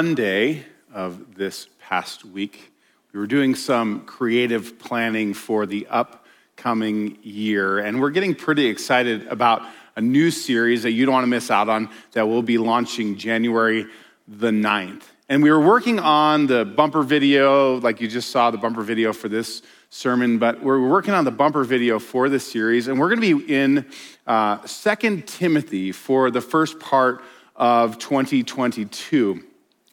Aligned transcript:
On 0.00 0.06
Monday 0.06 0.64
of 0.94 1.34
this 1.34 1.68
past 1.78 2.24
week, 2.24 2.72
we 3.12 3.20
were 3.20 3.26
doing 3.26 3.54
some 3.54 4.00
creative 4.06 4.78
planning 4.78 5.34
for 5.34 5.66
the 5.66 5.86
upcoming 5.88 7.18
year, 7.22 7.80
and 7.80 8.00
we're 8.00 8.08
getting 8.08 8.34
pretty 8.34 8.64
excited 8.64 9.26
about 9.26 9.60
a 9.96 10.00
new 10.00 10.30
series 10.30 10.84
that 10.84 10.92
you 10.92 11.04
don't 11.04 11.12
want 11.12 11.24
to 11.24 11.28
miss 11.28 11.50
out 11.50 11.68
on 11.68 11.90
that 12.12 12.26
will 12.26 12.40
be 12.40 12.56
launching 12.56 13.14
January 13.18 13.86
the 14.26 14.48
9th. 14.48 15.02
And 15.28 15.42
we 15.42 15.50
were 15.50 15.60
working 15.60 15.98
on 15.98 16.46
the 16.46 16.64
bumper 16.64 17.02
video, 17.02 17.78
like 17.80 18.00
you 18.00 18.08
just 18.08 18.30
saw 18.30 18.50
the 18.50 18.56
bumper 18.56 18.82
video 18.82 19.12
for 19.12 19.28
this 19.28 19.60
sermon, 19.90 20.38
but 20.38 20.62
we're 20.62 20.80
working 20.88 21.12
on 21.12 21.26
the 21.26 21.30
bumper 21.30 21.62
video 21.62 21.98
for 21.98 22.30
this 22.30 22.50
series, 22.50 22.88
and 22.88 22.98
we're 22.98 23.14
going 23.14 23.20
to 23.20 23.38
be 23.38 23.54
in 23.54 23.84
uh, 24.26 24.56
2 24.66 25.24
Timothy 25.26 25.92
for 25.92 26.30
the 26.30 26.40
first 26.40 26.80
part 26.80 27.22
of 27.54 27.98
2022. 27.98 29.44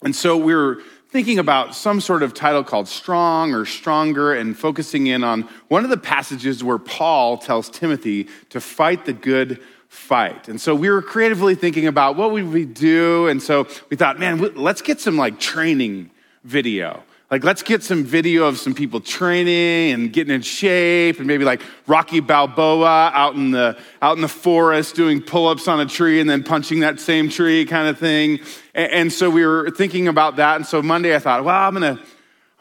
And 0.03 0.15
so 0.15 0.37
we 0.37 0.53
are 0.53 0.77
thinking 1.09 1.39
about 1.39 1.73
some 1.73 2.01
sort 2.01 2.21
of 2.21 2.33
title 2.33 2.63
called 2.63 2.87
Strong 2.87 3.53
or 3.53 3.65
Stronger 3.65 4.33
and 4.33 4.57
focusing 4.57 5.07
in 5.07 5.23
on 5.23 5.43
one 5.69 5.83
of 5.83 5.89
the 5.89 5.97
passages 5.97 6.63
where 6.63 6.77
Paul 6.77 7.37
tells 7.37 7.69
Timothy 7.69 8.27
to 8.49 8.59
fight 8.59 9.05
the 9.05 9.13
good 9.13 9.61
fight. 9.87 10.47
And 10.49 10.59
so 10.59 10.75
we 10.75 10.89
were 10.89 11.01
creatively 11.01 11.55
thinking 11.55 11.87
about 11.87 12.17
what 12.17 12.31
would 12.31 12.51
we 12.51 12.65
do? 12.65 13.27
And 13.27 13.41
so 13.41 13.67
we 13.89 13.97
thought, 13.97 14.19
man, 14.19 14.39
let's 14.55 14.81
get 14.81 14.99
some 14.99 15.17
like 15.17 15.39
training 15.39 16.11
video. 16.43 17.03
Like, 17.29 17.43
let's 17.43 17.61
get 17.61 17.83
some 17.83 18.05
video 18.05 18.45
of 18.45 18.57
some 18.57 18.73
people 18.73 19.01
training 19.01 19.91
and 19.91 20.13
getting 20.13 20.33
in 20.33 20.41
shape, 20.41 21.17
and 21.17 21.27
maybe 21.27 21.43
like 21.43 21.61
Rocky 21.85 22.21
Balboa 22.21 23.11
out 23.13 23.35
in 23.35 23.51
the 23.51 23.77
out 24.01 24.15
in 24.15 24.21
the 24.21 24.29
forest 24.29 24.95
doing 24.95 25.21
pull-ups 25.21 25.67
on 25.67 25.81
a 25.81 25.85
tree 25.85 26.21
and 26.21 26.29
then 26.29 26.41
punching 26.41 26.79
that 26.79 27.01
same 27.01 27.27
tree, 27.27 27.65
kind 27.65 27.89
of 27.89 27.99
thing. 27.99 28.39
And, 28.73 28.91
and 28.91 29.13
so 29.13 29.29
we 29.29 29.45
were 29.45 29.69
thinking 29.71 30.07
about 30.07 30.37
that. 30.37 30.55
And 30.55 30.65
so 30.65 30.81
Monday, 30.81 31.13
I 31.13 31.19
thought, 31.19 31.43
well, 31.43 31.67
I'm 31.67 31.73
gonna 31.73 31.99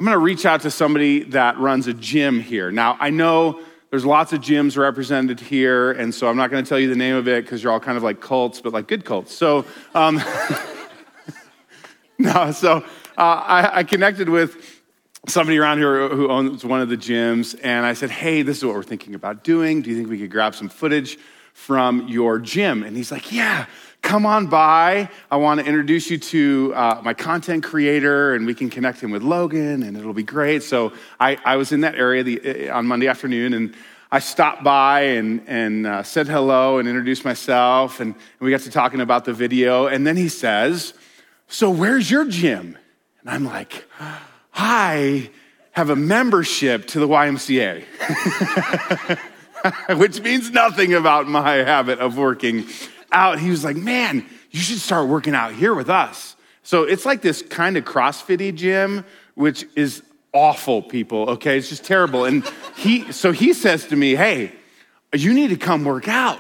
I'm 0.01 0.05
gonna 0.05 0.19
reach 0.19 0.45
out 0.45 0.63
to 0.63 0.71
somebody 0.73 1.23
that 1.25 1.59
runs 1.59 1.87
a 1.87 1.95
gym 1.95 2.41
here. 2.41 2.73
Now, 2.73 2.97
I 2.99 3.11
know 3.11 3.61
there's 3.91 4.05
lots 4.05 4.33
of 4.33 4.41
gyms 4.41 4.77
represented 4.77 5.39
here, 5.39 5.93
and 5.93 6.13
so 6.13 6.27
I'm 6.27 6.37
not 6.37 6.51
gonna 6.51 6.67
tell 6.67 6.81
you 6.81 6.89
the 6.89 6.97
name 6.97 7.15
of 7.15 7.29
it 7.29 7.45
because 7.45 7.63
you're 7.63 7.73
all 7.73 7.79
kind 7.79 7.97
of 7.97 8.03
like 8.03 8.21
cults, 8.21 8.61
but 8.61 8.73
like 8.73 8.89
good 8.89 9.05
cults. 9.05 9.33
So. 9.33 9.65
Um, 9.95 10.21
no, 12.19 12.51
so 12.51 12.83
uh, 13.17 13.23
I, 13.23 13.79
I, 13.79 13.83
connected 13.85 14.29
with 14.29 14.83
somebody 15.27 15.59
around 15.59 15.79
here 15.79 16.09
who 16.09 16.29
owns 16.29 16.65
one 16.65 16.81
of 16.83 16.89
the 16.89 16.97
gyms, 16.97 17.59
and 17.63 17.87
I 17.87 17.95
said, 17.95 18.11
Hey, 18.11 18.43
this 18.43 18.59
is 18.59 18.65
what 18.65 18.75
we're 18.75 18.83
thinking 18.83 19.15
about 19.15 19.43
doing. 19.43 19.81
Do 19.81 19.91
you 19.91 19.97
think 19.97 20.09
we 20.09 20.19
could 20.19 20.31
grab 20.31 20.55
some 20.55 20.69
footage 20.69 21.19
from 21.55 22.09
your 22.09 22.39
gym? 22.39 22.83
And 22.83 22.97
he's 22.97 23.11
like, 23.11 23.33
Yeah, 23.33 23.67
come 24.03 24.27
on 24.27 24.49
by. 24.49 25.09
I 25.31 25.37
want 25.37 25.61
to 25.61 25.67
introduce 25.67 26.11
you 26.11 26.19
to 26.19 26.73
uh, 26.75 27.01
my 27.03 27.15
content 27.15 27.65
creator, 27.65 28.35
and 28.35 28.47
we 28.47 28.55
can 28.55 28.69
connect 28.69 29.03
him 29.03 29.11
with 29.11 29.23
Logan, 29.23 29.83
and 29.83 29.97
it'll 29.97 30.13
be 30.13 30.23
great. 30.23 30.63
So 30.63 30.93
I, 31.19 31.39
I 31.45 31.57
was 31.57 31.73
in 31.73 31.81
that 31.81 31.95
area 31.95 32.23
the, 32.23 32.69
uh, 32.69 32.77
on 32.77 32.87
Monday 32.87 33.09
afternoon, 33.09 33.55
and 33.55 33.75
I 34.13 34.19
stopped 34.19 34.63
by 34.63 35.01
and, 35.01 35.43
and 35.47 35.87
uh, 35.87 36.03
said 36.03 36.29
hello 36.29 36.79
and 36.79 36.87
introduced 36.87 37.25
myself, 37.25 37.99
and, 37.99 38.15
and 38.15 38.41
we 38.41 38.51
got 38.51 38.61
to 38.61 38.71
talking 38.71 39.01
about 39.01 39.25
the 39.25 39.33
video. 39.33 39.87
And 39.87 40.07
then 40.07 40.17
he 40.17 40.29
says, 40.29 40.93
So, 41.49 41.71
where's 41.71 42.11
your 42.11 42.27
gym? 42.27 42.77
And 43.27 43.35
I'm 43.35 43.45
like, 43.45 43.85
I 44.55 45.31
have 45.73 45.91
a 45.91 45.97
membership 45.97 46.87
to 46.89 47.01
the 47.01 47.09
YMCA, 47.09 47.83
which 49.99 50.21
means 50.21 50.53
nothing 50.53 50.95
about 50.95 51.27
my 51.27 51.55
habit 51.55 51.99
of 51.99 52.17
working 52.17 52.67
out. 53.11 53.41
He 53.41 53.51
was 53.51 53.65
like, 53.65 53.75
man, 53.75 54.25
you 54.53 54.61
should 54.61 54.79
start 54.79 55.09
working 55.09 55.35
out 55.35 55.55
here 55.55 55.75
with 55.75 55.91
us. 55.91 56.37
So 56.63 56.85
it's 56.85 57.05
like 57.05 57.21
this 57.21 57.43
kind 57.43 57.77
of 57.77 57.85
CrossFitty 57.85 58.55
gym, 58.55 59.05
which 59.35 59.67
is 59.75 60.05
awful, 60.33 60.81
people. 60.81 61.31
Okay, 61.31 61.59
it's 61.59 61.69
just 61.69 61.85
terrible. 61.85 62.27
And 62.27 62.49
he, 62.77 63.11
so 63.11 63.33
he 63.33 63.55
says 63.55 63.87
to 63.87 63.97
me, 63.97 64.15
hey, 64.15 64.53
you 65.13 65.35
need 65.35 65.49
to 65.49 65.57
come 65.57 65.85
work 65.85 66.07
out. 66.07 66.39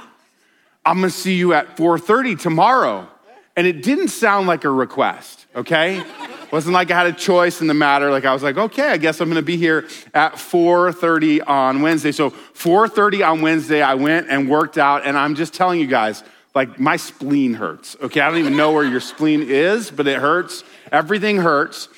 I'm 0.84 1.00
gonna 1.00 1.10
see 1.10 1.34
you 1.34 1.52
at 1.52 1.76
4:30 1.76 2.38
tomorrow. 2.40 3.08
And 3.56 3.66
it 3.66 3.82
didn't 3.82 4.08
sound 4.08 4.46
like 4.46 4.64
a 4.64 4.70
request, 4.70 5.46
okay? 5.56 6.04
Wasn't 6.52 6.74
like 6.74 6.90
I 6.90 6.96
had 6.96 7.06
a 7.06 7.12
choice 7.12 7.60
in 7.60 7.66
the 7.66 7.74
matter. 7.74 8.10
Like 8.10 8.24
I 8.24 8.32
was 8.32 8.42
like, 8.42 8.56
okay, 8.56 8.90
I 8.90 8.96
guess 8.96 9.20
I'm 9.20 9.28
going 9.28 9.36
to 9.36 9.42
be 9.42 9.56
here 9.56 9.88
at 10.14 10.34
4:30 10.34 11.46
on 11.46 11.82
Wednesday. 11.82 12.12
So 12.12 12.30
4:30 12.30 13.28
on 13.28 13.40
Wednesday, 13.42 13.82
I 13.82 13.94
went 13.94 14.28
and 14.28 14.48
worked 14.48 14.78
out, 14.78 15.04
and 15.04 15.16
I'm 15.16 15.34
just 15.34 15.54
telling 15.54 15.80
you 15.80 15.86
guys, 15.86 16.22
like 16.54 16.80
my 16.80 16.96
spleen 16.96 17.54
hurts. 17.54 17.96
Okay, 18.00 18.20
I 18.20 18.28
don't 18.28 18.38
even 18.38 18.56
know 18.56 18.72
where 18.72 18.84
your 18.84 19.00
spleen 19.00 19.42
is, 19.42 19.90
but 19.90 20.06
it 20.06 20.18
hurts. 20.18 20.64
Everything 20.90 21.36
hurts. 21.36 21.88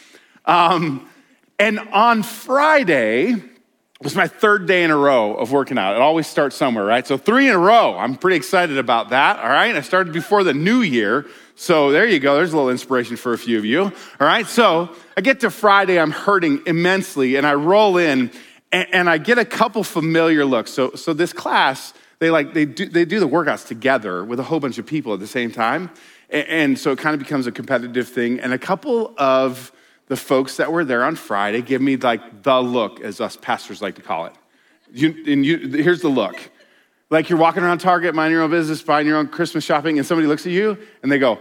Um, 0.45 1.09
and 1.59 1.79
on 1.93 2.23
Friday 2.23 3.37
was 4.03 4.15
my 4.15 4.29
third 4.29 4.67
day 4.67 4.85
in 4.85 4.93
a 4.93 4.97
row 4.97 5.35
of 5.35 5.51
working 5.51 5.77
out. 5.77 5.97
It 5.97 6.01
always 6.01 6.27
starts 6.27 6.55
somewhere, 6.55 6.85
right? 6.85 7.05
So 7.05 7.17
three 7.17 7.49
in 7.49 7.55
a 7.55 7.59
row. 7.59 7.99
I'm 7.99 8.15
pretty 8.15 8.37
excited 8.37 8.79
about 8.79 9.09
that. 9.09 9.39
All 9.41 9.49
right, 9.49 9.75
I 9.75 9.81
started 9.81 10.13
before 10.13 10.45
the 10.45 10.55
new 10.55 10.83
year. 10.83 11.27
So 11.57 11.91
there 11.91 12.07
you 12.07 12.21
go. 12.21 12.37
There's 12.37 12.53
a 12.53 12.57
little 12.57 12.71
inspiration 12.71 13.17
for 13.17 13.33
a 13.33 13.39
few 13.39 13.59
of 13.59 13.65
you. 13.65 13.83
All 13.83 13.93
right. 14.21 14.47
So 14.47 14.95
I 15.17 15.21
get 15.21 15.41
to 15.41 15.51
Friday, 15.51 15.99
I'm 15.99 16.13
hurting 16.13 16.63
immensely, 16.67 17.35
and 17.35 17.45
I 17.45 17.55
roll 17.55 17.97
in 17.97 18.31
and, 18.71 18.87
and 18.93 19.11
I 19.11 19.19
get 19.19 19.39
a 19.39 19.45
couple 19.45 19.83
familiar 19.83 20.45
looks. 20.45 20.71
So, 20.71 20.93
so 20.93 21.13
this 21.13 21.33
class, 21.33 21.93
they 22.21 22.31
like 22.31 22.55
they 22.55 22.65
do 22.65 22.87
they 22.87 23.05
do 23.05 23.19
the 23.19 23.29
workouts 23.29 23.67
together 23.67 24.25
with 24.25 24.39
a 24.39 24.45
whole 24.45 24.61
bunch 24.61 24.79
of 24.79 24.87
people 24.87 25.13
at 25.15 25.19
the 25.19 25.27
same 25.27 25.51
time. 25.51 25.91
And, 26.31 26.49
and 26.49 26.79
so 26.79 26.93
it 26.93 26.99
kind 26.99 27.15
of 27.15 27.21
becomes 27.21 27.49
a 27.49 27.53
competitive 27.53 28.09
thing. 28.09 28.39
And 28.39 28.53
a 28.53 28.59
couple 28.59 29.15
of 29.19 29.73
the 30.09 30.17
folks 30.17 30.57
that 30.57 30.73
were 30.73 30.85
there 30.85 31.05
on 31.05 31.15
Friday 31.15 31.63
give 31.63 31.81
me 31.81 31.97
like 31.97 32.43
the 32.43 32.61
look, 32.61 33.01
as 33.01 33.21
us 33.21 33.37
pastors 33.37 33.81
like 33.81 33.95
to 33.95 34.03
call 34.03 34.27
it. 34.27 34.33
You, 34.93 35.15
and 35.27 35.45
you, 35.45 35.59
here's 35.59 36.01
the 36.01 36.09
look. 36.09 36.51
Like 37.11 37.31
you're 37.31 37.39
walking 37.39 37.63
around 37.63 37.79
Target, 37.79 38.15
minding 38.15 38.35
your 38.35 38.43
own 38.43 38.51
business, 38.51 38.83
buying 38.83 39.07
your 39.07 39.17
own 39.17 39.29
Christmas 39.29 39.65
shopping, 39.65 39.99
and 39.99 40.07
somebody 40.07 40.27
looks 40.27 40.45
at 40.47 40.53
you 40.53 40.77
and 41.03 41.11
they 41.11 41.19
go, 41.19 41.39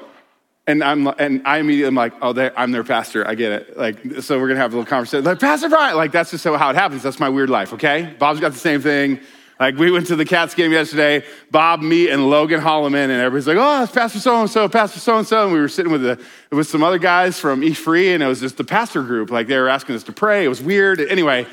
and 0.65 0.83
I'm 0.83 1.07
and 1.07 1.41
I 1.45 1.59
immediately 1.59 1.87
am 1.87 1.95
like, 1.95 2.13
oh, 2.21 2.33
I'm 2.55 2.71
their 2.71 2.83
pastor. 2.83 3.27
I 3.27 3.35
get 3.35 3.51
it. 3.53 3.77
Like, 3.77 4.21
so 4.21 4.37
we're 4.37 4.49
gonna 4.49 4.59
have 4.59 4.73
a 4.73 4.77
little 4.77 4.89
conversation. 4.89 5.23
Like, 5.23 5.39
Pastor 5.39 5.69
Brian, 5.69 5.95
like 5.95 6.11
that's 6.11 6.31
just 6.31 6.43
how 6.43 6.69
it 6.69 6.75
happens. 6.75 7.03
That's 7.03 7.19
my 7.19 7.29
weird 7.29 7.49
life. 7.49 7.73
Okay, 7.73 8.13
Bob's 8.19 8.39
got 8.39 8.51
the 8.51 8.59
same 8.59 8.81
thing. 8.81 9.19
Like 9.59 9.75
we 9.77 9.91
went 9.91 10.07
to 10.07 10.15
the 10.15 10.25
Cats 10.25 10.53
game 10.53 10.71
yesterday. 10.71 11.25
Bob, 11.49 11.81
me, 11.81 12.09
and 12.09 12.29
Logan 12.29 12.61
Holloman, 12.61 12.95
and 12.95 13.11
everybody's 13.13 13.47
like, 13.47 13.57
"Oh, 13.57 13.83
it's 13.83 13.91
Pastor 13.91 14.19
so 14.19 14.41
and 14.41 14.49
so, 14.49 14.69
Pastor 14.69 14.99
so 14.99 15.17
and 15.17 15.27
so." 15.27 15.45
And 15.45 15.53
we 15.53 15.59
were 15.59 15.69
sitting 15.69 15.91
with 15.91 16.03
the 16.03 16.19
with 16.51 16.67
some 16.67 16.83
other 16.83 16.99
guys 16.99 17.39
from 17.39 17.63
E 17.63 17.73
Free, 17.73 18.13
and 18.13 18.21
it 18.21 18.27
was 18.27 18.39
just 18.39 18.57
the 18.57 18.63
pastor 18.63 19.01
group. 19.01 19.31
Like 19.31 19.47
they 19.47 19.57
were 19.57 19.69
asking 19.69 19.95
us 19.95 20.03
to 20.03 20.11
pray. 20.11 20.45
It 20.45 20.49
was 20.49 20.61
weird. 20.61 20.99
Anyway. 20.99 21.47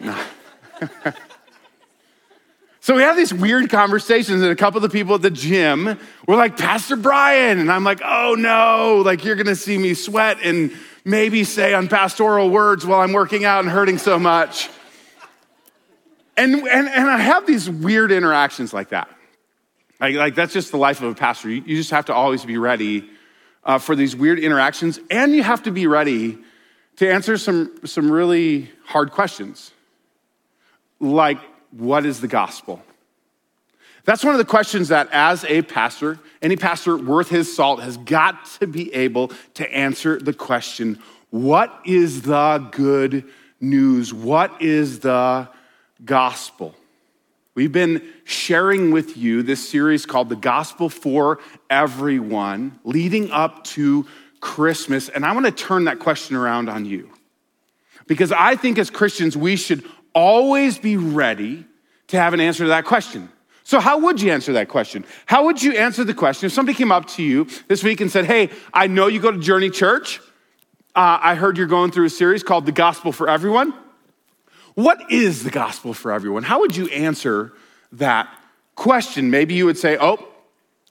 So 2.86 2.94
we 2.94 3.02
have 3.02 3.16
these 3.16 3.34
weird 3.34 3.68
conversations, 3.68 4.42
and 4.42 4.52
a 4.52 4.54
couple 4.54 4.78
of 4.78 4.82
the 4.82 4.96
people 4.96 5.16
at 5.16 5.22
the 5.22 5.28
gym 5.28 5.98
were 6.28 6.36
like, 6.36 6.56
Pastor 6.56 6.94
Brian. 6.94 7.58
And 7.58 7.72
I'm 7.72 7.82
like, 7.82 8.00
oh 8.04 8.36
no, 8.38 9.02
like 9.04 9.24
you're 9.24 9.34
gonna 9.34 9.56
see 9.56 9.76
me 9.76 9.94
sweat 9.94 10.38
and 10.40 10.72
maybe 11.04 11.42
say 11.42 11.74
unpastoral 11.74 12.48
words 12.48 12.86
while 12.86 13.00
I'm 13.00 13.12
working 13.12 13.44
out 13.44 13.58
and 13.64 13.68
hurting 13.68 13.98
so 13.98 14.20
much. 14.20 14.70
And, 16.36 16.54
and, 16.54 16.88
and 16.88 17.10
I 17.10 17.18
have 17.18 17.46
these 17.46 17.68
weird 17.68 18.12
interactions 18.12 18.74
like 18.74 18.90
that. 18.90 19.08
Like, 20.00 20.14
like 20.16 20.34
that's 20.34 20.52
just 20.52 20.70
the 20.70 20.76
life 20.76 21.00
of 21.00 21.10
a 21.10 21.14
pastor. 21.14 21.48
You, 21.48 21.62
you 21.64 21.76
just 21.76 21.90
have 21.90 22.06
to 22.06 22.14
always 22.14 22.44
be 22.44 22.58
ready 22.58 23.08
uh, 23.64 23.78
for 23.78 23.96
these 23.96 24.14
weird 24.14 24.38
interactions, 24.38 25.00
and 25.10 25.34
you 25.34 25.42
have 25.42 25.62
to 25.64 25.72
be 25.72 25.86
ready 25.86 26.38
to 26.96 27.10
answer 27.10 27.36
some, 27.36 27.80
some 27.84 28.10
really 28.10 28.70
hard 28.84 29.10
questions. 29.10 29.72
Like, 31.00 31.38
what 31.72 32.06
is 32.06 32.20
the 32.20 32.28
gospel? 32.28 32.82
That's 34.04 34.24
one 34.24 34.34
of 34.34 34.38
the 34.38 34.44
questions 34.44 34.88
that, 34.88 35.08
as 35.10 35.44
a 35.44 35.62
pastor, 35.62 36.20
any 36.40 36.56
pastor 36.56 36.96
worth 36.96 37.28
his 37.28 37.54
salt 37.54 37.82
has 37.82 37.96
got 37.96 38.46
to 38.60 38.68
be 38.68 38.94
able 38.94 39.32
to 39.54 39.70
answer 39.74 40.18
the 40.18 40.32
question 40.32 41.00
what 41.30 41.80
is 41.84 42.22
the 42.22 42.66
good 42.70 43.24
news? 43.60 44.14
What 44.14 44.62
is 44.62 45.00
the 45.00 45.48
gospel? 46.04 46.74
We've 47.56 47.72
been 47.72 48.06
sharing 48.24 48.90
with 48.90 49.16
you 49.16 49.42
this 49.42 49.66
series 49.66 50.04
called 50.04 50.28
The 50.28 50.36
Gospel 50.36 50.90
for 50.90 51.40
Everyone, 51.70 52.78
leading 52.84 53.30
up 53.30 53.64
to 53.64 54.06
Christmas. 54.40 55.08
And 55.08 55.24
I 55.24 55.32
want 55.32 55.46
to 55.46 55.52
turn 55.52 55.84
that 55.84 55.98
question 55.98 56.36
around 56.36 56.68
on 56.68 56.84
you. 56.84 57.10
Because 58.06 58.30
I 58.30 58.56
think 58.56 58.78
as 58.78 58.90
Christians, 58.90 59.38
we 59.38 59.56
should 59.56 59.84
always 60.14 60.78
be 60.78 60.98
ready 60.98 61.64
to 62.08 62.18
have 62.18 62.34
an 62.34 62.40
answer 62.40 62.64
to 62.64 62.68
that 62.68 62.84
question. 62.84 63.30
So, 63.64 63.80
how 63.80 63.98
would 64.00 64.20
you 64.20 64.30
answer 64.30 64.52
that 64.52 64.68
question? 64.68 65.04
How 65.24 65.46
would 65.46 65.62
you 65.62 65.72
answer 65.72 66.04
the 66.04 66.14
question 66.14 66.46
if 66.46 66.52
somebody 66.52 66.76
came 66.76 66.92
up 66.92 67.06
to 67.08 67.22
you 67.22 67.48
this 67.68 67.82
week 67.82 68.00
and 68.00 68.10
said, 68.10 68.26
Hey, 68.26 68.50
I 68.72 68.86
know 68.86 69.06
you 69.06 69.18
go 69.18 69.32
to 69.32 69.38
Journey 69.38 69.70
Church. 69.70 70.20
Uh, 70.94 71.18
I 71.20 71.34
heard 71.34 71.58
you're 71.58 71.66
going 71.66 71.90
through 71.90 72.04
a 72.04 72.10
series 72.10 72.42
called 72.42 72.66
The 72.66 72.72
Gospel 72.72 73.12
for 73.12 73.28
Everyone. 73.28 73.74
What 74.76 75.10
is 75.10 75.42
the 75.42 75.50
gospel 75.50 75.94
for 75.94 76.12
everyone? 76.12 76.42
How 76.42 76.60
would 76.60 76.76
you 76.76 76.86
answer 76.88 77.54
that 77.92 78.28
question? 78.74 79.30
Maybe 79.30 79.54
you 79.54 79.64
would 79.64 79.78
say, 79.78 79.96
Oh, 79.98 80.28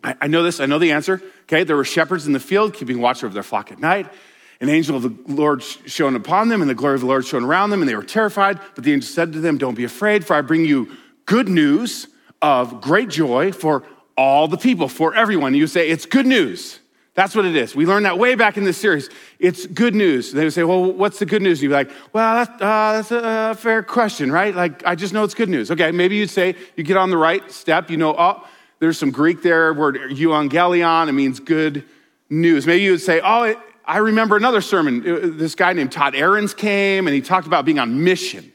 I, 0.04 0.28
know 0.28 0.44
this, 0.44 0.60
I 0.60 0.66
know 0.66 0.80
the 0.80 0.92
answer. 0.92 1.22
Okay, 1.44 1.64
there 1.64 1.76
were 1.76 1.86
shepherds 1.86 2.28
in 2.28 2.34
the 2.34 2.40
field 2.40 2.74
keeping 2.74 3.00
watch 3.00 3.24
over 3.24 3.34
their 3.34 3.44
flock 3.44 3.72
at 3.72 3.80
night. 3.80 4.12
An 4.60 4.70
angel 4.70 4.96
of 4.96 5.04
the 5.04 5.16
Lord 5.32 5.62
shone 5.62 6.16
upon 6.16 6.50
them, 6.50 6.62
and 6.62 6.70
the 6.70 6.76
glory 6.76 6.96
of 6.96 7.02
the 7.02 7.08
Lord 7.08 7.26
shone 7.26 7.44
around 7.44 7.70
them, 7.70 7.82
and 7.82 7.90
they 7.90 7.96
were 7.96 8.04
terrified. 8.04 8.60
But 8.74 8.84
the 8.84 8.94
angel 8.94 9.08
said 9.08 9.34
to 9.34 9.40
them, 9.40 9.58
Don't 9.58 9.76
be 9.76 9.84
afraid, 9.84 10.26
for 10.26 10.36
I 10.36 10.42
bring 10.42 10.66
you 10.66 10.90
good 11.28 11.48
news 11.48 12.08
of 12.42 12.82
great 12.82 13.10
joy 13.10 13.52
for 13.52 13.84
all 14.18 14.48
the 14.48 14.58
people, 14.58 14.88
for 14.88 15.14
everyone. 15.14 15.54
You 15.54 15.68
say, 15.68 15.90
It's 15.90 16.08
good 16.08 16.26
news. 16.26 16.80
That's 17.16 17.34
what 17.34 17.46
it 17.46 17.56
is. 17.56 17.74
We 17.74 17.86
learned 17.86 18.06
that 18.06 18.20
way 18.20 18.36
back 18.36 18.58
in 18.58 18.66
this 18.66 18.78
series. 18.78 19.10
It's 19.40 19.66
good 19.68 19.96
news. 19.96 20.34
They 20.34 20.44
would 20.44 20.52
say, 20.52 20.66
Well, 20.66 20.92
what's 20.92 21.18
the 21.18 21.26
good 21.26 21.42
news? 21.42 21.64
You'd 21.64 21.70
be 21.70 21.74
like, 21.74 21.90
Well, 22.12 22.46
that's, 22.46 22.62
uh, 22.62 23.02
that's 23.02 23.12
a 23.12 23.56
fair 23.60 23.84
question, 23.84 24.32
right? 24.32 24.54
Like, 24.54 24.86
I 24.86 24.96
just 24.96 25.14
know 25.14 25.24
it's 25.24 25.34
good 25.34 25.48
news. 25.48 25.72
Okay, 25.72 25.92
maybe 25.92 26.18
you'd 26.18 26.30
say, 26.30 26.56
You 26.76 26.84
get 26.84 26.98
on 26.98 27.10
the 27.10 27.18
right 27.18 27.50
step, 27.50 27.90
you 27.90 27.96
know, 27.96 28.14
oh, 28.18 28.46
there's 28.80 28.98
some 28.98 29.12
Greek 29.12 29.42
there, 29.42 29.74
word 29.74 29.96
euangelion, 29.96 31.08
it 31.08 31.14
means 31.14 31.40
good 31.40 31.86
news. 32.30 32.68
Maybe 32.68 32.84
you 32.84 32.92
would 32.92 33.02
say, 33.02 33.22
Oh, 33.24 33.44
it, 33.44 33.58
I 33.86 34.00
remember 34.00 34.36
another 34.36 34.62
sermon. 34.62 35.38
This 35.38 35.56
guy 35.56 35.72
named 35.72 35.94
Todd 35.94 36.16
Ahrens 36.16 36.54
came 36.54 37.08
and 37.08 37.16
he 37.16 37.22
talked 37.22 37.48
about 37.48 37.64
being 37.64 37.80
on 37.80 38.04
mission 38.04 38.52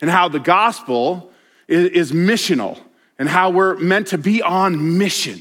and 0.00 0.10
how 0.10 0.28
the 0.28 0.40
gospel 0.40 1.30
is, 1.68 1.90
is 1.90 2.12
missional 2.12 2.80
and 3.16 3.28
how 3.28 3.50
we're 3.50 3.76
meant 3.76 4.08
to 4.08 4.18
be 4.18 4.42
on 4.42 4.98
mission 4.98 5.40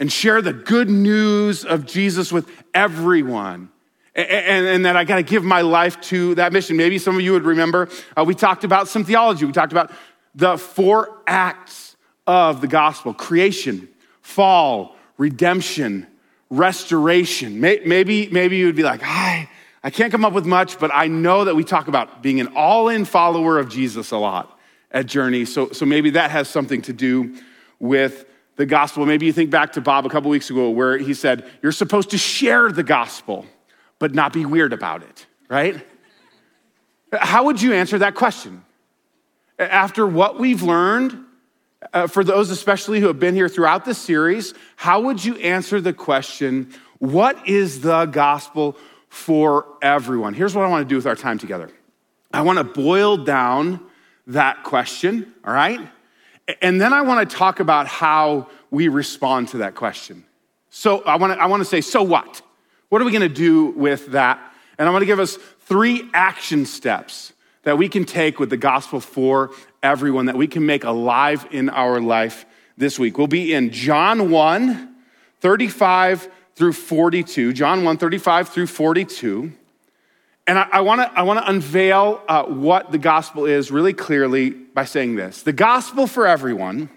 and 0.00 0.10
share 0.10 0.42
the 0.42 0.52
good 0.54 0.90
news 0.90 1.64
of 1.64 1.86
Jesus 1.86 2.32
with 2.32 2.50
everyone. 2.74 3.70
And, 4.16 4.26
and, 4.28 4.66
and 4.66 4.84
that 4.86 4.96
I 4.96 5.04
got 5.04 5.16
to 5.16 5.22
give 5.22 5.44
my 5.44 5.60
life 5.60 6.00
to 6.02 6.34
that 6.34 6.52
mission. 6.52 6.76
Maybe 6.76 6.98
some 6.98 7.14
of 7.14 7.20
you 7.20 7.32
would 7.32 7.44
remember 7.44 7.88
uh, 8.16 8.24
we 8.24 8.34
talked 8.34 8.64
about 8.64 8.88
some 8.88 9.04
theology. 9.04 9.44
We 9.44 9.52
talked 9.52 9.72
about 9.72 9.92
the 10.34 10.58
four 10.58 11.22
acts 11.28 11.96
of 12.26 12.60
the 12.60 12.66
gospel 12.66 13.14
creation, 13.14 13.88
fall, 14.22 14.96
redemption, 15.16 16.06
restoration. 16.48 17.60
Maybe, 17.60 18.28
maybe 18.28 18.56
you 18.56 18.66
would 18.66 18.76
be 18.76 18.82
like, 18.82 19.02
I, 19.04 19.48
I 19.84 19.90
can't 19.90 20.10
come 20.10 20.24
up 20.24 20.32
with 20.32 20.46
much, 20.46 20.78
but 20.78 20.90
I 20.92 21.06
know 21.06 21.44
that 21.44 21.54
we 21.54 21.62
talk 21.62 21.88
about 21.88 22.22
being 22.22 22.40
an 22.40 22.48
all 22.56 22.88
in 22.88 23.04
follower 23.04 23.58
of 23.58 23.68
Jesus 23.68 24.10
a 24.10 24.16
lot 24.16 24.58
at 24.90 25.06
Journey. 25.06 25.44
So, 25.44 25.70
so 25.70 25.86
maybe 25.86 26.10
that 26.10 26.30
has 26.30 26.48
something 26.48 26.82
to 26.82 26.92
do 26.92 27.36
with 27.78 28.24
the 28.60 28.66
gospel. 28.66 29.06
Maybe 29.06 29.24
you 29.24 29.32
think 29.32 29.48
back 29.48 29.72
to 29.72 29.80
Bob 29.80 30.04
a 30.04 30.10
couple 30.10 30.28
weeks 30.28 30.50
ago 30.50 30.68
where 30.68 30.98
he 30.98 31.14
said, 31.14 31.50
You're 31.62 31.72
supposed 31.72 32.10
to 32.10 32.18
share 32.18 32.70
the 32.70 32.82
gospel, 32.82 33.46
but 33.98 34.14
not 34.14 34.34
be 34.34 34.44
weird 34.44 34.74
about 34.74 35.02
it, 35.02 35.26
right? 35.48 35.82
How 37.10 37.44
would 37.44 37.62
you 37.62 37.72
answer 37.72 37.96
that 37.98 38.14
question? 38.14 38.62
After 39.58 40.06
what 40.06 40.38
we've 40.38 40.62
learned, 40.62 41.24
uh, 41.94 42.06
for 42.06 42.22
those 42.22 42.50
especially 42.50 43.00
who 43.00 43.06
have 43.06 43.18
been 43.18 43.34
here 43.34 43.48
throughout 43.48 43.86
this 43.86 43.96
series, 43.96 44.52
how 44.76 45.00
would 45.00 45.24
you 45.24 45.36
answer 45.36 45.80
the 45.80 45.94
question, 45.94 46.70
What 46.98 47.48
is 47.48 47.80
the 47.80 48.04
gospel 48.04 48.76
for 49.08 49.64
everyone? 49.80 50.34
Here's 50.34 50.54
what 50.54 50.66
I 50.66 50.68
want 50.68 50.86
to 50.86 50.88
do 50.88 50.96
with 50.96 51.06
our 51.06 51.16
time 51.16 51.38
together 51.38 51.70
I 52.30 52.42
want 52.42 52.58
to 52.58 52.64
boil 52.64 53.16
down 53.16 53.80
that 54.26 54.64
question, 54.64 55.32
all 55.46 55.54
right? 55.54 55.80
And 56.62 56.80
then 56.80 56.92
I 56.92 57.02
want 57.02 57.28
to 57.28 57.36
talk 57.36 57.60
about 57.60 57.86
how 57.86 58.48
we 58.70 58.88
respond 58.88 59.48
to 59.48 59.58
that 59.58 59.74
question. 59.74 60.24
So 60.70 61.02
I 61.02 61.16
want 61.16 61.34
to, 61.34 61.40
I 61.40 61.46
want 61.46 61.60
to 61.60 61.64
say, 61.64 61.80
so 61.80 62.02
what? 62.02 62.42
What 62.88 63.02
are 63.02 63.04
we 63.04 63.12
going 63.12 63.22
to 63.22 63.28
do 63.28 63.66
with 63.66 64.12
that? 64.12 64.38
And 64.78 64.88
I'm 64.88 64.92
going 64.92 65.00
to 65.00 65.06
give 65.06 65.20
us 65.20 65.36
three 65.60 66.08
action 66.14 66.66
steps 66.66 67.32
that 67.62 67.76
we 67.76 67.88
can 67.88 68.04
take 68.04 68.38
with 68.38 68.50
the 68.50 68.56
gospel 68.56 69.00
for 69.00 69.50
everyone 69.82 70.26
that 70.26 70.36
we 70.36 70.46
can 70.46 70.64
make 70.64 70.84
alive 70.84 71.46
in 71.50 71.68
our 71.68 72.00
life 72.00 72.46
this 72.76 72.98
week. 72.98 73.18
We'll 73.18 73.26
be 73.26 73.52
in 73.52 73.70
John 73.70 74.30
1, 74.30 74.94
35 75.40 76.28
through 76.54 76.72
42. 76.72 77.52
John 77.52 77.84
1, 77.84 77.98
35 77.98 78.48
through 78.48 78.66
42. 78.66 79.52
And 80.50 80.58
I, 80.58 80.80
want 80.80 81.00
to 81.00 81.16
I 81.16 81.22
wanna 81.22 81.44
unveil 81.46 82.20
uh, 82.26 82.42
what 82.42 82.90
the 82.90 82.98
gospel 82.98 83.46
is 83.46 83.70
really 83.70 83.92
clearly 83.92 84.50
by 84.50 84.84
saying 84.84 85.14
this. 85.14 85.42
The 85.42 85.52
gospel 85.52 86.08
for 86.08 86.26
everyone 86.26 86.90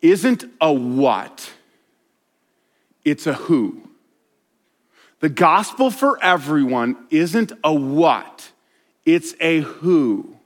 isn't 0.00 0.44
a 0.62 0.72
what, 0.72 1.52
it's 3.04 3.26
a 3.26 3.34
who. 3.34 3.86
The 5.18 5.28
gospel 5.28 5.90
for 5.90 6.18
everyone 6.24 6.96
isn't 7.10 7.52
a 7.62 7.74
what, 7.74 8.50
it's 9.04 9.34
a 9.38 9.60
who. 9.60 10.38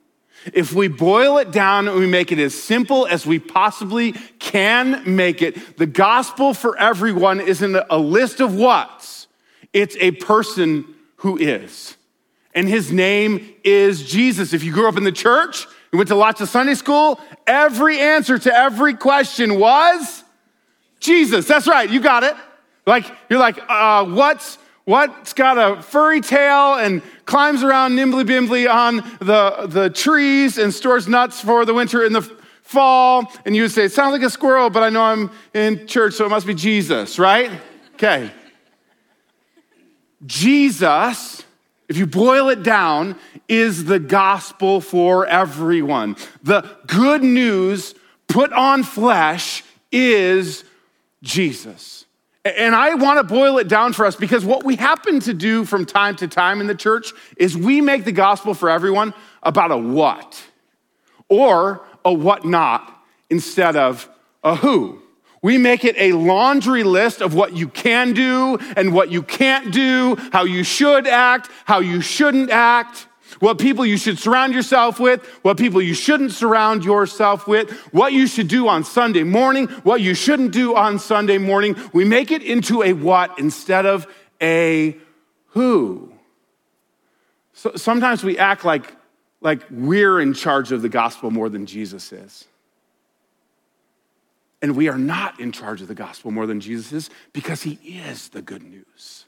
If 0.52 0.72
we 0.72 0.88
boil 0.88 1.38
it 1.38 1.52
down 1.52 1.86
and 1.86 1.96
we 1.96 2.08
make 2.08 2.32
it 2.32 2.40
as 2.40 2.60
simple 2.60 3.06
as 3.06 3.24
we 3.24 3.38
possibly 3.38 4.10
can 4.40 5.04
make 5.06 5.40
it, 5.40 5.76
the 5.76 5.86
gospel 5.86 6.52
for 6.52 6.76
everyone 6.76 7.40
isn't 7.40 7.76
a 7.88 7.98
list 7.98 8.40
of 8.40 8.56
what's, 8.56 9.28
it's 9.72 9.96
a 10.00 10.10
person 10.10 10.93
who 11.24 11.38
is. 11.38 11.96
And 12.54 12.68
his 12.68 12.92
name 12.92 13.54
is 13.64 14.06
Jesus. 14.06 14.52
If 14.52 14.62
you 14.62 14.74
grew 14.74 14.86
up 14.86 14.98
in 14.98 15.04
the 15.04 15.10
church, 15.10 15.66
you 15.90 15.96
went 15.96 16.08
to 16.08 16.14
lots 16.14 16.42
of 16.42 16.50
Sunday 16.50 16.74
school, 16.74 17.18
every 17.46 17.98
answer 17.98 18.38
to 18.38 18.54
every 18.54 18.92
question 18.92 19.58
was 19.58 20.22
Jesus. 21.00 21.46
That's 21.48 21.66
right, 21.66 21.88
you 21.88 22.00
got 22.00 22.24
it. 22.24 22.36
Like, 22.86 23.06
you're 23.30 23.38
like, 23.38 23.58
uh, 23.70 24.04
what's, 24.04 24.58
what's 24.84 25.32
got 25.32 25.56
a 25.56 25.80
furry 25.80 26.20
tail 26.20 26.74
and 26.74 27.00
climbs 27.24 27.62
around 27.62 27.96
nimbly 27.96 28.24
bimbly 28.24 28.70
on 28.70 28.96
the, 29.18 29.66
the 29.66 29.88
trees 29.88 30.58
and 30.58 30.74
stores 30.74 31.08
nuts 31.08 31.40
for 31.40 31.64
the 31.64 31.72
winter 31.72 32.04
and 32.04 32.14
the 32.14 32.22
fall? 32.64 33.32
And 33.46 33.56
you 33.56 33.62
would 33.62 33.72
say, 33.72 33.84
it 33.84 33.92
sounds 33.92 34.12
like 34.12 34.22
a 34.22 34.28
squirrel, 34.30 34.68
but 34.68 34.82
I 34.82 34.90
know 34.90 35.00
I'm 35.00 35.30
in 35.54 35.86
church, 35.86 36.12
so 36.12 36.26
it 36.26 36.28
must 36.28 36.46
be 36.46 36.54
Jesus, 36.54 37.18
right? 37.18 37.50
Okay. 37.94 38.30
Jesus, 40.26 41.44
if 41.88 41.96
you 41.96 42.06
boil 42.06 42.48
it 42.48 42.62
down, 42.62 43.16
is 43.48 43.84
the 43.84 43.98
gospel 43.98 44.80
for 44.80 45.26
everyone. 45.26 46.16
The 46.42 46.68
good 46.86 47.22
news 47.22 47.94
put 48.28 48.52
on 48.52 48.82
flesh 48.82 49.62
is 49.92 50.64
Jesus. 51.22 52.04
And 52.44 52.74
I 52.74 52.94
want 52.94 53.26
to 53.26 53.34
boil 53.34 53.58
it 53.58 53.68
down 53.68 53.94
for 53.94 54.04
us 54.04 54.16
because 54.16 54.44
what 54.44 54.64
we 54.64 54.76
happen 54.76 55.20
to 55.20 55.32
do 55.32 55.64
from 55.64 55.86
time 55.86 56.14
to 56.16 56.28
time 56.28 56.60
in 56.60 56.66
the 56.66 56.74
church 56.74 57.12
is 57.38 57.56
we 57.56 57.80
make 57.80 58.04
the 58.04 58.12
gospel 58.12 58.52
for 58.52 58.68
everyone 58.68 59.14
about 59.42 59.70
a 59.70 59.78
what 59.78 60.42
or 61.30 61.86
a 62.04 62.12
what 62.12 62.44
not 62.44 63.02
instead 63.30 63.76
of 63.76 64.08
a 64.42 64.56
who. 64.56 65.03
We 65.44 65.58
make 65.58 65.84
it 65.84 65.94
a 65.98 66.12
laundry 66.12 66.84
list 66.84 67.20
of 67.20 67.34
what 67.34 67.54
you 67.54 67.68
can 67.68 68.14
do 68.14 68.56
and 68.78 68.94
what 68.94 69.12
you 69.12 69.22
can't 69.22 69.70
do, 69.74 70.16
how 70.32 70.44
you 70.44 70.64
should 70.64 71.06
act, 71.06 71.50
how 71.66 71.80
you 71.80 72.00
shouldn't 72.00 72.48
act, 72.48 73.06
what 73.40 73.58
people 73.58 73.84
you 73.84 73.98
should 73.98 74.18
surround 74.18 74.54
yourself 74.54 74.98
with, 74.98 75.22
what 75.42 75.58
people 75.58 75.82
you 75.82 75.92
shouldn't 75.92 76.32
surround 76.32 76.82
yourself 76.82 77.46
with, 77.46 77.70
what 77.92 78.14
you 78.14 78.26
should 78.26 78.48
do 78.48 78.68
on 78.68 78.84
Sunday 78.84 79.22
morning, 79.22 79.66
what 79.82 80.00
you 80.00 80.14
shouldn't 80.14 80.52
do 80.52 80.74
on 80.74 80.98
Sunday 80.98 81.36
morning. 81.36 81.76
We 81.92 82.06
make 82.06 82.30
it 82.30 82.42
into 82.42 82.82
a 82.82 82.94
what 82.94 83.38
instead 83.38 83.84
of 83.84 84.06
a 84.40 84.96
who. 85.48 86.10
So 87.52 87.72
sometimes 87.76 88.24
we 88.24 88.38
act 88.38 88.64
like, 88.64 88.90
like 89.42 89.60
we're 89.70 90.20
in 90.20 90.32
charge 90.32 90.72
of 90.72 90.80
the 90.80 90.88
gospel 90.88 91.30
more 91.30 91.50
than 91.50 91.66
Jesus 91.66 92.14
is. 92.14 92.46
And 94.64 94.74
we 94.74 94.88
are 94.88 94.96
not 94.96 95.38
in 95.40 95.52
charge 95.52 95.82
of 95.82 95.88
the 95.88 95.94
gospel 95.94 96.30
more 96.30 96.46
than 96.46 96.58
Jesus 96.58 96.90
is 96.90 97.10
because 97.34 97.62
he 97.62 97.72
is 97.84 98.28
the 98.30 98.40
good 98.40 98.62
news. 98.62 99.26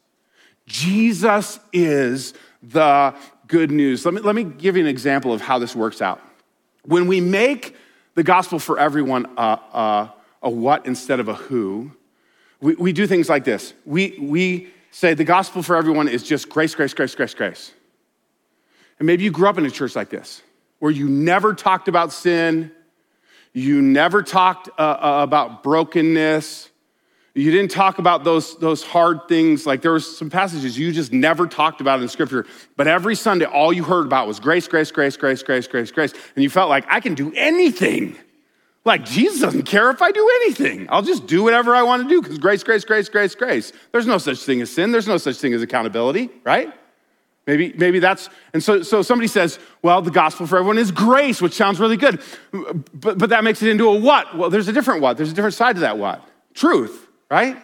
Jesus 0.67 1.61
is 1.75 2.33
the 2.63 3.15
good 3.47 3.71
news. 3.71 4.07
Let 4.07 4.15
me, 4.15 4.23
let 4.23 4.35
me 4.35 4.45
give 4.45 4.79
you 4.79 4.83
an 4.83 4.89
example 4.89 5.35
of 5.35 5.43
how 5.43 5.59
this 5.59 5.77
works 5.77 6.01
out. 6.01 6.23
When 6.87 7.07
we 7.07 7.21
make 7.21 7.77
the 8.15 8.23
gospel 8.23 8.59
for 8.59 8.79
everyone 8.79 9.27
a, 9.37 9.43
a, 9.43 10.15
a 10.45 10.49
what 10.49 10.87
instead 10.87 11.21
of 11.21 11.29
a 11.29 11.35
who, 11.35 11.93
we, 12.63 12.75
we 12.77 12.93
do 12.95 13.07
things 13.07 13.29
like 13.29 13.45
this. 13.45 13.75
We, 13.85 14.17
we 14.19 14.71
say 14.91 15.13
the 15.13 15.25
gospel 15.25 15.63
for 15.63 15.77
everyone 15.77 16.09
is 16.09 16.23
just 16.23 16.49
grace, 16.49 16.75
grace, 16.75 16.95
grace, 16.95 17.15
grace, 17.15 17.35
grace. 17.35 17.73
And 18.99 19.05
maybe 19.05 19.23
you 19.23 19.33
grew 19.33 19.51
up 19.51 19.59
in 19.59 19.67
a 19.67 19.71
church 19.71 19.97
like 19.97 20.09
this 20.09 20.41
where 20.79 20.91
you 20.91 21.11
never 21.11 21.53
talked 21.53 21.89
about 21.89 22.11
sin, 22.11 22.73
you 23.57 23.81
never 23.81 24.23
talked 24.23 24.69
uh, 24.79 24.83
uh, 24.83 25.21
about 25.23 25.63
brokenness. 25.63 26.69
You 27.35 27.51
didn't 27.51 27.71
talk 27.71 27.99
about 27.99 28.23
those, 28.23 28.55
those 28.59 28.83
hard 28.83 29.29
things. 29.29 29.65
Like 29.65 29.81
there 29.81 29.93
were 29.93 30.01
some 30.01 30.29
passages 30.29 30.79
you 30.79 30.93
just 30.93 31.11
never 31.11 31.47
talked 31.47 31.81
about 31.81 32.03
in 32.03 32.09
scripture. 32.09 32.45
But 32.77 32.87
every 32.87 33.15
Sunday, 33.15 33.47
all 33.47 33.73
you 33.73 33.83
heard 33.83 34.05
about 34.05 34.27
was 34.27 34.41
grace, 34.41 34.69
grace, 34.69 34.91
grace, 34.91 35.17
grace, 35.17 35.43
grace, 35.43 35.67
grace, 35.69 35.91
grace. 35.91 36.13
And 36.35 36.43
you 36.43 36.51
felt 36.51 36.69
like 36.69 36.85
I 36.89 37.01
can 37.01 37.15
do 37.15 37.33
anything. 37.35 38.17
Like 38.85 39.07
Jesus 39.07 39.41
doesn't 39.41 39.63
care 39.63 39.91
if 39.91 40.03
I 40.03 40.13
do 40.13 40.31
anything. 40.43 40.87
I'll 40.91 41.01
just 41.01 41.27
do 41.27 41.43
whatever 41.43 41.75
I 41.75 41.83
want 41.83 42.03
to 42.03 42.09
do 42.11 42.21
because 42.21 42.39
grace, 42.39 42.63
grace, 42.63 42.85
grace, 42.85 43.09
grace, 43.09 43.35
grace. 43.35 43.73
There's 43.91 44.07
no 44.07 44.19
such 44.19 44.41
thing 44.41 44.61
as 44.61 44.71
sin. 44.71 44.93
There's 44.93 45.09
no 45.09 45.17
such 45.17 45.37
thing 45.37 45.55
as 45.55 45.63
accountability, 45.63 46.29
right? 46.45 46.75
Maybe, 47.47 47.73
maybe 47.77 48.01
that's, 48.01 48.29
and 48.53 48.63
so, 48.63 48.83
so 48.83 49.03
somebody 49.03 49.29
says, 49.29 49.61
well, 49.81 50.03
the 50.03 50.11
gospel 50.11 50.49
for 50.49 50.59
everyone 50.59 50.79
is 50.79 50.91
grace, 50.91 51.41
which 51.41 51.55
sounds 51.55 51.79
really 51.79 51.97
good. 51.97 52.21
But, 52.93 53.19
but 53.19 53.31
that 53.31 53.45
makes 53.45 53.63
it 53.63 53.69
into 53.69 53.89
a 53.89 53.97
what? 53.97 54.37
Well, 54.37 54.51
there's 54.51 54.67
a 54.67 54.73
different 54.73 55.01
what. 55.01 55.17
There's 55.17 55.31
a 55.31 55.35
different 55.35 55.55
side 55.55 55.77
to 55.77 55.81
that 55.83 55.97
what. 55.97 56.27
truth, 56.55 57.07
right? 57.31 57.57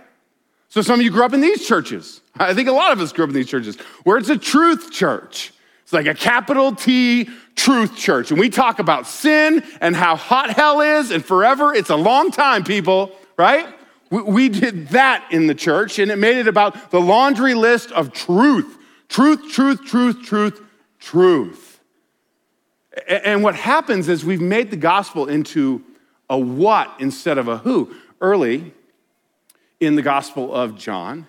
So 0.68 0.82
some 0.82 1.00
of 1.00 1.04
you 1.04 1.10
grew 1.10 1.24
up 1.24 1.34
in 1.34 1.40
these 1.40 1.66
churches. 1.66 2.20
I 2.36 2.54
think 2.54 2.68
a 2.68 2.72
lot 2.72 2.92
of 2.92 3.00
us 3.00 3.12
grew 3.12 3.24
up 3.24 3.30
in 3.30 3.34
these 3.34 3.48
churches 3.48 3.76
where 4.04 4.16
it's 4.16 4.28
a 4.28 4.38
truth 4.38 4.92
church. 4.92 5.52
It's 5.82 5.92
like 5.92 6.06
a 6.06 6.14
capital 6.14 6.74
T 6.74 7.28
truth 7.56 7.96
church. 7.96 8.30
And 8.30 8.38
we 8.38 8.48
talk 8.48 8.78
about 8.78 9.06
sin 9.06 9.64
and 9.80 9.96
how 9.96 10.16
hot 10.16 10.50
hell 10.50 10.80
is 10.80 11.10
and 11.10 11.24
forever. 11.24 11.74
It's 11.74 11.90
a 11.90 11.96
long 11.96 12.30
time, 12.30 12.64
people, 12.64 13.12
right? 13.36 13.66
We, 14.10 14.22
we 14.22 14.48
did 14.48 14.88
that 14.88 15.26
in 15.30 15.48
the 15.48 15.54
church 15.54 15.98
and 15.98 16.10
it 16.10 16.16
made 16.16 16.36
it 16.36 16.48
about 16.48 16.90
the 16.90 17.00
laundry 17.00 17.54
list 17.54 17.90
of 17.92 18.12
truth. 18.12 18.78
Truth, 19.12 19.52
truth, 19.52 19.84
truth, 19.84 20.22
truth, 20.24 20.60
truth. 20.98 21.80
And 23.06 23.42
what 23.42 23.54
happens 23.54 24.08
is 24.08 24.24
we've 24.24 24.40
made 24.40 24.70
the 24.70 24.76
gospel 24.78 25.28
into 25.28 25.84
a 26.30 26.38
what 26.38 26.94
instead 26.98 27.36
of 27.36 27.46
a 27.46 27.58
who. 27.58 27.94
Early 28.22 28.72
in 29.80 29.96
the 29.96 30.02
gospel 30.02 30.54
of 30.54 30.78
John 30.78 31.28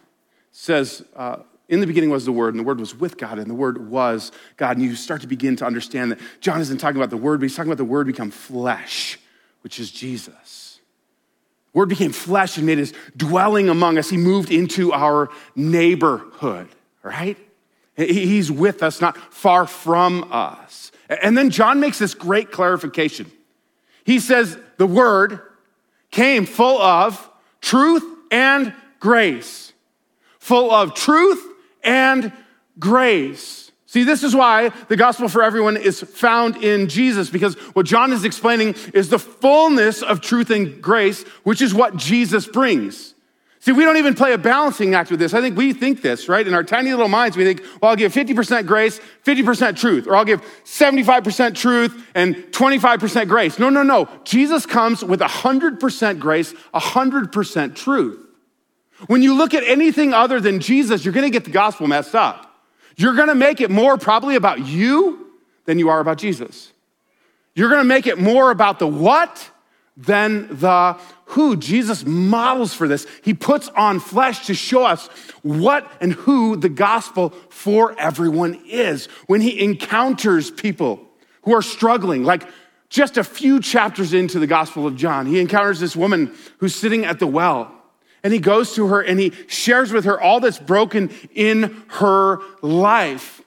says, 0.54 1.04
uh, 1.14 1.40
in 1.68 1.82
the 1.82 1.86
beginning 1.86 2.10
was 2.10 2.24
the 2.24 2.32
Word, 2.32 2.54
and 2.54 2.60
the 2.62 2.64
Word 2.64 2.80
was 2.80 2.96
with 2.96 3.18
God, 3.18 3.38
and 3.38 3.50
the 3.50 3.54
Word 3.54 3.90
was 3.90 4.32
God. 4.56 4.78
And 4.78 4.86
you 4.86 4.96
start 4.96 5.20
to 5.20 5.28
begin 5.28 5.58
to 5.58 5.66
understand 5.66 6.14
that 6.14 6.20
John 6.40 6.62
isn't 6.62 6.78
talking 6.78 6.96
about 6.96 7.10
the 7.10 7.18
Word, 7.18 7.42
but 7.42 7.50
he's 7.50 7.56
talking 7.56 7.70
about 7.70 7.80
the 7.80 7.84
Word 7.84 8.08
become 8.08 8.32
flesh, 8.32 9.20
which 9.60 9.78
is 9.78 9.92
Jesus. 9.92 10.80
The 11.74 11.80
Word 11.80 11.90
became 11.90 12.14
flesh 12.14 12.56
and 12.56 12.66
made 12.66 12.78
his 12.78 12.94
dwelling 13.18 13.68
among 13.68 13.98
us. 13.98 14.10
He 14.10 14.16
moved 14.16 14.52
into 14.52 14.94
our 14.94 15.30
neighborhood, 15.54 16.70
right? 17.02 17.38
He's 17.96 18.52
with 18.52 18.82
us, 18.82 19.02
not 19.02 19.18
far 19.34 19.68
from 19.68 20.28
us. 20.32 20.92
And 21.10 21.38
then 21.38 21.50
John 21.50 21.80
makes 21.80 22.00
this 22.00 22.14
great 22.14 22.52
clarification. 22.52 23.32
He 24.04 24.20
says 24.20 24.58
the 24.78 24.88
Word 24.88 25.40
came 26.12 26.46
full 26.46 26.82
of 26.82 27.30
truth 27.62 28.04
and 28.32 28.74
grace. 29.00 29.74
Full 30.40 30.72
of 30.72 30.94
truth 30.94 31.44
and 31.84 32.32
grace. 32.80 33.72
See, 33.86 34.04
this 34.04 34.24
is 34.24 34.36
why 34.36 34.70
the 34.88 34.98
gospel 34.98 35.28
for 35.28 35.44
everyone 35.44 35.78
is 35.78 36.02
found 36.02 36.58
in 36.64 36.90
Jesus, 36.90 37.30
because 37.30 37.54
what 37.76 37.86
John 37.86 38.12
is 38.12 38.26
explaining 38.26 38.76
is 38.94 39.10
the 39.10 39.20
fullness 39.20 40.02
of 40.02 40.20
truth 40.20 40.50
and 40.50 40.82
grace, 40.82 41.22
which 41.44 41.62
is 41.62 41.76
what 41.76 41.96
Jesus 41.96 42.48
brings. 42.48 43.13
See, 43.64 43.72
we 43.72 43.86
don't 43.86 43.96
even 43.96 44.14
play 44.14 44.34
a 44.34 44.38
balancing 44.38 44.94
act 44.94 45.10
with 45.10 45.22
this. 45.22 45.34
I 45.34 45.40
think 45.40 45.56
we 45.56 45.72
think 45.72 46.02
this, 46.02 46.28
right? 46.28 46.46
In 46.46 46.54
our 46.54 46.66
tiny 46.66 46.90
little 46.90 47.08
minds, 47.08 47.38
we 47.38 47.46
think, 47.46 47.62
well, 47.82 47.92
I'll 47.92 47.96
give 47.96 48.12
50% 48.12 48.68
grace, 48.68 49.00
50% 49.26 49.78
truth, 49.78 50.06
or 50.06 50.18
I'll 50.18 50.26
give 50.26 50.42
75% 50.66 51.56
truth 51.56 52.06
and 52.14 52.36
25% 52.36 53.30
grace. 53.30 53.60
No, 53.60 53.70
no, 53.70 53.82
no. 53.82 54.10
Jesus 54.26 54.66
comes 54.66 55.02
with 55.02 55.22
100% 55.22 56.20
grace, 56.20 56.54
100% 56.74 57.74
truth. 57.74 58.26
When 59.08 59.24
you 59.24 59.34
look 59.34 59.54
at 59.54 59.64
anything 59.64 60.14
other 60.14 60.42
than 60.42 60.60
Jesus, 60.60 61.06
you're 61.06 61.14
going 61.14 61.24
to 61.24 61.32
get 61.32 61.46
the 61.46 61.52
gospel 61.52 61.88
messed 61.88 62.16
up. 62.16 62.54
You're 62.98 63.16
going 63.16 63.30
to 63.30 63.36
make 63.36 63.62
it 63.62 63.72
more 63.72 63.98
probably 63.98 64.36
about 64.36 64.66
you 64.66 65.32
than 65.64 65.80
you 65.80 65.88
are 65.88 66.02
about 66.02 66.18
Jesus. 66.18 66.74
You're 67.56 67.70
going 67.70 67.80
to 67.80 67.88
make 67.88 68.08
it 68.08 68.20
more 68.20 68.52
about 68.52 68.80
the 68.80 68.88
what 68.88 69.50
than 69.96 70.48
the 70.60 70.98
who. 71.26 71.56
Jesus 71.56 72.06
models 72.06 72.74
for 72.74 72.88
this. 72.88 73.06
He 73.24 73.34
puts 73.34 73.70
on 73.70 74.00
flesh 74.00 74.48
to 74.48 74.54
show 74.54 74.86
us 74.86 75.08
what 75.42 75.92
and 76.02 76.14
who 76.14 76.56
the 76.56 76.70
gospel 76.70 77.30
for 77.50 77.98
everyone 78.00 78.62
is. 78.66 79.06
When 79.28 79.42
he 79.42 79.64
encounters 79.64 80.52
people 80.52 81.08
who 81.44 81.54
are 81.54 81.62
struggling, 81.62 82.24
like 82.24 82.48
just 82.90 83.18
a 83.18 83.24
few 83.24 83.60
chapters 83.60 84.14
into 84.14 84.40
the 84.40 84.48
gospel 84.48 84.88
of 84.88 84.96
John, 84.96 85.26
he 85.26 85.40
encounters 85.40 85.80
this 85.80 85.96
woman 85.96 86.34
who's 86.58 86.76
sitting 86.76 87.06
at 87.06 87.20
the 87.20 87.28
well 87.28 87.72
and 88.24 88.32
he 88.32 88.40
goes 88.40 88.74
to 88.76 88.88
her 88.88 89.02
and 89.02 89.20
he 89.20 89.34
shares 89.48 89.92
with 89.92 90.06
her 90.06 90.20
all 90.20 90.40
that's 90.40 90.60
broken 90.60 91.12
in 91.36 91.84
her 91.90 92.40
life. 92.62 93.42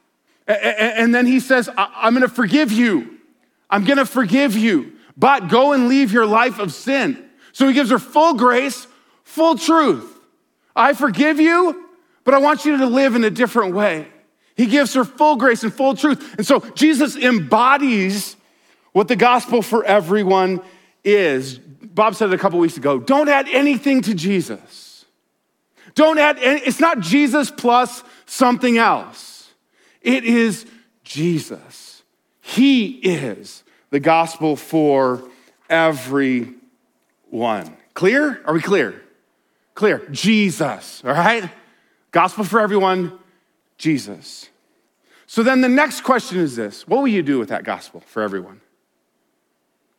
And 0.47 1.15
then 1.15 1.27
he 1.27 1.41
says, 1.41 1.69
I'm 1.77 2.13
to 2.23 2.29
forgive 2.29 2.71
you. 2.71 3.19
I'm 3.69 3.85
to 3.99 4.07
forgive 4.07 4.57
you, 4.57 4.93
but 5.17 5.49
go 5.49 5.73
and 5.73 5.89
leave 5.89 6.13
your 6.13 6.27
life 6.27 6.59
of 6.59 6.73
sin. 6.73 7.23
So 7.53 7.67
he 7.67 7.75
gives 7.75 7.91
her 7.91 7.99
full 7.99 8.35
grace, 8.35 8.87
full 9.25 9.57
truth. 9.57 10.13
I 10.75 10.93
forgive 10.93 11.41
you, 11.41 11.89
but 12.25 12.35
I 12.35 12.39
want 12.39 12.65
you 12.65 12.77
to 12.79 12.87
live 12.87 13.15
in 13.15 13.25
a 13.25 13.31
different 13.31 13.75
way. 13.75 14.09
He 14.57 14.67
gives 14.67 14.95
her 14.95 15.05
full 15.05 15.37
grace 15.37 15.63
and 15.63 15.73
full 15.73 15.95
truth. 15.95 16.35
And 16.37 16.47
so 16.47 16.61
Jesus 16.75 17.17
embodies 17.17 18.37
what 18.93 19.09
the 19.09 19.17
gospel 19.17 19.63
for 19.63 19.85
everyone 19.85 20.61
is. 21.05 21.59
Bob 21.59 22.15
said 22.15 22.31
it 22.31 22.35
a 22.35 22.39
couple 22.39 22.59
weeks 22.59 22.77
ago 22.77 22.99
don't 22.99 23.29
add 23.29 23.49
anything 23.49 24.03
to 24.03 24.15
Jesus. 24.15 25.05
Don't 25.95 26.19
add, 26.19 26.39
any, 26.39 26.61
it's 26.61 26.79
not 26.79 27.01
Jesus 27.01 27.51
plus 27.51 28.03
something 28.27 28.77
else. 28.77 29.51
It 30.03 30.25
is 30.25 30.67
Jesus. 31.05 32.03
He 32.43 32.89
is 32.89 33.65
the 33.91 34.01
gospel 34.01 34.57
for 34.57 35.23
everyone. 35.69 36.57
Clear? 37.95 38.43
Are 38.45 38.55
we 38.55 38.61
clear? 38.61 39.03
Clear. 39.75 40.07
Jesus, 40.11 41.03
all 41.05 41.13
right? 41.13 41.51
Gospel 42.11 42.45
for 42.45 42.61
everyone, 42.61 43.19
Jesus. 43.79 44.49
So 45.27 45.43
then 45.43 45.61
the 45.61 45.69
next 45.69 46.03
question 46.03 46.39
is 46.39 46.57
this 46.57 46.87
What 46.87 46.99
will 46.99 47.09
you 47.09 47.23
do 47.23 47.39
with 47.39 47.49
that 47.51 47.65
gospel 47.65 48.01
for 48.07 48.23
everyone? 48.23 48.61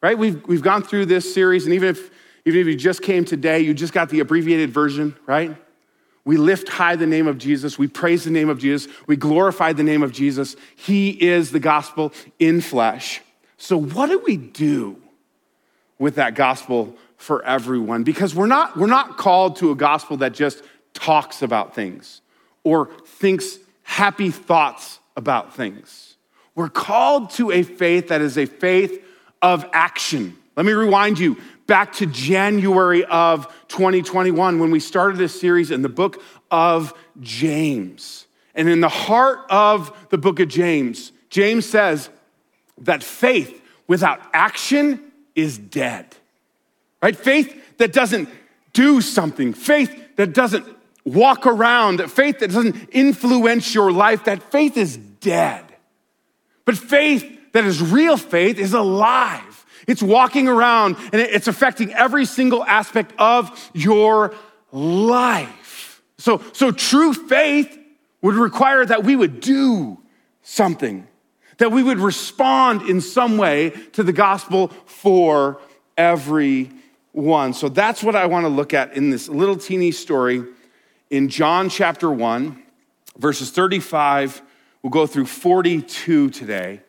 right? 0.02 0.18
We've, 0.18 0.46
we've 0.48 0.62
gone 0.62 0.84
through 0.84 1.08
this 1.08 1.34
series, 1.34 1.66
and 1.66 1.74
even 1.74 1.90
if, 1.90 2.10
even 2.46 2.62
if 2.62 2.68
you 2.68 2.76
just 2.76 3.02
came 3.02 3.26
today, 3.26 3.60
you 3.60 3.74
just 3.74 3.94
got 3.94 4.10
the 4.10 4.20
abbreviated 4.20 4.70
version, 4.72 5.16
right? 5.26 5.56
We 6.24 6.38
lift 6.38 6.70
high 6.70 6.96
the 6.96 7.08
name 7.08 7.28
of 7.28 7.38
Jesus. 7.38 7.80
We 7.80 7.88
praise 7.88 8.26
the 8.26 8.32
name 8.32 8.50
of 8.50 8.60
Jesus. 8.60 8.92
We 9.08 9.16
glorify 9.16 9.74
the 9.74 9.84
name 9.84 10.04
of 10.04 10.12
Jesus. 10.12 10.56
He 10.76 11.10
is 11.10 11.52
the 11.52 11.60
gospel 11.60 12.14
in 12.38 12.62
flesh. 12.62 13.22
So, 13.58 13.78
what 13.78 14.10
do 14.10 14.20
we 14.20 14.38
do 14.38 15.02
with 16.00 16.16
that 16.16 16.36
gospel 16.36 16.96
for 17.18 17.44
everyone? 17.44 18.04
Because 18.04 18.36
we're 18.36 18.48
not, 18.48 18.78
we're 18.78 18.88
not 18.88 19.18
called 19.18 19.58
to 19.58 19.72
a 19.72 19.76
gospel 19.76 20.18
that 20.18 20.34
just 20.34 20.62
talks 20.94 21.42
about 21.42 21.74
things 21.74 22.22
or 22.64 22.90
thinks 23.06 23.58
happy 23.84 24.30
thoughts 24.30 25.00
about 25.16 25.56
things. 25.56 26.18
We're 26.54 26.70
called 26.70 27.32
to 27.32 27.52
a 27.52 27.64
faith 27.64 28.10
that 28.10 28.22
is 28.22 28.38
a 28.38 28.46
faith 28.46 29.04
of 29.42 29.66
action. 29.74 30.38
Let 30.56 30.66
me 30.66 30.74
rewind 30.74 31.20
you 31.20 31.38
back 31.68 31.94
to 31.94 32.06
January 32.06 33.06
of 33.06 33.48
2021 33.68 34.60
when 34.60 34.72
we 34.72 34.80
started 34.80 35.18
this 35.18 35.40
series 35.40 35.72
in 35.72 35.82
the 35.82 35.90
book 35.90 36.22
of 36.50 36.94
James. 37.20 38.26
And 38.56 38.68
in 38.68 38.82
the 38.82 38.90
heart 38.90 39.40
of 39.50 39.96
the 40.10 40.18
book 40.18 40.40
of 40.40 40.48
James, 40.48 41.12
James 41.30 41.66
says 41.66 42.10
that 42.80 43.04
faith 43.04 43.62
without 43.88 44.22
action 44.34 45.12
is 45.36 45.58
dead. 45.58 46.16
Right? 47.02 47.16
Faith 47.16 47.78
that 47.78 47.94
doesn't 47.94 48.30
do 48.74 49.02
something, 49.02 49.54
faith 49.54 50.16
that 50.18 50.34
doesn't 50.34 50.66
walk 51.06 51.46
around, 51.46 52.00
faith 52.12 52.40
that 52.40 52.52
doesn't 52.52 52.90
influence 52.92 53.74
your 53.74 53.92
life, 53.92 54.26
that 54.26 54.44
faith 54.52 54.78
is 54.78 54.98
dead. 54.98 55.64
But 56.66 56.78
faith 56.78 57.54
that 57.54 57.64
is 57.64 57.82
real 57.82 58.18
faith 58.18 58.60
is 58.60 58.74
alive. 58.74 59.66
It's 59.88 60.04
walking 60.04 60.48
around 60.48 60.98
and 61.14 61.22
it's 61.22 61.48
affecting 61.48 61.94
every 61.94 62.26
single 62.26 62.64
aspect 62.64 63.14
of 63.18 63.72
your 63.74 64.36
life. 64.72 66.02
So, 66.18 66.42
so 66.52 66.72
true 66.72 67.14
faith 67.14 67.80
would 68.22 68.36
require 68.36 68.86
that 68.86 69.04
we 69.04 69.16
would 69.16 69.40
do 69.40 69.98
something, 70.42 71.08
that 71.58 71.72
we 71.72 71.84
would 71.84 72.00
respond 72.00 72.84
in 72.84 73.02
some 73.02 73.38
way 73.38 73.72
to 73.94 74.04
the 74.04 74.14
gospel 74.14 74.70
for 74.86 75.60
everyone. 75.98 77.54
So 77.54 77.70
that's 77.70 78.04
what 78.04 78.16
I 78.16 78.26
want 78.28 78.46
to 78.46 78.50
look 78.50 78.74
at 78.74 78.94
in 78.94 79.10
this 79.10 79.28
little 79.28 79.58
teeny 79.58 79.92
story 79.92 80.44
in 81.10 81.30
John 81.30 81.70
chapter 81.70 82.12
1, 82.12 82.62
verses 83.18 83.52
35. 83.52 84.42
We'll 84.84 84.92
go 84.92 85.08
through 85.08 85.26
42 85.26 86.30
today. 86.30 86.82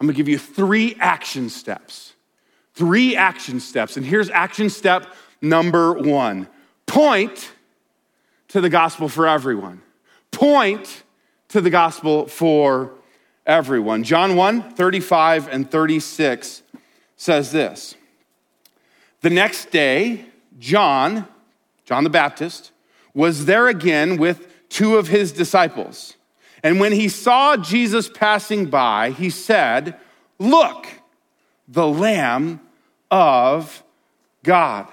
I'm 0.00 0.06
gonna 0.06 0.16
give 0.16 0.28
you 0.28 0.38
three 0.38 0.96
action 0.98 1.48
steps. 1.48 2.14
Three 2.74 3.16
action 3.16 3.60
steps. 3.60 3.96
And 3.96 4.06
here's 4.06 4.30
action 4.30 4.70
step 4.70 5.06
number 5.40 5.92
one 5.92 6.48
point 6.86 7.50
to 8.48 8.60
the 8.60 8.68
gospel 8.68 9.08
for 9.08 9.26
everyone. 9.26 9.82
Point 10.30 11.02
to 11.48 11.60
the 11.60 11.70
gospel 11.70 12.26
for 12.26 12.92
everyone. 13.46 14.04
John 14.04 14.36
1 14.36 14.72
35 14.72 15.48
and 15.48 15.70
36 15.70 16.62
says 17.16 17.52
this 17.52 17.96
The 19.20 19.30
next 19.30 19.70
day, 19.70 20.26
John, 20.58 21.26
John 21.84 22.04
the 22.04 22.10
Baptist, 22.10 22.72
was 23.14 23.46
there 23.46 23.68
again 23.68 24.16
with 24.16 24.68
two 24.68 24.96
of 24.96 25.08
his 25.08 25.32
disciples. 25.32 26.16
And 26.62 26.78
when 26.78 26.92
he 26.92 27.08
saw 27.08 27.56
Jesus 27.56 28.08
passing 28.08 28.66
by, 28.66 29.10
he 29.10 29.30
said, 29.30 29.96
Look, 30.38 30.86
the 31.68 31.86
Lamb 31.86 32.60
of 33.10 33.82
God. 34.42 34.86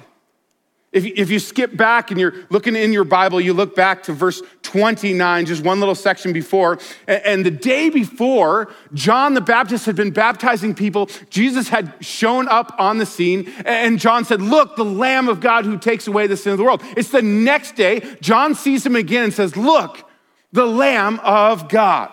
If, 0.92 1.06
if 1.06 1.30
you 1.30 1.38
skip 1.38 1.78
back 1.78 2.10
and 2.10 2.20
you're 2.20 2.34
looking 2.50 2.76
in 2.76 2.92
your 2.92 3.04
Bible, 3.04 3.40
you 3.40 3.54
look 3.54 3.76
back 3.76 4.02
to 4.04 4.14
verse 4.14 4.42
29, 4.64 5.46
just 5.46 5.64
one 5.64 5.80
little 5.80 5.94
section 5.94 6.34
before. 6.34 6.80
And, 7.08 7.22
and 7.26 7.46
the 7.46 7.52
day 7.52 7.90
before, 7.90 8.74
John 8.96 9.36
the 9.36 9.42
Baptist 9.42 9.86
had 9.86 9.96
been 9.96 10.10
baptizing 10.10 10.74
people. 10.74 11.08
Jesus 11.30 11.70
had 11.70 11.94
shown 12.00 12.48
up 12.48 12.74
on 12.80 12.98
the 12.98 13.06
scene. 13.06 13.54
And 13.66 14.00
John 14.00 14.26
said, 14.26 14.42
Look, 14.42 14.78
the 14.78 14.86
Lamb 14.86 15.30
of 15.30 15.42
God 15.42 15.66
who 15.66 15.78
takes 15.78 16.08
away 16.08 16.26
the 16.26 16.38
sin 16.38 16.54
of 16.54 16.58
the 16.58 16.64
world. 16.64 16.82
It's 16.98 17.12
the 17.12 17.22
next 17.22 17.76
day, 17.76 18.18
John 18.20 18.56
sees 18.56 18.84
him 18.84 18.96
again 18.96 19.26
and 19.26 19.34
says, 19.34 19.56
Look, 19.56 20.10
the 20.52 20.66
Lamb 20.66 21.20
of 21.20 21.70
God. 21.70 22.10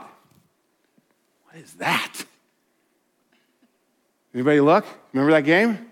What 1.45 1.57
is 1.57 1.73
that? 1.75 2.25
Anybody 4.35 4.61
look? 4.61 4.85
Remember 5.15 5.33
that 5.33 5.47
game? 5.47 5.91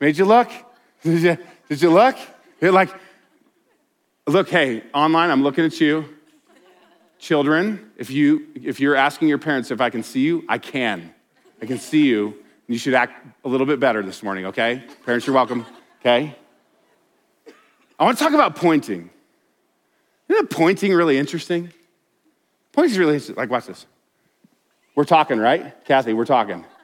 Made 0.00 0.18
you 0.18 0.24
look? 0.24 0.50
Did 1.68 1.82
you? 1.82 1.90
Look? 1.90 2.16
You're 2.60 2.72
like, 2.72 2.90
look, 4.26 4.48
hey, 4.48 4.82
online, 4.94 5.30
I'm 5.30 5.42
looking 5.42 5.64
at 5.64 5.80
you. 5.80 6.04
Children, 7.18 7.90
if, 7.96 8.10
you, 8.10 8.46
if 8.54 8.80
you're 8.80 8.96
asking 8.96 9.28
your 9.28 9.38
parents 9.38 9.70
if 9.70 9.80
I 9.80 9.90
can 9.90 10.02
see 10.02 10.20
you, 10.20 10.44
I 10.48 10.58
can. 10.58 11.12
I 11.60 11.66
can 11.66 11.78
see 11.78 12.06
you. 12.06 12.36
You 12.68 12.78
should 12.78 12.94
act 12.94 13.26
a 13.44 13.48
little 13.48 13.66
bit 13.66 13.80
better 13.80 14.02
this 14.02 14.22
morning, 14.22 14.46
okay? 14.46 14.84
Parents, 15.04 15.26
you're 15.26 15.34
welcome, 15.34 15.66
okay? 16.00 16.34
I 17.98 18.04
want 18.04 18.16
to 18.16 18.24
talk 18.24 18.32
about 18.32 18.56
pointing. 18.56 19.10
Isn't 20.28 20.50
pointing 20.50 20.92
really 20.92 21.18
interesting? 21.18 21.72
Pointing 22.72 22.92
is 22.92 22.98
really 22.98 23.14
interesting. 23.14 23.36
Like, 23.36 23.50
watch 23.50 23.66
this. 23.66 23.86
We're 24.94 25.04
talking, 25.04 25.38
right? 25.38 25.84
Kathy, 25.84 26.12
we're 26.12 26.24
talking. 26.24 26.64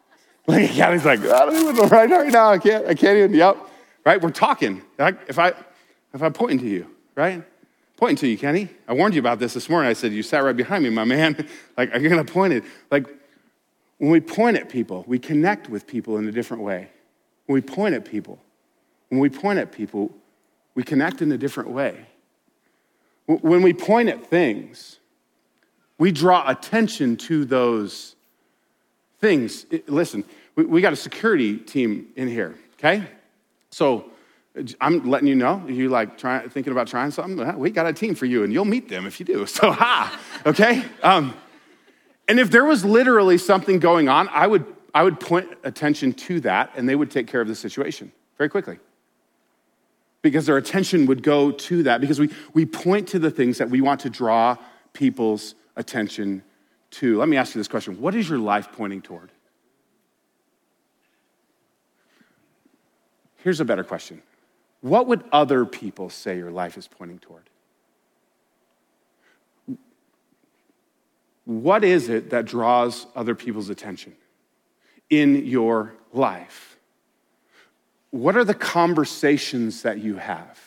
Like, 0.46 0.72
Kathy's 0.72 1.06
like, 1.06 1.20
I 1.20 1.46
don't 1.46 1.56
even 1.56 1.74
know 1.74 1.88
right 1.88 2.06
now. 2.06 2.50
I 2.50 2.58
can't, 2.58 2.86
I 2.86 2.92
can't 2.92 3.16
even, 3.16 3.32
yep 3.32 3.56
right? 4.04 4.20
We're 4.20 4.30
talking. 4.30 4.82
If 4.98 5.38
I, 5.38 5.52
if 6.12 6.22
I'm 6.22 6.32
pointing 6.32 6.58
to 6.60 6.68
you, 6.68 6.86
right? 7.14 7.42
Pointing 7.96 8.16
to 8.16 8.28
you, 8.28 8.36
Kenny. 8.36 8.68
I 8.88 8.92
warned 8.92 9.14
you 9.14 9.20
about 9.20 9.38
this 9.38 9.54
this 9.54 9.68
morning. 9.68 9.88
I 9.88 9.92
said, 9.92 10.12
You 10.12 10.22
sat 10.22 10.42
right 10.42 10.56
behind 10.56 10.84
me, 10.84 10.90
my 10.90 11.04
man. 11.04 11.48
like, 11.76 11.90
you're 11.92 12.10
going 12.10 12.24
to 12.24 12.32
point 12.32 12.52
it. 12.52 12.64
Like, 12.90 13.06
when 13.98 14.10
we 14.10 14.20
point 14.20 14.56
at 14.56 14.68
people, 14.68 15.04
we 15.06 15.18
connect 15.18 15.68
with 15.68 15.86
people 15.86 16.18
in 16.18 16.28
a 16.28 16.32
different 16.32 16.62
way. 16.62 16.90
When 17.46 17.54
we 17.54 17.60
point 17.60 17.94
at 17.94 18.04
people, 18.04 18.38
when 19.08 19.20
we 19.20 19.28
point 19.28 19.58
at 19.58 19.70
people, 19.70 20.10
we 20.74 20.82
connect 20.82 21.22
in 21.22 21.30
a 21.30 21.38
different 21.38 21.70
way. 21.70 22.06
When 23.26 23.62
we 23.62 23.72
point 23.72 24.08
at 24.08 24.26
things, 24.26 24.98
we 25.98 26.10
draw 26.10 26.48
attention 26.48 27.16
to 27.18 27.44
those 27.44 28.16
things. 29.20 29.66
Listen, 29.86 30.24
we 30.56 30.80
got 30.80 30.92
a 30.92 30.96
security 30.96 31.56
team 31.56 32.08
in 32.16 32.28
here, 32.28 32.56
okay? 32.74 33.06
So 33.74 34.04
I'm 34.80 35.10
letting 35.10 35.26
you 35.26 35.34
know, 35.34 35.66
you 35.66 35.88
like 35.88 36.16
trying, 36.16 36.48
thinking 36.48 36.70
about 36.70 36.86
trying 36.86 37.10
something, 37.10 37.58
we 37.58 37.70
got 37.70 37.88
a 37.88 37.92
team 37.92 38.14
for 38.14 38.24
you 38.24 38.44
and 38.44 38.52
you'll 38.52 38.64
meet 38.64 38.88
them 38.88 39.04
if 39.04 39.18
you 39.18 39.26
do. 39.26 39.46
So, 39.54 39.72
ha, 39.72 40.16
okay? 40.46 40.84
Um, 41.02 41.34
and 42.28 42.38
if 42.38 42.52
there 42.52 42.64
was 42.64 42.84
literally 42.84 43.36
something 43.36 43.80
going 43.80 44.08
on, 44.08 44.28
I 44.28 44.46
would, 44.46 44.64
I 44.94 45.02
would 45.02 45.18
point 45.18 45.48
attention 45.64 46.12
to 46.12 46.38
that 46.42 46.70
and 46.76 46.88
they 46.88 46.94
would 46.94 47.10
take 47.10 47.26
care 47.26 47.40
of 47.40 47.48
the 47.48 47.56
situation 47.56 48.12
very 48.38 48.48
quickly. 48.48 48.78
Because 50.22 50.46
their 50.46 50.56
attention 50.56 51.06
would 51.06 51.24
go 51.24 51.50
to 51.50 51.82
that, 51.82 52.00
because 52.00 52.20
we, 52.20 52.30
we 52.52 52.66
point 52.66 53.08
to 53.08 53.18
the 53.18 53.30
things 53.30 53.58
that 53.58 53.70
we 53.70 53.80
want 53.80 53.98
to 54.02 54.10
draw 54.10 54.56
people's 54.92 55.56
attention 55.74 56.44
to. 56.92 57.18
Let 57.18 57.28
me 57.28 57.36
ask 57.36 57.56
you 57.56 57.58
this 57.58 57.66
question 57.66 58.00
What 58.00 58.14
is 58.14 58.28
your 58.28 58.38
life 58.38 58.70
pointing 58.70 59.02
toward? 59.02 59.32
Here's 63.44 63.60
a 63.60 63.64
better 63.64 63.84
question 63.84 64.22
What 64.80 65.06
would 65.06 65.22
other 65.30 65.66
people 65.66 66.08
say 66.08 66.38
your 66.38 66.50
life 66.50 66.78
is 66.78 66.88
pointing 66.88 67.18
toward? 67.18 67.42
What 71.44 71.84
is 71.84 72.08
it 72.08 72.30
that 72.30 72.46
draws 72.46 73.06
other 73.14 73.34
people's 73.34 73.68
attention 73.68 74.14
in 75.10 75.44
your 75.44 75.92
life? 76.14 76.78
What 78.10 78.34
are 78.34 78.44
the 78.44 78.54
conversations 78.54 79.82
that 79.82 79.98
you 79.98 80.16
have? 80.16 80.58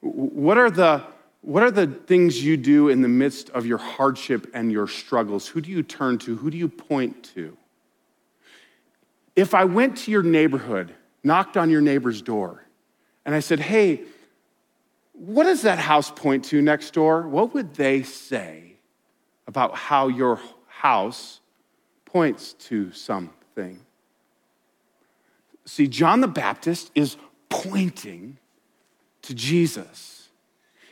What 0.00 0.58
are 0.58 0.70
the 0.70 1.02
what 1.42 1.64
are 1.64 1.72
the 1.72 1.88
things 1.88 2.44
you 2.44 2.56
do 2.56 2.88
in 2.88 3.02
the 3.02 3.08
midst 3.08 3.50
of 3.50 3.66
your 3.66 3.78
hardship 3.78 4.48
and 4.54 4.70
your 4.70 4.86
struggles? 4.86 5.48
Who 5.48 5.60
do 5.60 5.72
you 5.72 5.82
turn 5.82 6.18
to? 6.18 6.36
Who 6.36 6.50
do 6.52 6.56
you 6.56 6.68
point 6.68 7.24
to? 7.34 7.56
If 9.34 9.54
I 9.54 9.64
went 9.64 9.96
to 9.98 10.12
your 10.12 10.22
neighborhood 10.22 10.94
knocked 11.26 11.56
on 11.56 11.68
your 11.68 11.80
neighbor's 11.80 12.22
door 12.22 12.66
and 13.26 13.34
I 13.34 13.40
said, 13.40 13.58
Hey, 13.60 14.02
what 15.12 15.44
does 15.44 15.62
that 15.62 15.78
house 15.78 16.10
point 16.10 16.44
to 16.46 16.62
next 16.62 16.94
door? 16.94 17.26
What 17.28 17.52
would 17.52 17.74
they 17.74 18.02
say 18.04 18.74
about 19.46 19.74
how 19.74 20.08
your 20.08 20.40
house 20.68 21.40
points 22.04 22.52
to 22.52 22.92
something? 22.92 23.80
See, 25.64 25.88
John 25.88 26.20
the 26.20 26.28
Baptist 26.28 26.92
is 26.94 27.16
pointing 27.48 28.38
to 29.22 29.34
Jesus. 29.34 30.28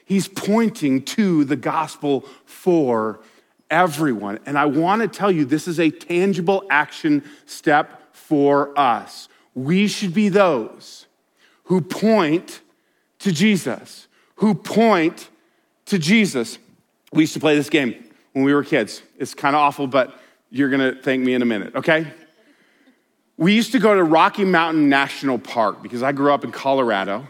He's 0.05 0.27
pointing 0.27 1.03
to 1.05 1.44
the 1.44 1.57
gospel 1.57 2.23
for 2.44 3.20
everyone. 3.70 4.40
And 4.47 4.59
I 4.59 4.64
want 4.66 5.03
to 5.03 5.09
tell 5.09 5.31
you, 5.31 5.44
this 5.44 5.68
is 5.68 5.79
a 5.79 5.90
tangible 5.90 6.64
action 6.68 7.23
step 7.47 8.14
for 8.14 8.77
us 8.79 9.29
we 9.55 9.87
should 9.88 10.12
be 10.12 10.29
those 10.29 11.07
who 11.64 11.81
point 11.81 12.61
to 13.21 13.33
Jesus, 13.33 14.07
who 14.37 14.55
point 14.55 15.29
to 15.87 15.99
Jesus. 15.99 16.59
We 17.12 17.23
used 17.23 17.35
to 17.35 17.40
play 17.40 17.57
this 17.57 17.71
game 17.71 17.95
when 18.33 18.45
we 18.45 18.53
were 18.53 18.64
kids. 18.64 19.03
It's 19.19 19.35
kind 19.35 19.55
of 19.55 19.61
awful, 19.61 19.87
but 19.87 20.19
you're 20.51 20.71
going 20.71 20.95
to 20.95 21.01
thank 21.01 21.25
me 21.25 21.35
in 21.35 21.43
a 21.43 21.47
minute, 21.47 21.75
okay? 21.75 22.07
We 23.37 23.55
used 23.55 23.73
to 23.73 23.79
go 23.79 23.95
to 23.95 24.05
Rocky 24.05 24.45
Mountain 24.45 24.88
National 24.88 25.38
Park 25.38 25.83
because 25.83 26.03
I 26.03 26.12
grew 26.12 26.33
up 26.33 26.45
in 26.45 26.53
Colorado. 26.53 27.27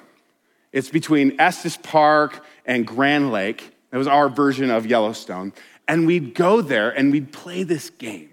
It's 0.73 0.91
between 0.91 1.41
Estes 1.41 1.77
Park 1.79 2.45
and 2.67 2.87
Grand 2.87 3.31
Lake. 3.31 3.75
That 3.91 3.99
was 3.99 4.07
our 4.07 4.29
version 4.29 4.71
of 4.71 4.87
Yellowstone. 4.87 5.53
And 5.87 6.07
we'd 6.07 6.35
go 6.35 6.61
there 6.61 6.91
and 6.91 7.13
we'd 7.13 7.33
play 7.33 7.63
this 7.63 7.91
game. 7.91 8.31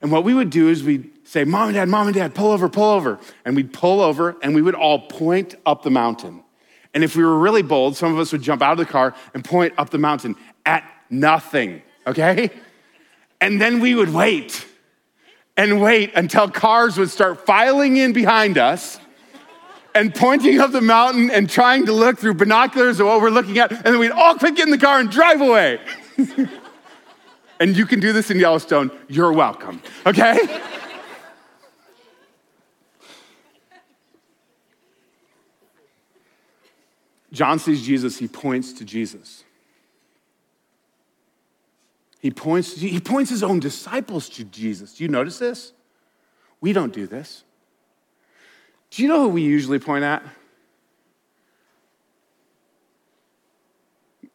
And 0.00 0.10
what 0.10 0.24
we 0.24 0.34
would 0.34 0.50
do 0.50 0.68
is 0.68 0.82
we'd 0.82 1.17
say, 1.28 1.44
Mom 1.44 1.68
and 1.68 1.74
Dad, 1.74 1.88
Mom 1.88 2.06
and 2.06 2.16
Dad, 2.16 2.34
pull 2.34 2.52
over, 2.52 2.68
pull 2.70 2.90
over. 2.90 3.18
And 3.44 3.54
we'd 3.54 3.72
pull 3.72 4.00
over 4.00 4.36
and 4.40 4.54
we 4.54 4.62
would 4.62 4.74
all 4.74 5.00
point 5.08 5.54
up 5.66 5.82
the 5.82 5.90
mountain. 5.90 6.42
And 6.94 7.04
if 7.04 7.14
we 7.16 7.22
were 7.22 7.38
really 7.38 7.62
bold, 7.62 7.96
some 7.96 8.12
of 8.12 8.18
us 8.18 8.32
would 8.32 8.40
jump 8.40 8.62
out 8.62 8.72
of 8.72 8.78
the 8.78 8.90
car 8.90 9.14
and 9.34 9.44
point 9.44 9.74
up 9.76 9.90
the 9.90 9.98
mountain 9.98 10.36
at 10.64 10.84
nothing, 11.10 11.82
okay? 12.06 12.50
And 13.42 13.60
then 13.60 13.80
we 13.80 13.94
would 13.94 14.12
wait 14.12 14.66
and 15.56 15.82
wait 15.82 16.12
until 16.14 16.50
cars 16.50 16.96
would 16.96 17.10
start 17.10 17.44
filing 17.44 17.98
in 17.98 18.14
behind 18.14 18.56
us 18.56 18.98
and 19.94 20.14
pointing 20.14 20.60
up 20.60 20.72
the 20.72 20.80
mountain 20.80 21.30
and 21.30 21.50
trying 21.50 21.84
to 21.86 21.92
look 21.92 22.18
through 22.18 22.34
binoculars 22.34 23.00
at 23.00 23.06
what 23.06 23.20
we're 23.20 23.30
looking 23.30 23.58
at. 23.58 23.70
And 23.70 23.84
then 23.84 23.98
we'd 23.98 24.12
all 24.12 24.34
quick 24.36 24.56
get 24.56 24.66
in 24.66 24.70
the 24.70 24.78
car 24.78 24.98
and 24.98 25.10
drive 25.10 25.42
away. 25.42 25.78
and 27.60 27.76
you 27.76 27.84
can 27.84 28.00
do 28.00 28.14
this 28.14 28.30
in 28.30 28.38
Yellowstone. 28.38 28.90
You're 29.08 29.32
welcome, 29.32 29.82
okay? 30.06 30.38
John 37.32 37.58
sees 37.58 37.84
Jesus, 37.84 38.18
he 38.18 38.28
points 38.28 38.72
to 38.74 38.84
Jesus. 38.84 39.44
He 42.20 42.30
points, 42.30 42.74
he 42.76 43.00
points 43.00 43.30
his 43.30 43.42
own 43.42 43.60
disciples 43.60 44.28
to 44.30 44.44
Jesus. 44.44 44.94
Do 44.94 45.04
you 45.04 45.08
notice 45.08 45.38
this? 45.38 45.72
We 46.60 46.72
don't 46.72 46.92
do 46.92 47.06
this. 47.06 47.44
Do 48.90 49.02
you 49.02 49.08
know 49.08 49.22
who 49.22 49.28
we 49.28 49.42
usually 49.42 49.78
point 49.78 50.04
at? 50.04 50.22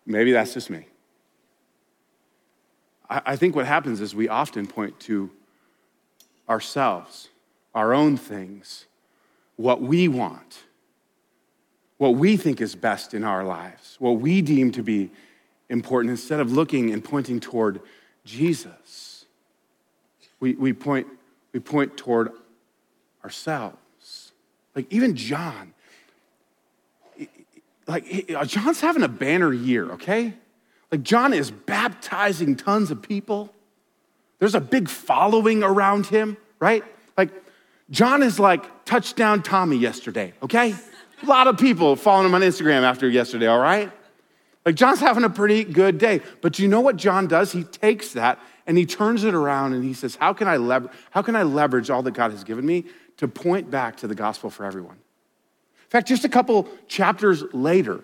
Maybe 0.06 0.32
that's 0.32 0.54
just 0.54 0.70
me. 0.70 0.86
I, 3.10 3.22
I 3.26 3.36
think 3.36 3.56
what 3.56 3.66
happens 3.66 4.00
is 4.02 4.14
we 4.14 4.30
often 4.30 4.68
point 4.68 5.00
to 5.02 5.32
ourselves, 6.48 7.30
our 7.74 7.94
own 7.94 8.18
things, 8.18 8.86
what 9.56 9.82
we 9.82 10.08
want 10.08 10.64
what 12.04 12.16
we 12.16 12.36
think 12.36 12.60
is 12.60 12.76
best 12.76 13.14
in 13.14 13.24
our 13.24 13.46
lives, 13.46 13.96
what 13.98 14.20
we 14.20 14.42
deem 14.42 14.74
to 14.74 14.84
be 14.84 15.10
important, 15.70 16.12
instead 16.12 16.42
of 16.42 16.52
looking 16.52 16.92
and 16.92 17.02
pointing 17.02 17.40
toward 17.40 17.80
Jesus. 18.26 19.24
We, 20.42 20.54
we, 20.56 20.74
point, 20.74 21.08
we 21.54 21.62
point 21.62 21.96
toward 21.96 22.34
ourselves. 23.24 24.34
Like 24.76 24.92
even 24.92 25.16
John, 25.16 25.74
like 27.88 28.30
uh, 28.36 28.44
John's 28.44 28.82
having 28.82 29.04
a 29.04 29.08
banner 29.08 29.54
year, 29.54 29.94
okay? 29.94 30.34
Like 30.92 31.04
John 31.04 31.32
is 31.32 31.52
baptizing 31.52 32.58
tons 32.58 32.92
of 32.92 33.02
people. 33.02 33.54
There's 34.40 34.56
a 34.56 34.62
big 34.62 34.90
following 34.90 35.64
around 35.64 36.08
him, 36.08 36.36
right? 36.60 36.84
Like 37.18 37.30
John 37.90 38.22
is 38.22 38.42
like 38.42 38.84
touchdown 38.84 39.42
Tommy 39.42 39.78
yesterday, 39.78 40.34
okay? 40.44 40.76
A 41.22 41.26
lot 41.26 41.48
of 41.48 41.58
people 41.58 41.96
following 41.96 42.28
him 42.28 42.36
on 42.36 42.42
Instagram 42.42 42.82
after 42.82 43.08
yesterday, 43.08 43.48
all 43.48 43.60
right? 43.60 43.92
Like 44.66 44.76
John's 44.76 45.00
having 45.00 45.24
a 45.24 45.30
pretty 45.30 45.64
good 45.64 45.98
day. 45.98 46.22
But 46.42 46.60
you 46.60 46.68
know 46.68 46.82
what 46.82 46.96
John 46.96 47.28
does? 47.28 47.52
He 47.52 47.64
takes 47.64 48.14
that 48.14 48.40
and 48.66 48.78
he 48.78 48.86
turns 48.86 49.24
it 49.24 49.34
around 49.34 49.74
and 49.74 49.84
he 49.84 49.94
says, 49.94 50.16
How 50.16 50.34
can 50.34 50.48
I, 50.48 50.58
lever- 50.58 50.90
how 51.12 51.22
can 51.22 51.36
I 51.36 51.44
leverage 51.44 51.90
all 51.90 52.02
that 52.04 52.12
God 52.12 52.32
has 52.32 52.44
given 52.44 52.66
me 52.66 52.86
to 53.18 53.28
point 53.28 53.70
back 53.70 53.98
to 53.98 54.08
the 54.08 54.16
gospel 54.16 54.50
for 54.50 54.66
everyone? 54.66 54.96
In 54.96 55.90
fact, 55.90 56.08
just 56.08 56.26
a 56.26 56.30
couple 56.30 56.68
chapters 56.88 57.44
later, 57.54 58.04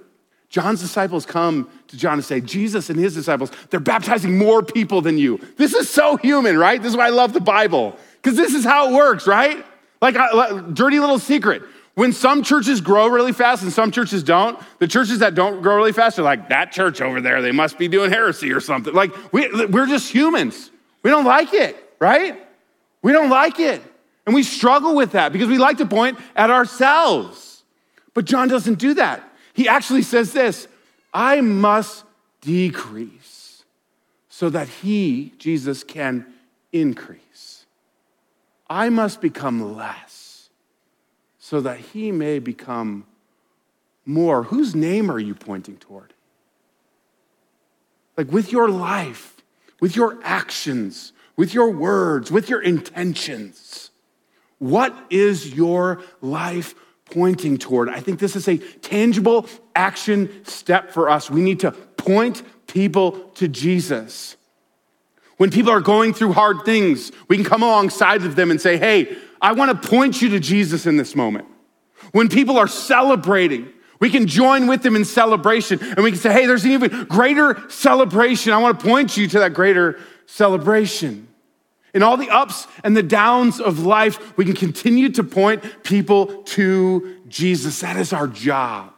John's 0.49 0.81
disciples 0.81 1.25
come 1.25 1.69
to 1.87 1.97
John 1.97 2.13
and 2.13 2.25
say, 2.25 2.41
Jesus 2.41 2.89
and 2.89 2.99
his 2.99 3.13
disciples, 3.13 3.51
they're 3.69 3.79
baptizing 3.79 4.37
more 4.37 4.63
people 4.63 5.01
than 5.01 5.17
you. 5.17 5.39
This 5.57 5.73
is 5.73 5.89
so 5.89 6.17
human, 6.17 6.57
right? 6.57 6.81
This 6.81 6.91
is 6.91 6.97
why 6.97 7.07
I 7.07 7.11
love 7.11 7.33
the 7.33 7.39
Bible, 7.39 7.95
because 8.21 8.35
this 8.35 8.53
is 8.53 8.63
how 8.63 8.89
it 8.89 8.93
works, 8.93 9.27
right? 9.27 9.63
Like, 10.01 10.15
like, 10.15 10.73
dirty 10.73 10.99
little 10.99 11.19
secret. 11.19 11.61
When 11.95 12.13
some 12.13 12.43
churches 12.43 12.81
grow 12.81 13.07
really 13.07 13.33
fast 13.33 13.63
and 13.63 13.73
some 13.73 13.91
churches 13.91 14.23
don't, 14.23 14.59
the 14.79 14.87
churches 14.87 15.19
that 15.19 15.35
don't 15.35 15.61
grow 15.61 15.75
really 15.75 15.91
fast 15.91 16.17
are 16.17 16.23
like, 16.23 16.49
that 16.49 16.71
church 16.71 17.01
over 17.01 17.19
there, 17.19 17.41
they 17.41 17.51
must 17.51 17.77
be 17.77 17.87
doing 17.87 18.09
heresy 18.09 18.53
or 18.53 18.59
something. 18.61 18.93
Like, 18.93 19.11
we, 19.33 19.65
we're 19.65 19.87
just 19.87 20.11
humans. 20.11 20.71
We 21.03 21.09
don't 21.09 21.25
like 21.25 21.53
it, 21.53 21.75
right? 21.99 22.41
We 23.01 23.11
don't 23.11 23.29
like 23.29 23.59
it. 23.59 23.81
And 24.25 24.35
we 24.35 24.43
struggle 24.43 24.95
with 24.95 25.13
that 25.13 25.33
because 25.33 25.49
we 25.49 25.57
like 25.57 25.77
to 25.77 25.85
point 25.85 26.19
at 26.35 26.49
ourselves. 26.49 27.63
But 28.13 28.25
John 28.25 28.47
doesn't 28.47 28.79
do 28.79 28.93
that. 28.95 29.23
He 29.53 29.67
actually 29.67 30.03
says 30.03 30.33
this 30.33 30.67
I 31.13 31.41
must 31.41 32.05
decrease 32.41 33.63
so 34.29 34.49
that 34.49 34.67
he, 34.67 35.33
Jesus, 35.37 35.83
can 35.83 36.25
increase. 36.71 37.65
I 38.69 38.89
must 38.89 39.19
become 39.19 39.75
less 39.75 40.08
so 41.49 41.59
that 41.61 41.79
he 41.79 42.11
may 42.11 42.37
become 42.37 43.03
more. 44.05 44.43
Whose 44.43 44.75
name 44.75 45.09
are 45.09 45.17
you 45.17 45.33
pointing 45.33 45.77
toward? 45.77 46.13
Like 48.15 48.31
with 48.31 48.51
your 48.51 48.69
life, 48.69 49.35
with 49.81 49.95
your 49.95 50.19
actions, 50.23 51.11
with 51.35 51.55
your 51.55 51.71
words, 51.71 52.29
with 52.29 52.51
your 52.51 52.61
intentions. 52.61 53.89
What 54.59 54.95
is 55.09 55.55
your 55.55 56.03
life 56.21 56.75
pointing 57.05 57.57
toward? 57.57 57.89
I 57.89 57.99
think 57.99 58.19
this 58.19 58.35
is 58.35 58.47
a 58.47 58.57
tangible 58.57 59.47
action 59.75 60.29
step 60.45 60.91
for 60.91 61.09
us. 61.09 61.31
We 61.31 61.41
need 61.41 61.61
to 61.61 61.71
point 61.71 62.43
people 62.67 63.13
to 63.37 63.47
Jesus. 63.47 64.37
When 65.37 65.49
people 65.49 65.71
are 65.71 65.81
going 65.81 66.13
through 66.13 66.33
hard 66.33 66.63
things, 66.63 67.11
we 67.27 67.37
can 67.37 67.45
come 67.45 67.63
alongside 67.63 68.23
of 68.23 68.35
them 68.35 68.51
and 68.51 68.61
say, 68.61 68.77
hey, 68.77 69.17
I 69.41 69.53
want 69.53 69.81
to 69.81 69.89
point 69.89 70.21
you 70.21 70.29
to 70.29 70.39
Jesus 70.39 70.85
in 70.85 70.97
this 70.97 71.15
moment. 71.15 71.47
When 72.11 72.29
people 72.29 72.57
are 72.57 72.67
celebrating, 72.67 73.69
we 73.99 74.09
can 74.09 74.27
join 74.27 74.67
with 74.67 74.81
them 74.81 74.95
in 74.95 75.05
celebration 75.05 75.79
and 75.81 76.03
we 76.03 76.11
can 76.11 76.19
say, 76.19 76.31
hey, 76.31 76.45
there's 76.45 76.65
an 76.65 76.71
even 76.71 77.05
greater 77.05 77.61
celebration. 77.69 78.53
I 78.53 78.57
want 78.57 78.79
to 78.79 78.85
point 78.85 79.17
you 79.17 79.27
to 79.27 79.39
that 79.39 79.53
greater 79.53 79.99
celebration. 80.25 81.27
In 81.93 82.03
all 82.03 82.17
the 82.17 82.29
ups 82.29 82.67
and 82.83 82.95
the 82.95 83.03
downs 83.03 83.59
of 83.59 83.79
life, 83.79 84.37
we 84.37 84.45
can 84.45 84.55
continue 84.55 85.09
to 85.09 85.23
point 85.23 85.83
people 85.83 86.43
to 86.43 87.17
Jesus. 87.27 87.81
That 87.81 87.97
is 87.97 88.13
our 88.13 88.27
job 88.27 88.93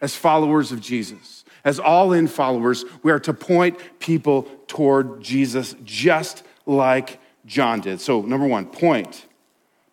as 0.00 0.14
followers 0.14 0.70
of 0.70 0.80
Jesus. 0.80 1.44
As 1.64 1.78
all 1.78 2.12
in 2.12 2.26
followers, 2.26 2.84
we 3.02 3.12
are 3.12 3.18
to 3.20 3.34
point 3.34 3.78
people 3.98 4.42
toward 4.66 5.20
Jesus 5.22 5.74
just 5.84 6.42
like 6.66 7.20
John 7.46 7.80
did. 7.80 8.00
So, 8.00 8.22
number 8.22 8.46
one, 8.46 8.66
point 8.66 9.26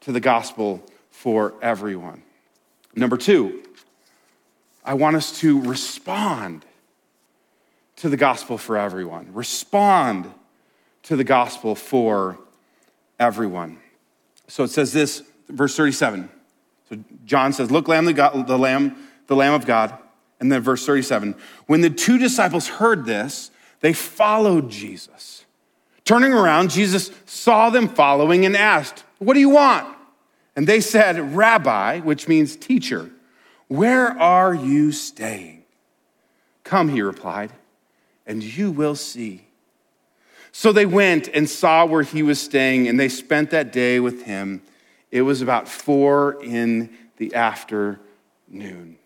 to 0.07 0.13
the 0.13 0.21
gospel 0.21 0.81
for 1.09 1.53
everyone. 1.61 2.23
Number 2.95 3.17
two, 3.17 3.61
I 4.85 4.93
want 4.93 5.17
us 5.17 5.37
to 5.41 5.59
respond 5.63 6.63
to 7.97 8.07
the 8.07 8.15
gospel 8.15 8.57
for 8.57 8.77
everyone. 8.77 9.27
Respond 9.33 10.31
to 11.03 11.17
the 11.17 11.25
gospel 11.25 11.75
for 11.75 12.39
everyone. 13.19 13.79
So 14.47 14.63
it 14.63 14.69
says 14.69 14.93
this, 14.93 15.23
verse 15.49 15.75
37. 15.75 16.29
So 16.87 16.97
John 17.25 17.51
says, 17.51 17.69
Look, 17.69 17.89
lamb, 17.89 18.05
the, 18.05 18.13
God, 18.13 18.47
the 18.47 18.57
lamb, 18.57 18.95
the 19.27 19.35
lamb 19.35 19.55
of 19.55 19.65
God. 19.65 19.93
And 20.39 20.49
then 20.49 20.61
verse 20.61 20.85
37. 20.85 21.35
When 21.65 21.81
the 21.81 21.89
two 21.89 22.17
disciples 22.17 22.69
heard 22.69 23.05
this, 23.05 23.51
they 23.81 23.91
followed 23.91 24.69
Jesus. 24.69 25.43
Turning 26.05 26.31
around, 26.31 26.69
Jesus 26.69 27.11
saw 27.25 27.69
them 27.69 27.89
following 27.89 28.45
and 28.45 28.55
asked, 28.55 29.03
What 29.19 29.33
do 29.33 29.41
you 29.41 29.49
want? 29.49 29.95
And 30.57 30.65
they 30.65 30.81
said, 30.81 31.35
Rabbi, 31.35 31.99
which 31.99 32.27
means 32.27 32.55
teacher, 32.55 33.11
where 33.67 34.09
are 34.19 34.55
you 34.55 34.91
staying? 34.91 35.63
Come, 36.63 36.89
he 36.89 37.03
replied, 37.03 37.51
and 38.25 38.43
you 38.43 38.71
will 38.71 38.95
see. 38.95 39.45
So 40.51 40.71
they 40.71 40.87
went 40.87 41.27
and 41.27 41.47
saw 41.47 41.85
where 41.85 42.01
he 42.01 42.23
was 42.23 42.41
staying, 42.41 42.87
and 42.87 42.99
they 42.99 43.07
spent 43.07 43.51
that 43.51 43.71
day 43.71 43.99
with 43.99 44.23
him. 44.23 44.63
It 45.11 45.21
was 45.21 45.43
about 45.43 45.67
four 45.67 46.43
in 46.43 46.89
the 47.17 47.35
afternoon. 47.35 48.97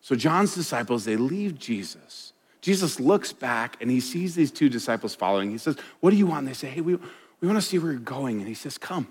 So 0.00 0.14
John's 0.14 0.54
disciples, 0.54 1.04
they 1.04 1.16
leave 1.16 1.58
Jesus. 1.58 2.32
Jesus 2.60 3.00
looks 3.00 3.32
back 3.32 3.76
and 3.80 3.90
he 3.90 4.00
sees 4.00 4.34
these 4.34 4.52
two 4.52 4.68
disciples 4.68 5.14
following. 5.14 5.50
He 5.50 5.58
says, 5.58 5.76
What 6.00 6.10
do 6.10 6.16
you 6.16 6.26
want? 6.26 6.40
And 6.40 6.48
they 6.48 6.54
say, 6.54 6.68
Hey, 6.68 6.80
we, 6.80 6.94
we 6.94 7.48
want 7.48 7.56
to 7.56 7.62
see 7.62 7.78
where 7.78 7.90
you're 7.90 8.00
going. 8.00 8.38
And 8.38 8.48
he 8.48 8.54
says, 8.54 8.78
Come. 8.78 9.08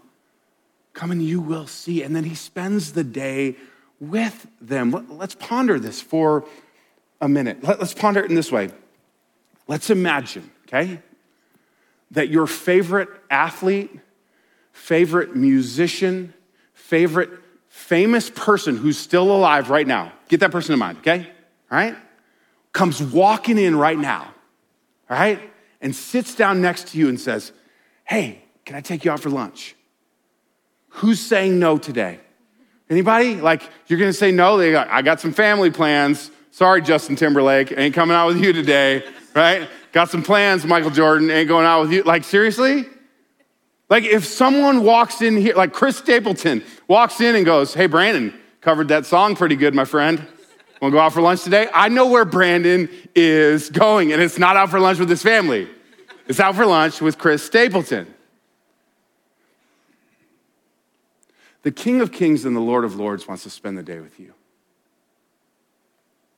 Come 0.94 1.12
and 1.12 1.22
you 1.22 1.42
will 1.42 1.68
see. 1.68 2.04
And 2.04 2.16
then 2.16 2.24
he 2.24 2.36
spends 2.36 2.94
the 2.94 3.04
day 3.04 3.56
with 4.00 4.48
them. 4.62 5.08
Let's 5.10 5.36
ponder 5.36 5.80
this 5.80 6.02
for 6.02 6.46
a 7.20 7.28
minute. 7.28 7.64
Let's 7.64 7.94
ponder 7.94 8.24
it 8.24 8.30
in 8.30 8.36
this 8.36 8.52
way. 8.52 8.70
Let's 9.68 9.90
imagine, 9.90 10.52
okay, 10.68 11.00
that 12.12 12.30
your 12.30 12.48
favorite 12.48 13.10
athlete, 13.30 13.92
favorite 14.74 15.36
musician, 15.36 16.34
favorite 16.74 17.30
famous 17.70 18.30
person 18.30 18.78
who's 18.78 18.98
still 18.98 19.32
alive 19.32 19.70
right 19.70 19.88
now, 19.88 20.12
get 20.28 20.42
that 20.42 20.52
person 20.52 20.74
in 20.74 20.80
mind, 20.80 20.98
okay? 21.00 21.28
All 21.72 21.78
right? 21.78 21.96
Comes 22.72 23.02
walking 23.02 23.58
in 23.58 23.76
right 23.76 23.98
now, 23.98 24.34
all 25.10 25.18
right? 25.18 25.40
And 25.82 25.96
sits 25.96 26.36
down 26.36 26.62
next 26.62 26.90
to 26.90 26.98
you 26.98 27.10
and 27.10 27.20
says, 27.20 27.52
Hey, 28.06 28.44
can 28.66 28.76
I 28.76 28.82
take 28.82 29.06
you 29.06 29.12
out 29.12 29.22
for 29.22 29.30
lunch? 29.30 29.76
Who's 30.94 31.20
saying 31.20 31.58
no 31.58 31.78
today? 31.78 32.20
Anybody? 32.90 33.36
Like, 33.36 33.64
you're 33.88 34.00
gonna 34.00 34.14
say 34.14 34.32
no? 34.32 34.58
They 34.58 34.72
got, 34.72 34.88
I 34.90 35.02
got 35.02 35.20
some 35.20 35.34
family 35.34 35.72
plans. 35.72 36.30
Sorry, 36.52 36.82
Justin 36.82 37.16
Timberlake, 37.16 37.74
ain't 37.76 37.96
coming 37.96 38.16
out 38.16 38.28
with 38.28 38.38
you 38.38 38.54
today, 38.54 39.04
right? 39.36 39.68
Got 39.92 40.10
some 40.10 40.22
plans, 40.22 40.66
Michael 40.66 40.92
Jordan, 40.92 41.32
ain't 41.32 41.48
going 41.48 41.66
out 41.66 41.82
with 41.82 41.92
you. 41.92 42.04
Like, 42.04 42.24
seriously? 42.24 42.86
Like, 43.90 44.04
if 44.04 44.26
someone 44.26 44.84
walks 44.84 45.22
in 45.22 45.36
here, 45.36 45.56
like 45.56 45.74
Chris 45.74 45.98
Stapleton 45.98 46.64
walks 46.88 47.20
in 47.22 47.36
and 47.36 47.46
goes, 47.46 47.74
Hey, 47.74 47.88
Brandon, 47.88 48.34
covered 48.62 48.90
that 48.90 49.08
song 49.08 49.36
pretty 49.36 49.56
good, 49.56 49.74
my 49.74 49.86
friend. 49.86 50.26
Wanna 50.80 50.92
go 50.92 51.00
out 51.00 51.14
for 51.14 51.22
lunch 51.22 51.44
today? 51.44 51.70
I 51.74 51.90
know 51.90 52.08
where 52.08 52.26
Brandon 52.26 52.88
is 53.16 53.70
going, 53.72 54.14
and 54.14 54.22
it's 54.22 54.38
not 54.38 54.56
out 54.56 54.70
for 54.70 54.80
lunch 54.80 55.00
with 55.00 55.10
his 55.10 55.24
family. 55.24 55.68
It's 56.28 56.40
out 56.40 56.56
for 56.56 56.66
lunch 56.68 57.02
with 57.02 57.18
Chris 57.18 57.42
Stapleton. 57.42 58.14
The 61.64 61.72
King 61.72 62.02
of 62.02 62.12
Kings 62.12 62.46
and 62.46 62.56
the 62.56 62.62
Lord 62.62 62.84
of 62.84 62.96
Lords 62.96 63.28
wants 63.28 63.44
to 63.44 63.50
spend 63.50 63.78
the 63.78 63.84
day 63.84 64.00
with 64.00 64.20
you. 64.20 64.34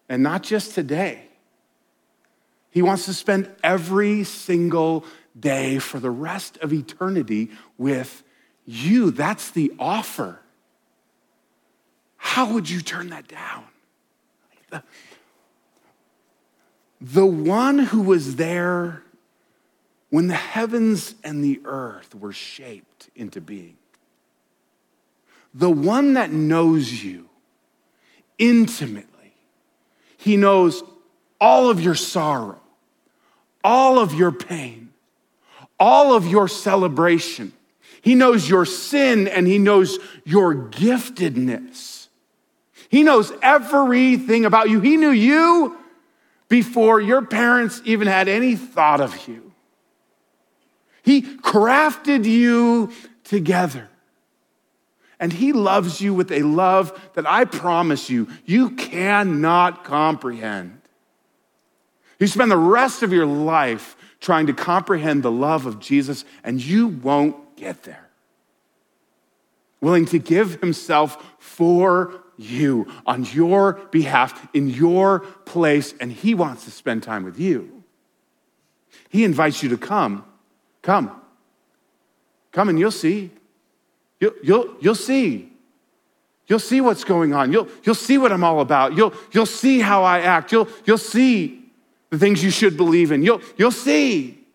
And 0.08 0.24
not 0.24 0.44
just 0.44 0.74
today, 0.74 1.28
He 2.70 2.82
wants 2.82 3.06
to 3.06 3.14
spend 3.14 3.50
every 3.64 4.24
single 4.24 5.04
day 5.38 5.80
for 5.80 6.00
the 6.00 6.12
rest 6.12 6.58
of 6.58 6.72
eternity 6.72 7.50
with 7.78 8.24
you. 8.66 9.12
That's 9.12 9.52
the 9.52 9.74
offer. 9.80 10.40
How 12.18 12.54
would 12.54 12.70
you 12.70 12.82
turn 12.82 13.10
that 13.10 13.28
down? 13.28 13.66
The, 14.70 14.84
the 17.02 17.26
one 17.26 17.80
who 17.80 18.02
was 18.02 18.36
there 18.36 19.04
when 20.10 20.28
the 20.28 20.36
heavens 20.36 21.16
and 21.24 21.44
the 21.44 21.62
earth 21.66 22.14
were 22.16 22.34
shaped 22.34 23.10
into 23.16 23.42
being 23.42 23.78
the 25.56 25.70
one 25.70 26.14
that 26.14 26.32
knows 26.32 26.92
you 27.04 27.30
intimately. 28.38 29.34
He 30.18 30.36
knows 30.36 30.84
all 31.40 31.70
of 31.70 31.80
your 31.80 31.96
sorrow, 31.96 32.62
all 33.64 33.98
of 33.98 34.14
your 34.14 34.34
pain, 34.34 34.90
all 35.80 36.14
of 36.14 36.28
your 36.28 36.50
celebration. 36.50 37.54
He 38.02 38.16
knows 38.16 38.50
your 38.50 38.66
sin 38.66 39.30
and 39.30 39.48
he 39.48 39.58
knows 39.58 39.98
your 40.26 40.54
giftedness. 40.54 42.08
He 42.90 43.04
knows 43.04 43.32
everything 43.42 44.46
about 44.46 44.70
you. 44.70 44.82
He 44.82 44.98
knew 44.98 45.12
you 45.12 45.78
before 46.50 47.00
your 47.00 47.22
parents 47.22 47.82
even 47.86 48.08
had 48.08 48.28
any 48.28 48.58
thought 48.58 49.00
of 49.00 49.28
you. 49.28 49.54
He 51.02 51.22
crafted 51.22 52.26
you 52.26 52.92
together. 53.24 53.90
And 55.20 55.32
he 55.32 55.54
loves 55.54 56.02
you 56.02 56.14
with 56.14 56.32
a 56.32 56.42
love 56.42 57.00
that 57.14 57.26
I 57.26 57.46
promise 57.46 58.10
you, 58.10 58.28
you 58.46 58.72
cannot 58.72 59.84
comprehend. 59.84 60.82
You 62.20 62.28
spend 62.28 62.52
the 62.52 62.58
rest 62.58 63.04
of 63.04 63.14
your 63.14 63.26
life 63.26 63.96
trying 64.20 64.48
to 64.48 64.54
comprehend 64.54 65.24
the 65.24 65.32
love 65.32 65.66
of 65.66 65.80
Jesus, 65.80 66.26
and 66.44 66.64
you 66.64 66.88
won't 66.88 67.56
get 67.56 67.84
there. 67.84 68.10
Willing 69.82 70.06
to 70.08 70.20
give 70.20 70.60
himself 70.62 71.36
for 71.38 72.24
you 72.38 72.88
on 73.06 73.24
your 73.26 73.74
behalf 73.92 74.48
in 74.54 74.70
your 74.70 75.20
place, 75.20 75.94
and 76.00 76.12
he 76.12 76.34
wants 76.34 76.66
to 76.66 76.72
spend 76.72 77.04
time 77.04 77.24
with 77.24 77.40
you. 77.40 77.84
He 79.10 79.24
invites 79.24 79.62
you 79.64 79.70
to 79.70 79.78
come. 79.78 80.26
Come. 80.82 81.22
Come 82.52 82.70
and 82.70 82.80
you'll 82.80 82.92
see. 82.92 83.32
You'll, 84.20 84.34
you'll, 84.44 84.76
you'll 84.80 84.96
see. 84.96 85.52
You'll 86.48 86.60
see 86.60 86.80
what's 86.80 87.04
going 87.04 87.34
on. 87.34 87.52
You'll, 87.52 87.68
you'll 87.84 87.96
see 87.96 88.18
what 88.18 88.32
I'm 88.32 88.44
all 88.44 88.62
about. 88.62 88.96
You'll, 88.96 89.14
you'll 89.32 89.46
see 89.46 89.80
how 89.80 90.04
I 90.04 90.20
act. 90.20 90.52
You'll, 90.52 90.68
you'll 90.86 90.98
see 90.98 91.66
the 92.12 92.20
things 92.20 92.44
you 92.44 92.52
should 92.52 92.78
believe 92.78 93.12
in. 93.12 93.24
You'll, 93.24 93.42
you'll 93.58 93.72
see. 93.72 94.46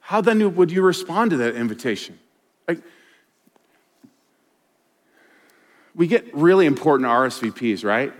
How 0.00 0.20
then 0.20 0.54
would 0.56 0.70
you 0.70 0.82
respond 0.82 1.30
to 1.30 1.38
that 1.38 1.54
invitation? 1.54 2.18
Like, 2.68 2.82
we 5.94 6.06
get 6.06 6.34
really 6.34 6.66
important 6.66 7.08
RSVPs, 7.08 7.84
right? 7.84 8.12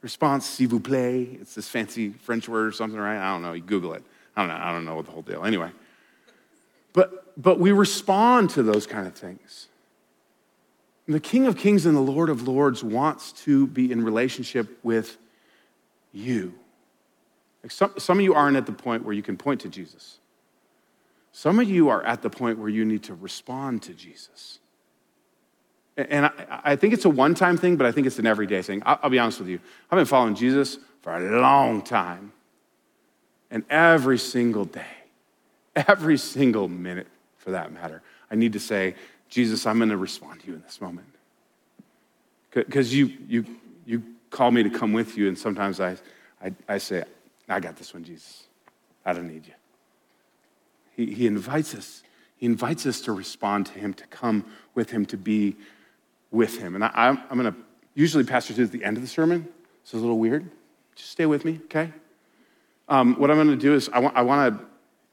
Response, 0.00 0.46
s'il 0.46 0.68
vous 0.68 0.80
plaît. 0.80 1.40
It's 1.40 1.56
this 1.56 1.68
fancy 1.68 2.10
French 2.10 2.48
word 2.48 2.68
or 2.68 2.72
something, 2.72 2.98
right? 3.00 3.18
I 3.18 3.32
don't 3.32 3.42
know. 3.42 3.52
You 3.52 3.62
Google 3.62 3.94
it. 3.94 4.04
I 4.36 4.42
don't 4.42 4.48
know. 4.48 4.62
I 4.62 4.72
don't 4.72 4.84
know 4.84 5.02
the 5.02 5.10
whole 5.10 5.22
deal. 5.22 5.44
Anyway. 5.44 5.72
But, 7.36 7.60
we 7.60 7.72
respond 7.72 8.50
to 8.50 8.62
those 8.62 8.86
kind 8.86 9.06
of 9.06 9.14
things. 9.14 9.68
And 11.06 11.14
the 11.14 11.20
King 11.20 11.46
of 11.46 11.56
Kings 11.56 11.86
and 11.86 11.96
the 11.96 12.00
Lord 12.00 12.28
of 12.28 12.48
Lords 12.48 12.82
wants 12.82 13.32
to 13.44 13.66
be 13.66 13.92
in 13.92 14.04
relationship 14.04 14.78
with 14.82 15.16
you. 16.12 16.54
Like 17.62 17.70
some, 17.70 17.92
some 17.98 18.18
of 18.18 18.24
you 18.24 18.34
aren't 18.34 18.56
at 18.56 18.66
the 18.66 18.72
point 18.72 19.04
where 19.04 19.14
you 19.14 19.22
can 19.22 19.36
point 19.36 19.60
to 19.62 19.68
Jesus. 19.68 20.18
Some 21.32 21.60
of 21.60 21.68
you 21.68 21.90
are 21.90 22.02
at 22.04 22.22
the 22.22 22.30
point 22.30 22.58
where 22.58 22.68
you 22.68 22.84
need 22.84 23.02
to 23.04 23.14
respond 23.14 23.82
to 23.82 23.92
Jesus. 23.92 24.58
And 25.96 26.26
I, 26.26 26.32
I 26.64 26.76
think 26.76 26.94
it's 26.94 27.04
a 27.04 27.10
one 27.10 27.34
time 27.34 27.56
thing, 27.56 27.76
but 27.76 27.86
I 27.86 27.92
think 27.92 28.06
it's 28.06 28.18
an 28.18 28.26
everyday 28.26 28.62
thing. 28.62 28.82
I'll, 28.84 28.98
I'll 29.02 29.10
be 29.10 29.18
honest 29.18 29.38
with 29.38 29.48
you. 29.48 29.60
I've 29.90 29.96
been 29.96 30.06
following 30.06 30.34
Jesus 30.34 30.78
for 31.02 31.14
a 31.14 31.40
long 31.40 31.82
time. 31.82 32.32
And 33.50 33.64
every 33.70 34.18
single 34.18 34.64
day, 34.64 34.84
every 35.76 36.18
single 36.18 36.68
minute 36.68 37.06
for 37.46 37.52
that 37.52 37.72
matter. 37.72 38.02
I 38.28 38.34
need 38.34 38.54
to 38.54 38.58
say, 38.58 38.96
Jesus, 39.28 39.66
I'm 39.66 39.78
going 39.78 39.90
to 39.90 39.96
respond 39.96 40.40
to 40.40 40.48
you 40.48 40.54
in 40.54 40.62
this 40.62 40.80
moment. 40.80 41.06
Because 42.50 42.92
you, 42.92 43.12
you, 43.28 43.44
you 43.84 44.02
call 44.30 44.50
me 44.50 44.64
to 44.64 44.70
come 44.70 44.92
with 44.92 45.16
you, 45.16 45.28
and 45.28 45.38
sometimes 45.38 45.78
I, 45.78 45.96
I, 46.42 46.52
I, 46.68 46.78
say, 46.78 47.04
I 47.48 47.60
got 47.60 47.76
this 47.76 47.94
one, 47.94 48.02
Jesus. 48.02 48.48
I 49.04 49.12
don't 49.12 49.28
need 49.28 49.46
you. 49.46 49.52
He, 50.96 51.14
he 51.14 51.26
invites 51.28 51.72
us. 51.72 52.02
He 52.36 52.46
invites 52.46 52.84
us 52.84 53.00
to 53.02 53.12
respond 53.12 53.66
to 53.66 53.74
him, 53.74 53.94
to 53.94 54.06
come 54.08 54.44
with 54.74 54.90
him, 54.90 55.06
to 55.06 55.16
be 55.16 55.54
with 56.32 56.58
him. 56.58 56.74
And 56.74 56.82
I, 56.82 56.90
I'm, 56.94 57.22
I'm 57.30 57.38
going 57.38 57.52
to, 57.52 57.58
usually 57.94 58.24
Pastor 58.24 58.60
at 58.60 58.72
the 58.72 58.82
end 58.82 58.96
of 58.96 59.04
the 59.04 59.08
sermon, 59.08 59.46
so 59.84 59.96
it's 59.96 60.02
a 60.02 60.04
little 60.04 60.18
weird. 60.18 60.50
Just 60.96 61.12
stay 61.12 61.26
with 61.26 61.44
me, 61.44 61.60
okay? 61.66 61.92
Um, 62.88 63.14
what 63.20 63.30
I'm 63.30 63.36
going 63.36 63.50
to 63.50 63.56
do 63.56 63.72
is 63.74 63.88
I 63.92 64.00
I 64.00 64.22
want 64.22 64.58
to 64.58 64.64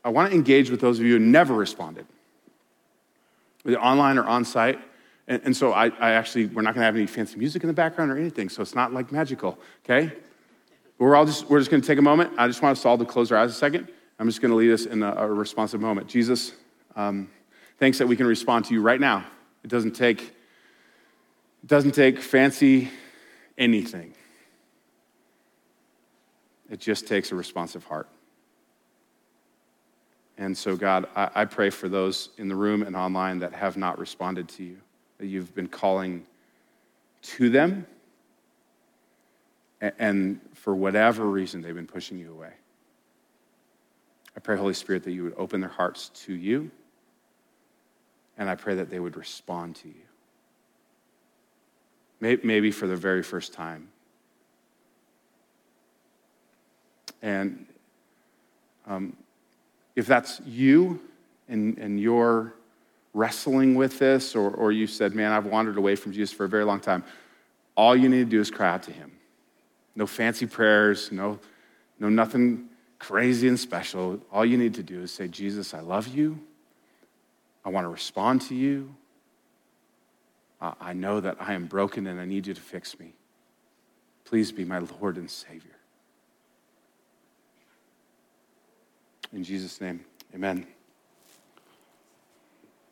I 0.03 0.09
want 0.09 0.29
to 0.29 0.35
engage 0.35 0.69
with 0.69 0.81
those 0.81 0.99
of 0.99 1.05
you 1.05 1.13
who 1.13 1.19
never 1.19 1.53
responded, 1.53 2.05
either 3.65 3.79
online 3.79 4.17
or 4.17 4.25
on 4.25 4.45
site. 4.45 4.79
And, 5.27 5.41
and 5.45 5.57
so 5.57 5.71
I, 5.73 5.87
I, 5.87 6.11
actually, 6.11 6.47
we're 6.47 6.61
not 6.61 6.73
going 6.73 6.81
to 6.81 6.85
have 6.85 6.95
any 6.95 7.07
fancy 7.07 7.37
music 7.37 7.63
in 7.63 7.67
the 7.67 7.73
background 7.73 8.11
or 8.11 8.17
anything, 8.17 8.49
so 8.49 8.61
it's 8.61 8.75
not 8.75 8.93
like 8.93 9.11
magical, 9.11 9.57
okay? 9.83 10.07
But 10.97 11.05
we're 11.05 11.15
all 11.15 11.25
just, 11.25 11.49
we're 11.49 11.59
just 11.59 11.71
going 11.71 11.81
to 11.81 11.87
take 11.87 11.99
a 11.99 12.03
moment. 12.03 12.33
I 12.37 12.47
just 12.47 12.61
want 12.61 12.77
us 12.77 12.85
all 12.85 12.97
to 12.97 13.05
close 13.05 13.31
our 13.31 13.37
eyes 13.37 13.51
a 13.51 13.53
second. 13.53 13.89
I'm 14.19 14.27
just 14.27 14.41
going 14.41 14.51
to 14.51 14.57
lead 14.57 14.71
us 14.71 14.85
in 14.85 15.01
a, 15.01 15.13
a 15.13 15.27
responsive 15.27 15.81
moment. 15.81 16.07
Jesus, 16.07 16.53
um, 16.95 17.29
thanks 17.79 17.97
that 17.97 18.07
we 18.07 18.15
can 18.15 18.27
respond 18.27 18.65
to 18.65 18.73
you 18.73 18.81
right 18.81 18.99
now. 18.99 19.25
It 19.63 19.69
doesn't 19.69 19.93
take, 19.93 20.21
it 20.21 21.67
doesn't 21.67 21.93
take 21.93 22.19
fancy 22.19 22.89
anything. 23.57 24.13
It 26.69 26.79
just 26.79 27.07
takes 27.07 27.31
a 27.31 27.35
responsive 27.35 27.85
heart. 27.85 28.09
And 30.43 30.57
so, 30.57 30.75
God, 30.75 31.07
I, 31.15 31.29
I, 31.35 31.45
pray 31.45 31.69
for 31.69 31.87
those 31.87 32.27
in 32.37 32.49
the 32.49 32.55
room 32.55 32.83
and 32.83 32.97
online 32.97 33.39
that 33.39 33.53
have 33.53 33.77
not 33.77 33.97
responded 33.97 34.49
to 34.49 34.63
you, 34.65 34.77
that 35.17 35.27
you've 35.27 35.55
been 35.55 35.69
calling 35.69 36.25
to 37.21 37.49
them, 37.49 37.87
and, 39.79 39.93
and 39.99 40.41
for 40.53 40.75
whatever 40.75 41.23
reason 41.25 41.61
they've 41.61 41.73
been 41.73 41.87
pushing 41.87 42.17
you 42.17 42.29
away. 42.29 42.51
I 44.35 44.41
pray, 44.41 44.57
Holy 44.57 44.73
Spirit, 44.73 45.03
that 45.03 45.13
you 45.13 45.23
would 45.23 45.35
open 45.37 45.61
their 45.61 45.69
hearts 45.69 46.09
to 46.25 46.33
you, 46.33 46.69
and 48.37 48.49
I 48.49 48.55
pray 48.55 48.75
that 48.75 48.89
they 48.89 48.99
would 48.99 49.15
respond 49.15 49.77
to 49.77 49.87
you. 49.87 50.03
Maybe 52.43 52.69
for 52.69 52.85
the 52.85 52.97
very 52.97 53.23
first 53.23 53.53
time. 53.53 53.87
And 57.21 57.65
um, 58.85 59.15
if 59.95 60.07
that's 60.07 60.41
you 60.45 60.99
and, 61.47 61.77
and 61.77 61.99
you're 61.99 62.53
wrestling 63.13 63.75
with 63.75 63.99
this, 63.99 64.35
or, 64.35 64.51
or 64.51 64.71
you 64.71 64.87
said, 64.87 65.13
Man, 65.13 65.31
I've 65.31 65.45
wandered 65.45 65.77
away 65.77 65.95
from 65.95 66.11
Jesus 66.11 66.33
for 66.33 66.45
a 66.45 66.49
very 66.49 66.63
long 66.63 66.79
time, 66.79 67.03
all 67.75 67.95
you 67.95 68.09
need 68.09 68.25
to 68.25 68.29
do 68.29 68.39
is 68.39 68.49
cry 68.49 68.73
out 68.73 68.83
to 68.83 68.91
Him. 68.91 69.11
No 69.95 70.07
fancy 70.07 70.47
prayers, 70.47 71.11
no, 71.11 71.39
no 71.99 72.09
nothing 72.09 72.69
crazy 72.99 73.47
and 73.47 73.59
special. 73.59 74.19
All 74.31 74.45
you 74.45 74.57
need 74.57 74.73
to 74.75 74.83
do 74.83 75.01
is 75.01 75.11
say, 75.11 75.27
Jesus, 75.27 75.73
I 75.73 75.81
love 75.81 76.07
you. 76.07 76.39
I 77.65 77.69
want 77.69 77.85
to 77.85 77.89
respond 77.89 78.41
to 78.43 78.55
you. 78.55 78.95
I 80.79 80.93
know 80.93 81.19
that 81.19 81.37
I 81.41 81.53
am 81.53 81.65
broken 81.65 82.07
and 82.07 82.21
I 82.21 82.25
need 82.25 82.47
you 82.47 82.53
to 82.53 82.61
fix 82.61 82.97
me. 82.97 83.13
Please 84.23 84.51
be 84.51 84.63
my 84.63 84.79
Lord 84.79 85.17
and 85.17 85.29
Savior. 85.29 85.75
In 89.33 89.43
Jesus' 89.43 89.81
name, 89.81 90.05
amen. 90.33 90.67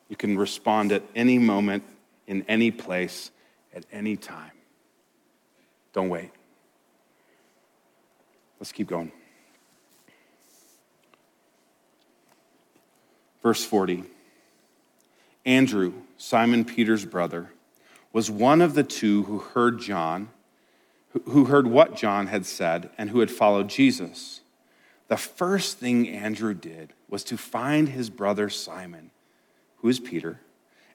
You 0.10 0.16
can 0.16 0.38
respond 0.38 0.92
at 0.92 1.04
any 1.16 1.38
moment, 1.38 1.84
in 2.26 2.44
any 2.48 2.72
place, 2.72 3.32
at 3.74 3.86
any 3.92 4.18
time. 4.18 4.52
Don't 5.94 6.10
wait. 6.10 6.32
Let's 8.60 8.72
keep 8.72 8.88
going. 8.88 9.12
Verse 13.44 13.64
40 13.64 14.04
Andrew, 15.46 15.94
Simon 16.18 16.66
Peter's 16.66 17.06
brother, 17.06 17.52
was 18.14 18.30
one 18.30 18.62
of 18.62 18.74
the 18.74 18.84
two 18.84 19.24
who 19.24 19.40
heard 19.40 19.80
John, 19.80 20.30
who 21.26 21.46
heard 21.46 21.68
what 21.68 21.96
John 21.96 22.28
had 22.28 22.46
said, 22.46 22.90
and 22.98 23.12
who 23.12 23.20
had 23.20 23.32
followed 23.32 23.70
Jesus 23.70 24.42
the 25.12 25.18
first 25.18 25.78
thing 25.78 26.08
Andrew 26.08 26.54
did 26.54 26.94
was 27.10 27.26
to 27.26 27.36
find 27.36 27.90
his 27.90 28.10
brother 28.10 28.50
Simon, 28.50 29.12
who 29.80 29.90
is 29.90 30.00
Peter, 30.00 30.40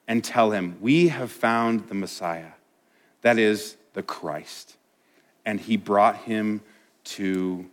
and 0.08 0.24
tell 0.24 0.52
him, 0.52 0.78
We 0.80 1.08
have 1.08 1.30
found 1.30 1.88
the 1.88 1.94
Messiah, 1.94 2.52
that 3.20 3.38
is, 3.38 3.76
the 3.92 4.02
Christ. 4.02 4.78
And 5.44 5.60
he 5.60 5.76
brought 5.76 6.16
him 6.16 6.62
to 7.04 7.66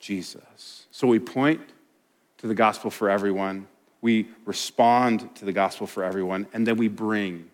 Jesus. 0.00 0.86
So 0.90 1.06
we 1.06 1.18
point 1.18 1.62
to 2.36 2.46
the 2.46 2.54
gospel 2.54 2.90
for 2.90 3.08
everyone, 3.08 3.66
we 4.02 4.28
respond 4.44 5.34
to 5.36 5.46
the 5.46 5.52
gospel 5.54 5.86
for 5.86 6.04
everyone, 6.04 6.46
and 6.52 6.66
then 6.66 6.76
we 6.76 6.88
bring, 6.88 7.48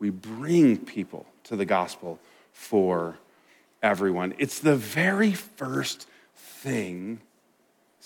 we 0.00 0.10
bring 0.10 0.78
people 0.78 1.26
to 1.44 1.54
the 1.54 1.64
gospel 1.64 2.18
for 2.52 3.18
everyone. 3.84 4.34
It's 4.36 4.58
the 4.58 4.74
very 4.74 5.30
first 5.30 6.08
thing 6.34 7.20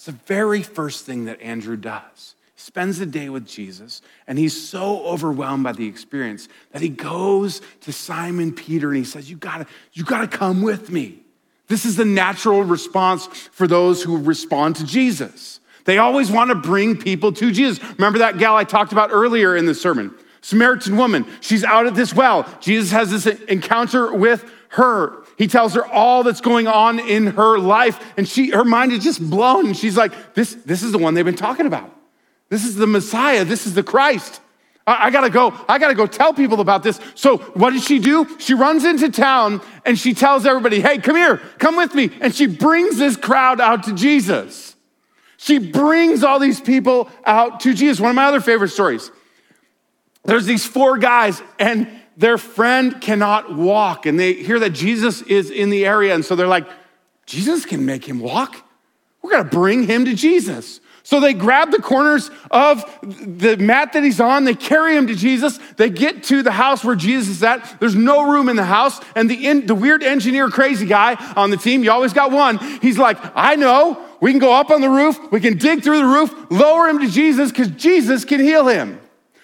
it's 0.00 0.06
the 0.06 0.12
very 0.12 0.62
first 0.62 1.04
thing 1.04 1.26
that 1.26 1.42
Andrew 1.42 1.76
does. 1.76 2.34
He 2.54 2.62
spends 2.62 2.98
the 2.98 3.04
day 3.04 3.28
with 3.28 3.46
Jesus, 3.46 4.00
and 4.26 4.38
he's 4.38 4.58
so 4.58 5.04
overwhelmed 5.04 5.62
by 5.62 5.72
the 5.72 5.86
experience 5.86 6.48
that 6.72 6.80
he 6.80 6.88
goes 6.88 7.60
to 7.82 7.92
Simon 7.92 8.54
Peter 8.54 8.88
and 8.88 8.96
he 8.96 9.04
says, 9.04 9.28
You 9.28 9.36
gotta, 9.36 9.66
you 9.92 10.04
gotta 10.04 10.26
come 10.26 10.62
with 10.62 10.90
me. 10.90 11.18
This 11.68 11.84
is 11.84 11.96
the 11.96 12.06
natural 12.06 12.62
response 12.64 13.26
for 13.26 13.66
those 13.66 14.02
who 14.02 14.16
respond 14.16 14.76
to 14.76 14.86
Jesus. 14.86 15.60
They 15.84 15.98
always 15.98 16.30
want 16.30 16.48
to 16.48 16.54
bring 16.54 16.96
people 16.96 17.30
to 17.32 17.52
Jesus. 17.52 17.78
Remember 17.98 18.20
that 18.20 18.38
gal 18.38 18.56
I 18.56 18.64
talked 18.64 18.92
about 18.92 19.10
earlier 19.12 19.54
in 19.54 19.66
the 19.66 19.74
sermon? 19.74 20.14
Samaritan 20.40 20.96
woman. 20.96 21.26
She's 21.42 21.62
out 21.62 21.84
at 21.84 21.94
this 21.94 22.14
well. 22.14 22.48
Jesus 22.62 22.90
has 22.90 23.10
this 23.10 23.26
encounter 23.26 24.14
with 24.14 24.50
her. 24.70 25.19
He 25.40 25.46
tells 25.46 25.72
her 25.72 25.86
all 25.86 26.22
that's 26.22 26.42
going 26.42 26.66
on 26.66 26.98
in 26.98 27.28
her 27.28 27.58
life, 27.58 27.98
and 28.18 28.28
she, 28.28 28.50
her 28.50 28.62
mind 28.62 28.92
is 28.92 29.02
just 29.02 29.30
blown. 29.30 29.68
And 29.68 29.74
she's 29.74 29.96
like, 29.96 30.34
this, 30.34 30.52
this 30.66 30.82
is 30.82 30.92
the 30.92 30.98
one 30.98 31.14
they've 31.14 31.24
been 31.24 31.34
talking 31.34 31.64
about. 31.64 31.96
This 32.50 32.66
is 32.66 32.74
the 32.74 32.86
Messiah. 32.86 33.46
This 33.46 33.66
is 33.66 33.72
the 33.72 33.82
Christ. 33.82 34.42
I, 34.86 35.06
I 35.06 35.10
gotta 35.10 35.30
go, 35.30 35.54
I 35.66 35.78
gotta 35.78 35.94
go 35.94 36.06
tell 36.06 36.34
people 36.34 36.60
about 36.60 36.82
this. 36.82 37.00
So 37.14 37.38
what 37.38 37.70
did 37.70 37.82
she 37.82 38.00
do? 38.00 38.36
She 38.38 38.52
runs 38.52 38.84
into 38.84 39.10
town 39.10 39.62
and 39.86 39.98
she 39.98 40.12
tells 40.12 40.44
everybody, 40.44 40.78
hey, 40.78 40.98
come 40.98 41.16
here, 41.16 41.38
come 41.56 41.74
with 41.74 41.94
me. 41.94 42.10
And 42.20 42.34
she 42.34 42.46
brings 42.46 42.98
this 42.98 43.16
crowd 43.16 43.62
out 43.62 43.84
to 43.84 43.94
Jesus. 43.94 44.76
She 45.38 45.58
brings 45.58 46.22
all 46.22 46.38
these 46.38 46.60
people 46.60 47.08
out 47.24 47.60
to 47.60 47.72
Jesus. 47.72 47.98
One 47.98 48.10
of 48.10 48.16
my 48.16 48.26
other 48.26 48.42
favorite 48.42 48.68
stories. 48.68 49.10
There's 50.22 50.44
these 50.44 50.66
four 50.66 50.98
guys, 50.98 51.40
and 51.58 51.88
their 52.16 52.38
friend 52.38 53.00
cannot 53.00 53.54
walk. 53.54 54.06
And 54.06 54.18
they 54.18 54.34
hear 54.34 54.58
that 54.58 54.70
Jesus 54.70 55.22
is 55.22 55.50
in 55.50 55.70
the 55.70 55.86
area. 55.86 56.14
And 56.14 56.24
so 56.24 56.36
they're 56.36 56.46
like, 56.46 56.68
Jesus 57.26 57.64
can 57.64 57.86
make 57.86 58.08
him 58.08 58.20
walk. 58.20 58.64
We're 59.22 59.32
going 59.32 59.44
to 59.44 59.50
bring 59.50 59.84
him 59.84 60.04
to 60.06 60.14
Jesus. 60.14 60.80
So 61.02 61.18
they 61.18 61.32
grab 61.32 61.70
the 61.70 61.82
corners 61.82 62.30
of 62.50 62.84
the 63.02 63.56
mat 63.56 63.94
that 63.94 64.04
he's 64.04 64.20
on, 64.20 64.44
they 64.44 64.54
carry 64.54 64.96
him 64.96 65.06
to 65.06 65.14
Jesus. 65.14 65.58
They 65.76 65.90
get 65.90 66.24
to 66.24 66.42
the 66.42 66.52
house 66.52 66.84
where 66.84 66.94
Jesus 66.94 67.28
is 67.28 67.42
at. 67.42 67.80
There's 67.80 67.94
no 67.94 68.30
room 68.30 68.48
in 68.48 68.56
the 68.56 68.64
house. 68.64 69.00
And 69.16 69.28
the, 69.28 69.46
in, 69.46 69.66
the 69.66 69.74
weird 69.74 70.02
engineer, 70.02 70.48
crazy 70.50 70.86
guy 70.86 71.14
on 71.36 71.50
the 71.50 71.56
team, 71.56 71.82
you 71.82 71.90
always 71.90 72.12
got 72.12 72.30
one, 72.30 72.58
he's 72.80 72.98
like, 72.98 73.18
I 73.34 73.56
know, 73.56 74.06
we 74.20 74.30
can 74.30 74.38
go 74.38 74.52
up 74.52 74.70
on 74.70 74.82
the 74.82 74.90
roof, 74.90 75.18
we 75.32 75.40
can 75.40 75.56
dig 75.56 75.82
through 75.82 75.98
the 75.98 76.06
roof, 76.06 76.32
lower 76.50 76.88
him 76.88 77.00
to 77.00 77.08
Jesus 77.08 77.50
because 77.50 77.68
Jesus 77.70 78.24
can 78.24 78.40
heal 78.40 78.68
him. 78.68 79.00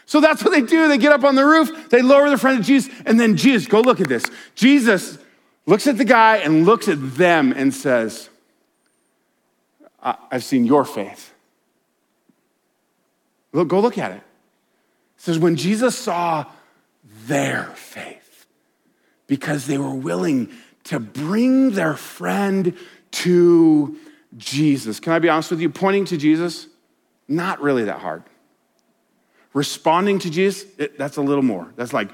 So 0.06 0.20
that's 0.20 0.42
what 0.42 0.52
they 0.52 0.62
do. 0.62 0.88
They 0.88 0.98
get 0.98 1.12
up 1.12 1.24
on 1.24 1.34
the 1.34 1.44
roof, 1.44 1.90
they 1.90 2.00
lower 2.00 2.30
the 2.30 2.38
friend 2.38 2.58
of 2.58 2.64
Jesus, 2.64 2.92
and 3.04 3.18
then 3.18 3.36
Jesus, 3.36 3.68
go 3.68 3.80
look 3.80 4.00
at 4.00 4.08
this. 4.08 4.30
Jesus 4.54 5.18
looks 5.66 5.86
at 5.86 5.98
the 5.98 6.04
guy 6.04 6.36
and 6.36 6.64
looks 6.64 6.88
at 6.88 7.16
them 7.16 7.52
and 7.52 7.74
says, 7.74 8.30
I've 10.00 10.44
seen 10.44 10.64
your 10.64 10.84
faith. 10.84 11.34
Look, 13.52 13.68
go 13.68 13.80
look 13.80 13.98
at 13.98 14.12
it. 14.12 14.18
It 14.18 14.22
says, 15.16 15.38
when 15.38 15.56
Jesus 15.56 15.98
saw 15.98 16.46
their 17.26 17.64
faith, 17.74 18.46
because 19.26 19.66
they 19.66 19.78
were 19.78 19.94
willing 19.94 20.50
to 20.84 21.00
bring 21.00 21.72
their 21.72 21.94
friend 21.94 22.76
to 23.10 23.96
Jesus. 24.36 25.00
Can 25.00 25.12
I 25.12 25.18
be 25.18 25.28
honest 25.28 25.50
with 25.50 25.60
you? 25.60 25.70
Pointing 25.70 26.04
to 26.06 26.16
Jesus, 26.16 26.68
not 27.26 27.60
really 27.60 27.84
that 27.84 27.98
hard. 27.98 28.22
Responding 29.56 30.18
to 30.18 30.28
Jesus, 30.28 30.70
it, 30.76 30.98
that's 30.98 31.16
a 31.16 31.22
little 31.22 31.42
more. 31.42 31.72
That's 31.76 31.94
like 31.94 32.10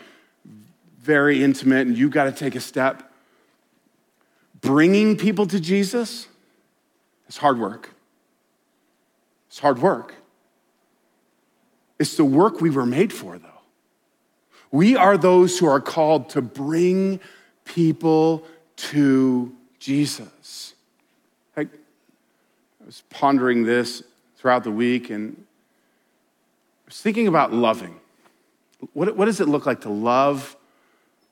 very 1.01 1.43
intimate, 1.43 1.89
and 1.89 1.99
you've 1.99 2.13
got 2.13 2.27
to 2.27 2.31
take 2.31 2.55
a 2.55 2.61
step. 2.61 3.13
Bringing 4.61 5.17
people 5.17 5.49
to 5.49 5.59
Jesus, 5.59 6.29
it's 7.27 7.39
hard 7.39 7.59
work. 7.59 7.91
It's 9.49 9.59
hard 9.59 9.81
work. 9.81 10.15
It's 11.99 12.17
the 12.17 12.25
work 12.25 12.61
we 12.61 12.71
were 12.71 12.87
made 12.87 13.13
for, 13.13 13.37
though. 13.39 13.49
We 14.71 14.95
are 14.95 15.19
those 15.19 15.59
who 15.59 15.67
are 15.67 15.81
called 15.81 16.31
to 16.31 16.43
bring 16.43 17.19
people 17.65 18.45
to 18.77 19.53
Jesus. 19.81 20.75
I, 21.57 21.67
was 22.87 23.03
pondering 23.11 23.65
this 23.65 24.05
throughout 24.37 24.63
the 24.63 24.71
week 24.71 25.11
and 25.11 25.45
was 26.93 27.01
thinking 27.01 27.27
about 27.27 27.55
loving. 27.55 27.99
What, 28.93 29.17
what 29.17 29.25
does 29.25 29.41
it 29.41 29.49
look 29.49 29.65
like 29.65 29.81
to 29.83 29.89
love 29.89 30.57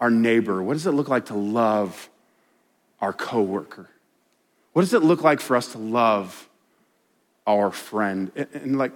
our 0.01 0.11
neighbor? 0.11 0.63
What 0.63 0.73
does 0.73 0.87
it 0.87 0.93
look 0.93 1.09
like 1.09 1.27
to 1.27 1.35
love 1.35 2.09
our 2.99 3.13
coworker? 3.13 3.91
What 4.73 4.81
does 4.81 4.95
it 4.95 5.03
look 5.03 5.23
like 5.23 5.39
for 5.39 5.57
us 5.57 5.73
to 5.73 5.79
love 5.79 6.49
our 7.47 7.71
friend? 7.71 8.33
And, 8.35 8.49
and 8.55 8.79
like, 8.79 8.93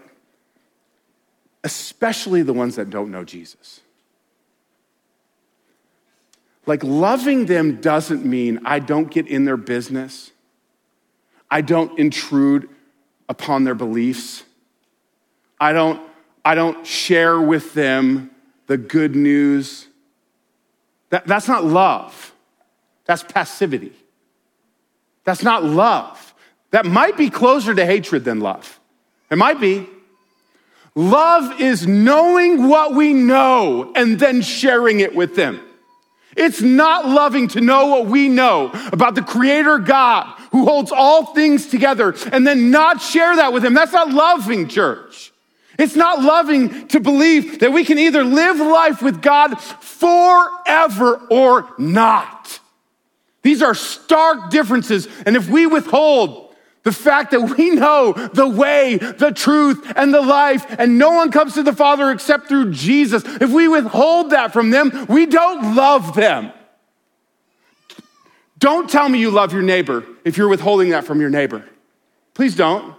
especially 1.65 2.43
the 2.43 2.55
ones 2.55 2.77
that 2.77 2.89
don't 2.89 3.11
know 3.11 3.25
Jesus. 3.25 3.83
Like, 6.65 6.83
loving 6.83 7.45
them 7.45 7.83
doesn't 7.83 8.25
mean 8.25 8.61
I 8.65 8.79
don't 8.79 9.11
get 9.11 9.27
in 9.27 9.45
their 9.45 9.59
business, 9.59 10.31
I 11.51 11.61
don't 11.61 11.99
intrude 11.99 12.71
upon 13.29 13.65
their 13.65 13.75
beliefs, 13.75 14.45
I 15.61 15.75
don't, 15.75 16.01
I 16.45 16.55
don't 16.55 16.87
share 16.87 17.41
with 17.41 17.75
them 17.75 18.31
the 18.67 18.77
good 18.77 19.17
news. 19.17 19.87
That, 21.11 21.27
that's 21.27 21.49
not 21.49 21.65
love, 21.65 22.35
that's 23.05 23.23
passivity. 23.23 23.93
That's 25.25 25.43
not 25.43 25.65
love. 25.65 26.35
That 26.71 26.85
might 26.85 27.17
be 27.17 27.31
closer 27.31 27.75
to 27.75 27.87
hatred 27.87 28.25
than 28.25 28.41
love. 28.41 28.79
It 29.31 29.39
might 29.39 29.59
be. 29.59 29.89
Love 30.95 31.61
is 31.61 31.87
knowing 31.87 32.69
what 32.69 32.95
we 32.95 33.13
know 33.15 33.91
and 33.97 34.19
then 34.19 34.43
sharing 34.43 35.01
it 35.01 35.15
with 35.15 35.35
them. 35.35 35.61
It's 36.37 36.61
not 36.61 37.09
loving 37.09 37.49
to 37.49 37.61
know 37.61 37.87
what 37.87 38.07
we 38.07 38.29
know 38.29 38.71
about 38.93 39.15
the 39.15 39.23
creator 39.23 39.79
God 39.79 40.27
who 40.53 40.65
holds 40.65 40.93
all 40.93 41.27
things 41.27 41.67
together 41.67 42.15
and 42.33 42.47
then 42.47 42.71
not 42.71 43.01
share 43.01 43.37
that 43.37 43.53
with 43.53 43.65
him. 43.65 43.75
That's 43.75 43.93
not 43.93 44.11
loving, 44.11 44.69
church. 44.69 45.33
It's 45.79 45.97
not 45.97 46.23
loving 46.23 46.89
to 46.89 47.01
believe 47.01 47.61
that 47.61 47.73
we 47.73 47.85
can 47.85 47.99
either 47.99 48.25
live 48.25 48.59
life 48.59 49.03
with 49.03 49.21
God 49.21 49.55
forever 49.61 51.17
or 51.31 51.73
not. 51.79 52.61
These 53.43 53.63
are 53.63 53.75
stark 53.75 54.51
differences. 54.51 55.09
And 55.27 55.37
if 55.37 55.49
we 55.49 55.67
withhold 55.67 56.45
the 56.85 56.93
fact 56.93 57.33
that 57.33 57.41
we 57.41 57.71
know 57.71 58.13
the 58.13 58.47
way, 58.47 58.97
the 58.97 59.33
truth, 59.33 59.91
and 59.97 60.13
the 60.15 60.21
life, 60.21 60.67
and 60.79 60.99
no 60.99 61.13
one 61.13 61.33
comes 61.33 61.55
to 61.55 61.63
the 61.63 61.73
Father 61.73 62.11
except 62.11 62.47
through 62.47 62.73
Jesus. 62.73 63.25
If 63.25 63.51
we 63.51 63.69
withhold 63.69 64.31
that 64.31 64.53
from 64.53 64.71
them, 64.71 65.07
we 65.09 65.27
don't 65.27 65.75
love 65.75 66.15
them. 66.15 66.53
Don't 68.59 68.89
tell 68.89 69.09
me 69.09 69.19
you 69.19 69.31
love 69.31 69.53
your 69.53 69.63
neighbor 69.63 70.05
if 70.25 70.37
you're 70.37 70.49
withholding 70.49 70.91
that 70.91 71.05
from 71.05 71.21
your 71.21 71.31
neighbor. 71.31 71.65
Please 72.35 72.55
don't. 72.55 72.95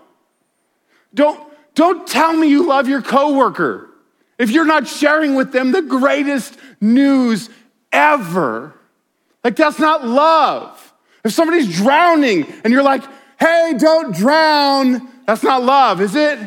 Don't, 1.14 1.40
don't 1.76 2.08
tell 2.08 2.34
me 2.34 2.48
you 2.48 2.68
love 2.68 2.88
your 2.88 3.02
coworker 3.02 3.90
if 4.40 4.50
you're 4.50 4.66
not 4.66 4.88
sharing 4.88 5.36
with 5.36 5.52
them 5.52 5.72
the 5.72 5.82
greatest 5.82 6.58
news 6.82 7.50
ever. 7.92 8.74
Like, 9.44 9.56
that's 9.56 9.80
not 9.80 10.06
love. 10.06 10.94
If 11.24 11.34
somebody's 11.34 11.76
drowning 11.76 12.46
and 12.64 12.74
you're 12.74 12.84
like, 12.84 13.04
hey, 13.40 13.76
don't 13.78 14.16
drown. 14.16 15.08
That's 15.28 15.44
not 15.44 15.64
love, 15.64 16.02
is 16.02 16.16
it? 16.16 16.40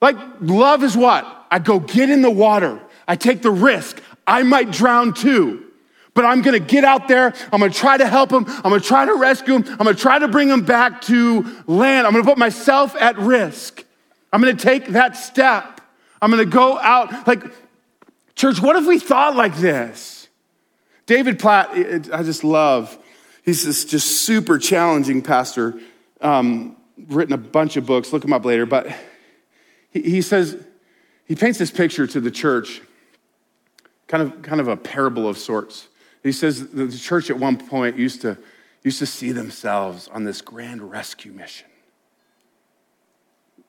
Like, 0.00 0.16
love 0.40 0.84
is 0.84 0.96
what? 0.96 1.46
I 1.50 1.58
go 1.58 1.80
get 1.80 2.10
in 2.10 2.22
the 2.22 2.30
water. 2.30 2.80
I 3.08 3.16
take 3.16 3.42
the 3.42 3.50
risk. 3.50 4.02
I 4.26 4.42
might 4.42 4.70
drown 4.70 5.14
too. 5.14 5.63
But 6.14 6.24
I'm 6.24 6.42
gonna 6.42 6.60
get 6.60 6.84
out 6.84 7.08
there. 7.08 7.34
I'm 7.52 7.60
gonna 7.60 7.72
try 7.72 7.96
to 7.96 8.06
help 8.06 8.32
him. 8.32 8.44
I'm 8.46 8.62
gonna 8.62 8.80
try 8.80 9.04
to 9.04 9.14
rescue 9.14 9.56
him. 9.56 9.64
I'm 9.68 9.78
gonna 9.78 9.94
try 9.94 10.18
to 10.18 10.28
bring 10.28 10.48
him 10.48 10.64
back 10.64 11.02
to 11.02 11.42
land. 11.66 12.06
I'm 12.06 12.12
gonna 12.12 12.24
put 12.24 12.38
myself 12.38 12.94
at 12.96 13.18
risk. 13.18 13.84
I'm 14.32 14.40
gonna 14.40 14.54
take 14.54 14.88
that 14.88 15.16
step. 15.16 15.80
I'm 16.22 16.30
gonna 16.30 16.44
go 16.44 16.78
out. 16.78 17.26
Like, 17.26 17.44
church, 18.36 18.60
what 18.60 18.76
if 18.76 18.86
we 18.86 18.98
thought 18.98 19.36
like 19.36 19.56
this? 19.56 20.28
David 21.06 21.38
Platt, 21.38 21.70
I 22.12 22.22
just 22.22 22.44
love 22.44 22.98
He's 23.44 23.62
this 23.62 23.84
just 23.84 24.22
super 24.22 24.58
challenging 24.58 25.20
pastor, 25.20 25.78
um, 26.22 26.76
written 27.08 27.34
a 27.34 27.38
bunch 27.38 27.76
of 27.76 27.84
books. 27.84 28.10
Look 28.10 28.24
him 28.24 28.32
up 28.32 28.46
later. 28.46 28.64
But 28.64 28.88
he, 29.90 30.00
he 30.00 30.22
says, 30.22 30.56
he 31.26 31.34
paints 31.34 31.58
this 31.58 31.70
picture 31.70 32.06
to 32.06 32.20
the 32.20 32.30
church, 32.30 32.80
kind 34.08 34.22
of, 34.22 34.40
kind 34.40 34.62
of 34.62 34.68
a 34.68 34.78
parable 34.78 35.28
of 35.28 35.36
sorts. 35.36 35.88
He 36.24 36.32
says 36.32 36.68
the 36.70 36.88
church 36.88 37.30
at 37.30 37.38
one 37.38 37.58
point 37.58 37.98
used 37.98 38.22
to, 38.22 38.38
used 38.82 38.98
to 38.98 39.06
see 39.06 39.30
themselves 39.30 40.08
on 40.08 40.24
this 40.24 40.40
grand 40.40 40.90
rescue 40.90 41.32
mission. 41.32 41.68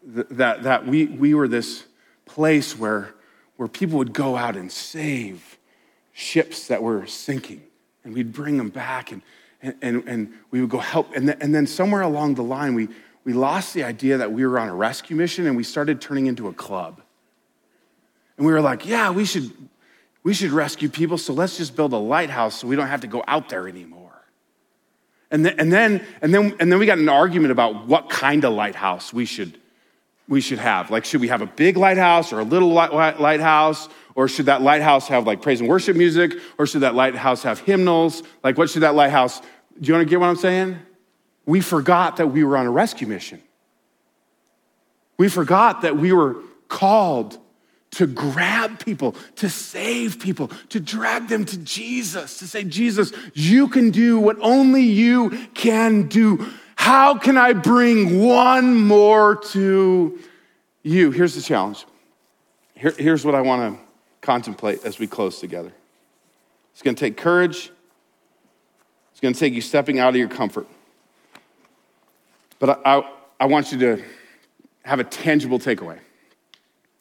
That, 0.03 0.64
that 0.64 0.88
we, 0.88 1.06
we 1.06 1.34
were 1.34 1.49
this 1.49 1.84
place 2.26 2.78
where, 2.78 3.14
where 3.58 3.68
people 3.68 3.97
would 3.97 4.14
go 4.14 4.38
out 4.38 4.56
and 4.56 4.72
save 4.72 5.58
ships 6.14 6.70
that 6.70 6.82
were 6.82 7.06
sinking, 7.06 7.62
and 8.06 8.14
we'd 8.14 8.32
bring 8.32 8.58
them 8.58 8.70
back. 8.70 9.12
And, 9.12 9.22
and, 9.62 10.03
and, 10.08 10.34
we 10.51 10.62
would 10.62 10.70
go 10.70 10.78
help. 10.78 11.14
And, 11.14 11.30
and 11.41 11.53
then 11.53 11.68
somewhere 11.68 12.01
along 12.01 12.36
the 12.36 12.43
line, 12.43 12.74
we, 12.74 12.88
we 13.26 13.34
lost 13.34 13.74
the 13.74 13.84
idea 13.84 14.18
that 14.18 14.32
we 14.32 14.45
were 14.45 14.60
on 14.60 14.70
a 14.70 14.76
rescue 14.76 15.16
mission 15.16 15.47
and 15.47 15.58
we 15.58 15.64
started 15.64 15.99
turning 15.99 16.28
into 16.28 16.47
a 16.47 16.53
club. 16.53 17.01
And 18.38 18.45
we 18.45 18.53
were 18.53 18.62
like, 18.62 18.86
yeah, 18.86 19.10
we 19.12 19.26
should, 19.26 19.51
we 20.26 20.34
should 20.34 20.50
rescue 20.50 20.90
people, 20.90 21.20
so 21.20 21.34
let's 21.34 21.56
just 21.56 21.76
build 21.76 21.94
a 21.94 21.98
lighthouse 21.98 22.56
so 22.56 22.68
we 22.68 22.76
don't 22.76 22.88
have 22.88 23.02
to 23.02 23.08
go 23.08 23.24
out 23.28 23.48
there 23.48 23.68
anymore. 23.68 24.26
And 25.30 25.46
then, 25.46 25.60
and 25.60 25.72
then, 25.72 26.04
and 26.20 26.34
then, 26.34 26.56
and 26.60 26.72
then 26.72 26.80
we 26.80 26.88
got 26.88 26.98
an 26.98 27.08
argument 27.08 27.52
about 27.52 27.86
what 27.86 28.10
kind 28.10 28.44
of 28.44 28.54
lighthouse 28.54 29.14
we 29.14 29.26
should, 29.26 29.56
we 30.28 30.42
should 30.42 30.58
have. 30.58 30.90
Like, 30.90 31.06
should 31.06 31.22
we 31.22 31.28
have 31.28 31.44
a 31.44 31.46
big 31.46 31.78
lighthouse 31.78 32.34
or 32.34 32.40
a 32.40 32.44
little 32.44 32.70
light, 32.70 33.20
lighthouse? 33.22 33.88
Or 34.16 34.28
should 34.28 34.48
that 34.48 34.64
lighthouse 34.64 35.08
have 35.10 35.28
like 35.28 35.44
praise 35.44 35.60
and 35.60 35.70
worship 35.70 35.96
music? 35.96 36.34
Or 36.58 36.66
should 36.66 36.82
that 36.82 36.96
lighthouse 36.96 37.44
have 37.44 37.60
hymnals? 37.60 38.24
Like, 38.44 38.58
what 38.58 38.72
should 38.72 38.82
that 38.82 38.96
lighthouse, 38.96 39.42
do 39.42 39.48
you 39.82 39.94
want 39.94 40.08
to 40.08 40.10
get 40.10 40.20
what 40.20 40.28
I'm 40.28 40.38
saying? 40.38 40.80
We 41.46 41.62
forgot 41.62 42.18
that 42.18 42.32
we 42.32 42.44
were 42.44 42.58
on 42.58 42.66
a 42.66 42.72
rescue 42.72 43.06
mission. 43.06 43.44
We 45.20 45.30
forgot 45.30 45.84
that 45.84 45.98
we 45.98 46.14
were 46.14 46.38
called 46.68 47.38
to 47.96 48.08
grab 48.08 48.84
people, 48.84 49.16
to 49.38 49.50
save 49.50 50.20
people, 50.20 50.50
to 50.70 50.82
drag 50.82 51.30
them 51.30 51.46
to 51.46 51.58
Jesus, 51.60 52.39
to 52.39 52.48
say, 52.48 52.64
Jesus, 52.64 53.14
you 53.34 53.70
can 53.70 53.89
do 53.89 54.20
what 54.20 54.38
only 54.41 54.84
you 54.84 55.30
can 55.54 56.08
do. 56.08 56.46
How 56.76 57.18
can 57.18 57.38
I 57.38 57.54
bring 57.54 58.22
one 58.22 58.76
more 58.76 59.38
to 59.52 60.20
you? 60.84 61.12
Here's 61.12 61.36
the 61.36 61.41
challenge. 61.41 61.86
Here, 62.74 62.93
here's 62.98 63.24
what 63.24 63.34
I 63.34 63.39
want 63.39 63.74
to 63.74 63.82
contemplate 64.20 64.84
as 64.84 65.00
we 65.00 65.08
close 65.08 65.39
together. 65.39 65.72
It's 66.74 66.82
going 66.82 66.96
to 66.96 67.00
take 67.00 67.16
courage. 67.16 67.72
It's 69.12 69.22
going 69.22 69.34
to 69.34 69.39
take 69.39 69.54
you 69.54 69.62
stepping 69.62 70.00
out 70.00 70.10
of 70.10 70.18
your 70.18 70.28
comfort. 70.28 70.68
But 72.60 72.82
I, 72.86 72.98
I, 72.98 73.12
I 73.39 73.46
want 73.46 73.72
you 73.72 73.80
to 73.80 74.04
have 74.84 75.00
a 75.00 75.06
tangible 75.06 75.60
takeaway. 75.60 76.00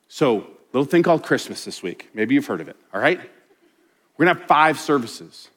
So, 0.06 0.53
little 0.76 0.90
thing 0.90 1.02
called 1.02 1.22
Christmas 1.22 1.64
this 1.64 1.82
week. 1.82 2.10
Maybe 2.14 2.34
you've 2.34 2.46
heard 2.46 2.60
of 2.60 2.68
it, 2.68 2.76
all 2.92 3.00
right? 3.00 3.20
We're 4.16 4.26
gonna 4.26 4.38
have 4.38 4.48
five 4.48 4.78
services 4.78 5.48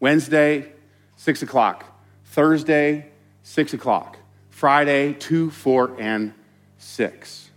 Wednesday, 0.00 0.72
six 1.16 1.42
o'clock, 1.42 1.84
Thursday, 2.24 3.10
six 3.42 3.74
o'clock, 3.74 4.18
Friday, 4.50 5.14
two, 5.14 5.50
four, 5.50 5.96
and 5.98 6.32
six. 6.78 7.50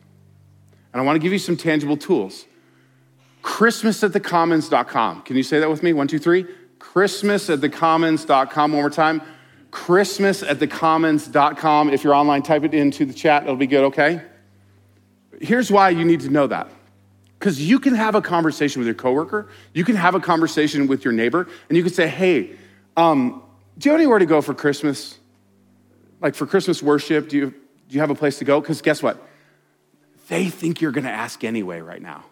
And 0.92 1.02
I 1.02 1.06
wanna 1.06 1.20
give 1.20 1.32
you 1.32 1.40
some 1.40 1.56
tangible 1.56 1.98
tools. 1.98 2.46
Christmas 3.42 4.04
at 4.04 4.12
thecommons.com. 4.12 5.22
Can 5.22 5.38
you 5.38 5.44
say 5.44 5.60
that 5.60 5.70
with 5.70 5.84
me? 5.84 5.94
One, 5.94 6.08
two, 6.08 6.20
three. 6.20 6.46
Christmas 6.80 7.50
at 7.50 7.60
thecommons.com. 7.60 8.72
One 8.72 8.82
more 8.82 8.90
time 8.90 9.22
Christmas 9.72 10.44
at 10.44 10.60
thecommons.com. 10.60 11.90
If 11.90 12.04
you're 12.04 12.16
online, 12.16 12.42
type 12.42 12.64
it 12.64 12.74
into 12.74 13.06
the 13.06 13.14
chat. 13.14 13.44
It'll 13.44 13.56
be 13.56 13.68
good, 13.68 13.84
okay? 13.86 14.22
Here's 15.40 15.72
why 15.72 15.90
you 15.90 16.04
need 16.04 16.22
to 16.22 16.30
know 16.30 16.48
that. 16.48 16.70
Because 17.40 17.62
you 17.62 17.80
can 17.80 17.94
have 17.94 18.16
a 18.16 18.22
conversation 18.22 18.80
with 18.80 18.88
your 18.88 18.96
coworker, 18.96 19.48
you 19.74 19.84
can 19.84 19.96
have 19.96 20.16
a 20.16 20.20
conversation 20.20 20.88
with 20.88 21.04
your 21.04 21.14
neighbor, 21.14 21.48
and 21.70 21.78
you 21.78 21.84
can 21.84 21.94
say, 21.94 22.08
hey, 22.08 22.56
um, 22.96 23.44
do 23.78 23.90
you 23.90 23.92
have 23.92 24.00
anywhere 24.00 24.20
to 24.20 24.26
go 24.26 24.42
for 24.42 24.54
Christmas? 24.54 25.18
Like 26.20 26.34
for 26.34 26.48
Christmas 26.48 26.82
worship, 26.82 27.30
do 27.30 27.38
you, 27.38 27.46
do 27.52 27.56
you 27.90 28.00
have 28.00 28.10
a 28.10 28.16
place 28.16 28.40
to 28.40 28.46
go? 28.46 28.60
Because 28.60 28.82
guess 28.82 29.04
what? 29.04 29.22
They 30.30 30.50
think 30.50 30.82
you're 30.82 30.92
to 31.06 31.12
ask 31.12 31.44
anyway 31.44 31.80
right 31.82 32.02
now. 32.02 32.26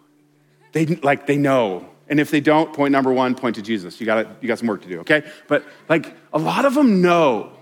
They, 0.72 0.86
like, 0.86 1.26
they 1.26 1.36
know 1.36 1.88
and 2.08 2.20
if 2.20 2.30
they 2.30 2.40
don't, 2.40 2.72
point 2.72 2.92
number 2.92 3.12
one, 3.12 3.34
point 3.34 3.56
to 3.56 3.62
Jesus. 3.62 4.00
You 4.00 4.06
got 4.06 4.42
you 4.42 4.48
got 4.48 4.58
some 4.58 4.68
work 4.68 4.82
to 4.82 4.88
do, 4.88 5.00
okay? 5.00 5.24
But 5.48 5.64
like 5.88 6.14
a 6.32 6.38
lot 6.38 6.64
of 6.64 6.74
them 6.74 7.02
know 7.02 7.52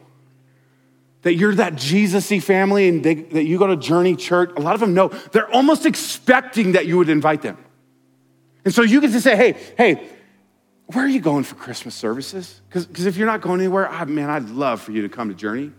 that 1.25 1.35
you're 1.35 1.55
that 1.57 1.75
Jesus-y 1.75 2.39
family 2.39 2.89
and 2.89 3.03
they, 3.03 3.14
that 3.14 3.45
you 3.45 3.59
go 3.59 3.66
to 3.66 3.77
Journey 3.77 4.14
Church. 4.14 4.51
A 4.57 4.61
lot 4.61 4.75
of 4.75 4.81
them 4.81 4.95
know. 4.95 5.09
They're 5.09 5.51
almost 5.53 5.85
expecting 5.87 6.72
that 6.72 6.87
you 6.87 6.99
would 6.99 7.09
invite 7.09 7.43
them. 7.43 7.59
And 8.64 8.72
so 8.72 8.83
you 8.83 9.01
get 9.01 9.12
to 9.12 9.20
say, 9.20 9.35
hey, 9.37 9.57
hey, 9.77 10.09
where 10.87 11.05
are 11.05 11.09
you 11.09 11.20
going 11.20 11.45
for 11.45 11.55
Christmas 11.55 11.95
services? 11.95 12.61
Because 12.68 13.07
if 13.07 13.16
you're 13.16 13.27
not 13.27 13.41
going 13.41 13.61
anywhere, 13.61 13.89
I, 13.89 14.05
man, 14.05 14.29
I'd 14.29 14.51
love 14.51 14.83
for 14.83 14.93
you 14.93 15.03
to 15.03 15.09
come 15.09 15.29
to 15.29 15.35
Journey. 15.35 15.72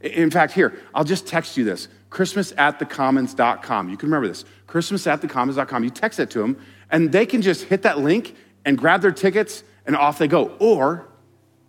In 0.00 0.30
fact, 0.30 0.52
here, 0.52 0.78
I'll 0.94 1.04
just 1.04 1.26
text 1.26 1.56
you 1.56 1.64
this 1.64 1.88
Christmas 2.08 2.52
at 2.56 2.78
thecommons.com. 2.78 3.88
You 3.88 3.96
can 3.96 4.08
remember 4.08 4.28
this 4.28 4.44
Christmas 4.68 5.08
at 5.08 5.20
thecommons.com. 5.20 5.82
You 5.82 5.90
text 5.90 6.20
it 6.20 6.30
to 6.30 6.38
them, 6.38 6.56
and 6.90 7.10
they 7.10 7.26
can 7.26 7.42
just 7.42 7.64
hit 7.64 7.82
that 7.82 7.98
link 7.98 8.36
and 8.64 8.78
grab 8.78 9.02
their 9.02 9.10
tickets 9.10 9.64
and 9.86 9.96
off 9.96 10.18
they 10.18 10.28
go. 10.28 10.56
Or 10.60 11.08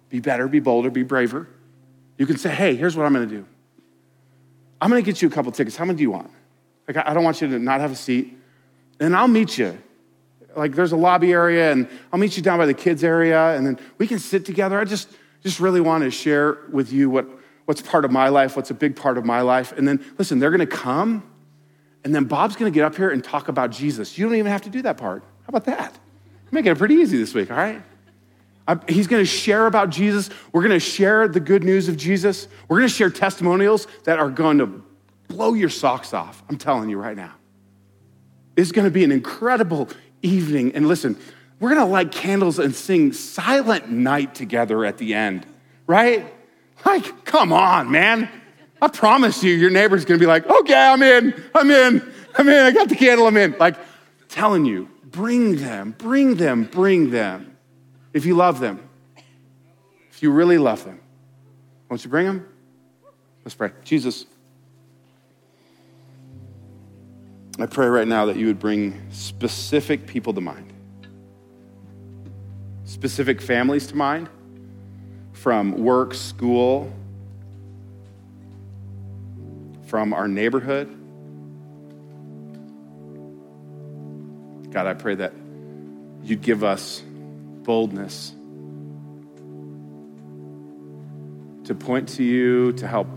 be 0.09 0.19
better, 0.19 0.47
be 0.47 0.59
bolder, 0.59 0.91
be 0.91 1.01
braver. 1.01 1.47
You 2.19 2.27
can 2.27 2.37
say, 2.37 2.53
hey, 2.53 2.75
here's 2.75 2.95
what 2.95 3.07
I'm 3.07 3.13
gonna 3.13 3.25
do. 3.25 3.47
I'm 4.79 4.91
gonna 4.91 5.01
get 5.01 5.23
you 5.23 5.27
a 5.27 5.31
couple 5.31 5.51
tickets. 5.51 5.75
How 5.75 5.85
many 5.85 5.97
do 5.97 6.03
you 6.03 6.11
want? 6.11 6.29
Like, 6.87 6.97
I 6.97 7.15
don't 7.15 7.23
want 7.23 7.41
you 7.41 7.47
to 7.47 7.57
not 7.57 7.81
have 7.81 7.91
a 7.91 7.95
seat. 7.95 8.37
And 8.99 9.15
I'll 9.15 9.27
meet 9.27 9.57
you. 9.57 9.75
Like, 10.55 10.75
there's 10.75 10.91
a 10.91 10.97
lobby 10.97 11.31
area, 11.31 11.71
and 11.71 11.87
I'll 12.13 12.19
meet 12.19 12.37
you 12.37 12.43
down 12.43 12.59
by 12.59 12.67
the 12.67 12.75
kids' 12.75 13.03
area, 13.03 13.55
and 13.55 13.65
then 13.65 13.79
we 13.97 14.05
can 14.05 14.19
sit 14.19 14.45
together. 14.45 14.79
I 14.79 14.83
just, 14.83 15.09
just 15.41 15.59
really 15.59 15.81
want 15.81 16.03
to 16.03 16.11
share 16.11 16.59
with 16.71 16.91
you 16.91 17.09
what, 17.09 17.27
what's 17.65 17.81
part 17.81 18.05
of 18.05 18.11
my 18.11 18.29
life, 18.29 18.55
what's 18.55 18.69
a 18.69 18.75
big 18.75 18.95
part 18.95 19.17
of 19.17 19.25
my 19.25 19.41
life. 19.41 19.71
And 19.71 19.87
then, 19.87 20.03
listen, 20.19 20.37
they're 20.37 20.51
gonna 20.51 20.67
come 20.67 21.23
and 22.03 22.15
then 22.15 22.25
Bob's 22.25 22.55
to 22.55 22.71
get 22.71 22.83
up 22.83 22.95
here 22.95 23.09
and 23.09 23.23
talk 23.23 23.47
about 23.47 23.71
Jesus. 23.71 24.17
You 24.17 24.25
don't 24.25 24.35
even 24.35 24.51
have 24.51 24.61
to 24.63 24.69
do 24.69 24.81
that 24.83 24.97
part. 24.97 25.21
How 25.21 25.49
about 25.49 25.65
that? 25.65 25.97
Making 26.51 26.71
it 26.71 26.77
pretty 26.77 26.95
easy 26.95 27.17
this 27.17 27.33
week, 27.33 27.51
all 27.51 27.57
right? 27.57 27.81
He's 28.87 29.07
going 29.07 29.21
to 29.21 29.29
share 29.29 29.67
about 29.67 29.89
Jesus. 29.89 30.29
We're 30.51 30.61
going 30.61 30.71
to 30.71 30.79
share 30.79 31.27
the 31.27 31.39
good 31.39 31.63
news 31.63 31.87
of 31.87 31.97
Jesus. 31.97 32.47
We're 32.67 32.77
going 32.77 32.89
to 32.89 32.93
share 32.93 33.09
testimonials 33.09 33.87
that 34.03 34.19
are 34.19 34.29
going 34.29 34.59
to 34.59 34.83
blow 35.27 35.53
your 35.53 35.69
socks 35.69 36.13
off. 36.13 36.43
I'm 36.49 36.57
telling 36.57 36.89
you 36.89 36.99
right 36.99 37.17
now. 37.17 37.33
It's 38.55 38.71
going 38.71 38.85
to 38.85 38.91
be 38.91 39.03
an 39.03 39.11
incredible 39.11 39.89
evening. 40.21 40.73
And 40.75 40.87
listen, 40.87 41.17
we're 41.59 41.69
going 41.69 41.81
to 41.81 41.91
light 41.91 42.11
candles 42.11 42.59
and 42.59 42.75
sing 42.75 43.13
Silent 43.13 43.89
Night 43.89 44.35
together 44.35 44.85
at 44.85 44.97
the 44.97 45.13
end, 45.13 45.45
right? 45.87 46.25
Like, 46.85 47.25
come 47.25 47.51
on, 47.53 47.91
man. 47.91 48.29
I 48.81 48.87
promise 48.87 49.43
you, 49.43 49.53
your 49.53 49.69
neighbor's 49.69 50.05
gonna 50.05 50.19
be 50.19 50.25
like, 50.25 50.49
okay, 50.49 50.73
I'm 50.73 51.01
in, 51.01 51.43
I'm 51.53 51.69
in, 51.69 52.13
I'm 52.37 52.47
in, 52.47 52.65
I 52.65 52.71
got 52.71 52.89
the 52.89 52.95
candle, 52.95 53.27
I'm 53.27 53.35
in. 53.35 53.55
Like, 53.59 53.75
telling 54.29 54.65
you, 54.65 54.89
bring 55.03 55.57
them, 55.57 55.95
bring 55.97 56.35
them, 56.35 56.63
bring 56.63 57.09
them. 57.09 57.57
If 58.13 58.25
you 58.25 58.35
love 58.35 58.59
them, 58.59 58.87
if 60.11 60.23
you 60.23 60.31
really 60.31 60.57
love 60.57 60.83
them, 60.83 60.99
won't 61.89 62.03
you 62.03 62.09
bring 62.09 62.25
them? 62.25 62.47
Let's 63.45 63.55
pray. 63.55 63.71
Jesus, 63.83 64.25
I 67.59 67.65
pray 67.65 67.87
right 67.87 68.07
now 68.07 68.25
that 68.25 68.37
you 68.37 68.47
would 68.47 68.59
bring 68.59 69.11
specific 69.11 70.07
people 70.07 70.33
to 70.33 70.41
mind, 70.41 70.73
specific 72.85 73.41
families 73.41 73.87
to 73.87 73.95
mind, 73.95 74.29
from 75.33 75.71
work, 75.83 76.13
school, 76.13 76.91
from 79.87 80.13
our 80.13 80.27
neighborhood. 80.27 80.87
God, 84.71 84.85
I 84.85 84.93
pray 84.93 85.15
that 85.15 85.33
you'd 86.23 86.41
give 86.41 86.63
us 86.63 87.01
boldness 87.63 88.35
to 91.69 91.75
point 91.75 92.09
to 92.09 92.23
you, 92.23 92.73
to 92.73 92.87
help 92.87 93.07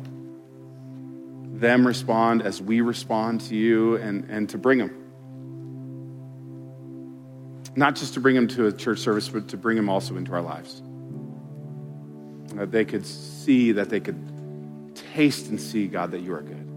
them 1.44 1.86
respond 1.86 2.42
as 2.42 2.60
we 2.60 2.82
respond 2.82 3.40
to 3.40 3.56
you, 3.56 3.96
and, 3.96 4.28
and 4.28 4.50
to 4.50 4.58
bring 4.58 4.76
them. 4.76 4.90
Not 7.74 7.96
just 7.96 8.12
to 8.12 8.20
bring 8.20 8.34
them 8.34 8.48
to 8.48 8.66
a 8.66 8.72
church 8.72 8.98
service, 8.98 9.30
but 9.30 9.48
to 9.48 9.56
bring 9.56 9.78
them 9.78 9.88
also 9.88 10.16
into 10.18 10.34
our 10.34 10.42
lives. 10.42 10.82
That 12.56 12.70
they 12.70 12.84
could 12.84 13.06
see, 13.06 13.72
that 13.72 13.88
they 13.88 14.00
could 14.00 14.94
taste 15.14 15.48
and 15.48 15.58
see, 15.58 15.86
God, 15.86 16.10
that 16.10 16.20
you 16.20 16.34
are 16.34 16.42
good. 16.42 16.68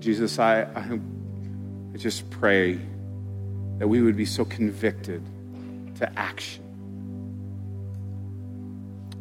Jesus, 0.00 0.40
I, 0.40 0.62
I, 0.62 0.98
I 1.94 1.96
just 1.96 2.28
pray 2.30 2.80
that 3.78 3.88
we 3.88 4.02
would 4.02 4.16
be 4.16 4.26
so 4.26 4.44
convicted 4.44 5.22
to 5.96 6.18
action 6.18 6.62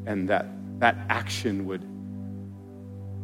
and 0.05 0.29
that 0.29 0.47
that 0.79 0.97
action 1.09 1.65
would 1.65 1.81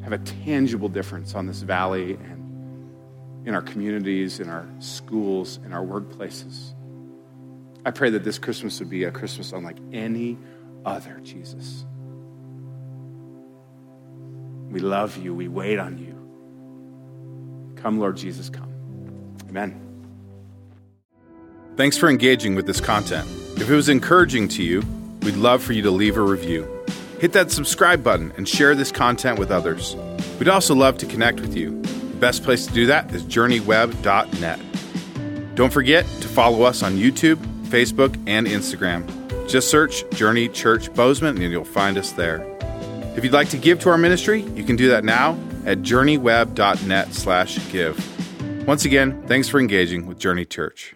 have 0.04 0.14
a 0.14 0.18
tangible 0.44 0.90
difference 0.90 1.36
on 1.36 1.46
this 1.46 1.62
valley 1.62 2.14
and 2.14 3.48
in 3.48 3.56
our 3.56 3.62
communities, 3.62 4.40
in 4.40 4.50
our 4.50 4.68
schools, 4.80 5.60
in 5.66 5.74
our 5.74 5.84
workplaces. 5.84 6.74
I 7.86 7.92
pray 7.92 8.10
that 8.12 8.24
this 8.24 8.38
Christmas 8.38 8.80
would 8.80 8.90
be 8.90 9.06
a 9.06 9.12
Christmas 9.12 9.52
unlike 9.52 9.78
any 9.92 10.38
other, 10.86 11.20
Jesus. 11.24 11.86
We 14.70 14.80
love 14.80 15.18
you. 15.18 15.34
We 15.34 15.48
wait 15.48 15.80
on 15.80 15.98
you. 15.98 16.16
Come, 17.82 18.00
Lord 18.00 18.18
Jesus, 18.18 18.50
come. 18.50 18.72
Amen. 19.50 19.89
Thanks 21.80 21.96
for 21.96 22.10
engaging 22.10 22.56
with 22.56 22.68
this 22.68 22.82
content. 22.82 23.26
If 23.56 23.70
it 23.70 23.74
was 23.74 23.88
encouraging 23.88 24.50
to 24.50 24.62
you, 24.62 24.84
we'd 25.22 25.38
love 25.38 25.64
for 25.64 25.72
you 25.72 25.82
to 25.84 25.92
leave 25.92 26.18
a 26.18 26.22
review. 26.22 26.68
Hit 27.22 27.32
that 27.32 27.52
subscribe 27.52 28.04
button 28.04 28.34
and 28.36 28.50
share 28.50 28.76
this 28.76 28.92
content 28.92 29.40
with 29.40 29.50
others. 29.50 29.96
We'd 30.40 30.50
also 30.50 30.76
love 30.76 30.98
to 30.98 31.06
connect 31.06 31.40
with 31.40 31.56
you. 31.56 31.82
The 31.82 32.18
best 32.18 32.44
place 32.44 32.68
to 32.68 32.74
do 32.74 32.86
that 32.88 33.16
is 33.16 33.24
journeyweb.net. 33.24 35.56
Don't 35.56 35.72
forget 35.72 36.06
to 36.06 36.28
follow 36.28 36.64
us 36.64 36.84
on 36.84 36.98
YouTube, 36.98 37.38
Facebook, 37.68 38.14
and 38.28 38.46
Instagram. 38.46 39.48
Just 39.48 39.70
search 39.70 40.04
Journey 40.10 40.50
Church 40.50 40.94
Bozeman 40.94 41.42
and 41.42 41.50
you'll 41.50 41.64
find 41.64 41.98
us 41.98 42.12
there. 42.12 42.46
If 43.16 43.24
you'd 43.24 43.32
like 43.32 43.52
to 43.52 43.58
give 43.58 43.80
to 43.80 43.90
our 43.90 43.98
ministry, 43.98 44.42
you 44.42 44.66
can 44.66 44.76
do 44.76 44.90
that 44.90 45.06
now 45.06 45.40
at 45.66 45.78
journeyweb.net 45.78 47.14
slash 47.14 47.72
give. 47.72 48.68
Once 48.68 48.84
again, 48.84 49.24
thanks 49.28 49.48
for 49.48 49.62
engaging 49.62 50.08
with 50.08 50.20
Journey 50.20 50.44
Church. 50.44 50.94